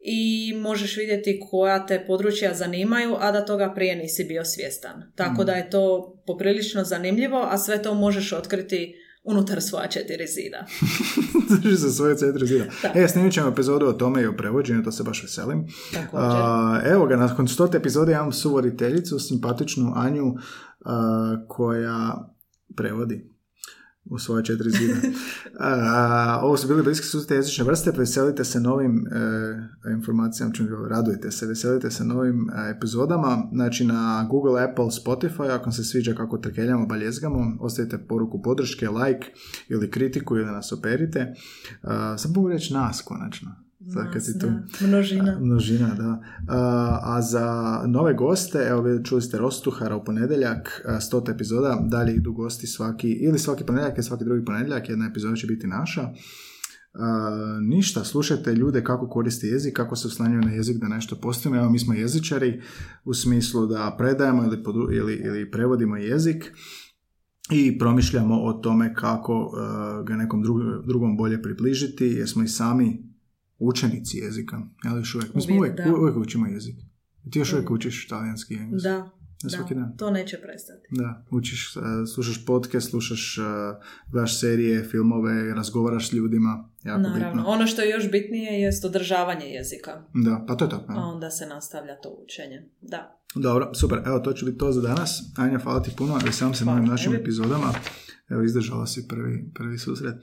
i 0.00 0.52
možeš 0.56 0.96
vidjeti 0.96 1.40
koja 1.50 1.86
te 1.86 2.04
područja 2.06 2.54
zanimaju, 2.54 3.16
a 3.20 3.32
da 3.32 3.44
toga 3.44 3.72
prije 3.74 3.96
nisi 3.96 4.24
bio 4.24 4.44
svjestan. 4.44 5.12
Tako 5.16 5.44
da 5.44 5.52
je 5.52 5.70
to 5.70 6.14
poprilično 6.26 6.84
zanimljivo, 6.84 7.48
a 7.50 7.58
sve 7.58 7.82
to 7.82 7.94
možeš 7.94 8.32
otkriti 8.32 9.03
unutar 9.24 9.62
svoja 9.62 9.88
četiri 9.88 10.26
zida. 10.26 10.66
Se 11.82 11.90
svoje 11.90 12.16
centre 12.16 12.46
zida. 12.46 12.64
E, 12.94 13.08
snimit 13.08 13.32
ćemo 13.32 13.48
epizodu 13.48 13.86
o 13.86 13.92
tome 13.92 14.22
i 14.22 14.26
o 14.26 14.36
prevođenju, 14.36 14.82
to 14.82 14.92
se 14.92 15.02
baš 15.02 15.22
veselim. 15.22 15.66
A, 16.12 16.80
evo 16.84 17.06
ga, 17.06 17.16
nakon 17.16 17.48
stote 17.48 17.76
epizode 17.78 18.12
imam 18.12 18.32
suvoditeljicu, 18.32 19.18
simpatičnu 19.18 19.92
Anju, 19.96 20.34
a, 20.84 21.36
koja 21.48 22.28
prevodi 22.76 23.33
u 24.10 24.18
svoje 24.18 24.44
četiri 24.44 24.70
zida. 24.70 24.94
A, 25.60 26.40
ovo 26.42 26.56
su 26.56 26.68
bili 26.68 26.82
bliski 26.82 27.06
susreti 27.06 27.34
jezične 27.34 27.64
vrste, 27.64 27.92
veselite 27.96 28.44
se 28.44 28.60
novim 28.60 29.06
e, 29.06 29.92
informacijama, 29.92 30.52
čim 30.52 30.68
radujte 30.88 31.30
se, 31.30 31.46
veselite 31.46 31.90
se 31.90 32.04
novim 32.04 32.50
e, 32.50 32.70
epizodama, 32.76 33.48
znači 33.52 33.84
na 33.84 34.26
Google, 34.30 34.64
Apple, 34.64 34.84
Spotify, 34.84 35.50
ako 35.50 35.72
se 35.72 35.84
sviđa 35.84 36.14
kako 36.14 36.38
trkeljamo, 36.38 36.86
baljezgamo, 36.86 37.56
ostavite 37.60 37.98
poruku 37.98 38.42
podrške, 38.42 38.88
like 38.88 39.26
ili 39.68 39.90
kritiku 39.90 40.36
ili 40.36 40.46
nas 40.46 40.72
operite. 40.72 41.34
A, 41.82 42.18
sam 42.18 42.32
mogu 42.34 42.48
reći 42.48 42.74
nas, 42.74 43.02
konačno. 43.02 43.63
Sad 43.92 44.12
kad 44.12 44.24
si 44.24 44.38
tu. 44.38 44.46
da. 44.46 44.86
Množina. 44.86 45.38
Množina, 45.40 45.94
da. 45.94 46.22
A, 46.48 46.98
a 47.02 47.22
za 47.22 47.80
nove 47.86 48.14
goste, 48.14 48.58
evo 48.68 48.82
vi 48.82 49.04
čuli 49.04 49.22
ste 49.22 49.38
Rostuhara 49.38 49.96
u 49.96 50.04
ponedjeljak, 50.04 50.86
stota 51.00 51.32
epizoda, 51.32 51.78
dalje 51.90 52.14
idu 52.14 52.32
gosti 52.32 52.66
svaki, 52.66 53.10
ili 53.10 53.38
svaki 53.38 53.64
ponedjeljak 53.64 53.96
ili 53.96 54.04
svaki 54.04 54.24
drugi 54.24 54.44
ponedjeljak, 54.44 54.88
jedna 54.88 55.06
epizoda 55.06 55.36
će 55.36 55.46
biti 55.46 55.66
naša. 55.66 56.08
A, 56.94 57.58
ništa, 57.60 58.04
slušajte 58.04 58.54
ljude 58.54 58.84
kako 58.84 59.08
koriste 59.08 59.46
jezik, 59.46 59.76
kako 59.76 59.96
se 59.96 60.08
oslanjaju 60.08 60.40
na 60.40 60.50
jezik 60.50 60.76
da 60.76 60.88
nešto 60.88 61.16
postavimo. 61.16 61.60
Evo, 61.60 61.70
mi 61.70 61.78
smo 61.78 61.94
jezičari 61.94 62.60
u 63.04 63.14
smislu 63.14 63.66
da 63.66 63.94
predajemo 63.98 64.44
ili, 64.44 64.56
podu- 64.56 64.96
ili, 64.96 65.14
ili 65.14 65.50
prevodimo 65.50 65.96
jezik 65.96 66.52
i 67.50 67.78
promišljamo 67.78 68.42
o 68.42 68.52
tome 68.52 68.94
kako 68.94 69.52
e, 69.52 70.04
ga 70.04 70.16
nekom 70.16 70.42
drugom, 70.42 70.82
drugom 70.86 71.16
bolje 71.16 71.42
približiti, 71.42 72.04
jer 72.04 72.28
smo 72.28 72.42
i 72.42 72.48
sami 72.48 73.13
učenici 73.58 74.18
jezika. 74.18 74.60
Ali 74.84 75.00
još 75.00 75.14
uvijek, 75.14 75.34
mi 75.34 75.42
smo 75.42 75.56
Uvijek, 75.56 75.74
uvijek, 76.00 76.16
učimo 76.16 76.46
jezik. 76.46 76.76
Ti 77.30 77.38
još 77.38 77.52
uvijek 77.52 77.70
učiš 77.70 78.08
talijanski 78.08 78.54
i 78.54 78.56
engleski. 78.56 78.88
Da, 78.88 79.10
da, 79.42 79.74
dan. 79.74 79.96
to 79.96 80.10
neće 80.10 80.40
prestati. 80.42 80.86
Da, 80.90 81.24
učiš, 81.30 81.76
e, 81.76 81.80
slušaš 82.14 82.46
podcast, 82.46 82.90
slušaš, 82.90 83.38
gledaš 84.10 84.40
serije, 84.40 84.84
filmove, 84.84 85.54
razgovaraš 85.54 86.08
s 86.08 86.12
ljudima, 86.12 86.68
jako 86.82 87.00
Naravno. 87.00 87.26
bitno. 87.26 87.50
Ono 87.50 87.66
što 87.66 87.82
je 87.82 87.90
još 87.90 88.10
bitnije 88.10 88.60
jest 88.60 88.84
održavanje 88.84 89.46
jezika. 89.46 90.04
Da, 90.14 90.44
pa 90.48 90.56
to 90.56 90.64
je 90.64 90.68
to. 90.68 90.84
A 90.88 90.94
ja. 90.94 91.00
onda 91.00 91.30
se 91.30 91.46
nastavlja 91.46 92.00
to 92.00 92.18
učenje. 92.24 92.68
Da. 92.80 93.20
Dobro, 93.34 93.74
super, 93.74 94.02
evo 94.06 94.18
to 94.18 94.32
će 94.32 94.44
biti 94.44 94.58
to 94.58 94.72
za 94.72 94.80
danas. 94.80 95.22
Anja, 95.36 95.58
hvala 95.58 95.82
ti 95.82 95.90
puno, 95.96 96.18
veselim 96.24 96.54
se 96.54 96.64
Hvala 96.64 96.78
novim 96.78 96.90
našim 96.90 97.14
epizodama 97.14 97.72
evo 98.30 98.42
izdržala 98.42 98.86
si 98.86 99.08
prvi, 99.08 99.50
prvi 99.54 99.78
susret. 99.78 100.14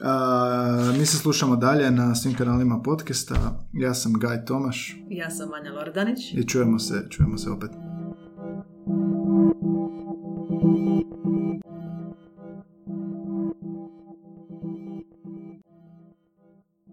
A, 0.00 0.92
mi 0.98 1.06
se 1.06 1.16
slušamo 1.16 1.56
dalje 1.56 1.90
na 1.90 2.14
svim 2.14 2.34
kanalima 2.34 2.82
podcasta. 2.84 3.66
Ja 3.72 3.94
sam 3.94 4.12
Gaj 4.12 4.44
Tomaš. 4.44 4.96
Ja 5.08 5.30
sam 5.30 5.54
Anja 5.54 5.72
Lordanić. 5.72 6.18
I 6.34 6.48
čujemo 6.48 6.78
se, 6.78 7.06
čujemo 7.10 7.38
se 7.38 7.50
opet. 7.50 7.70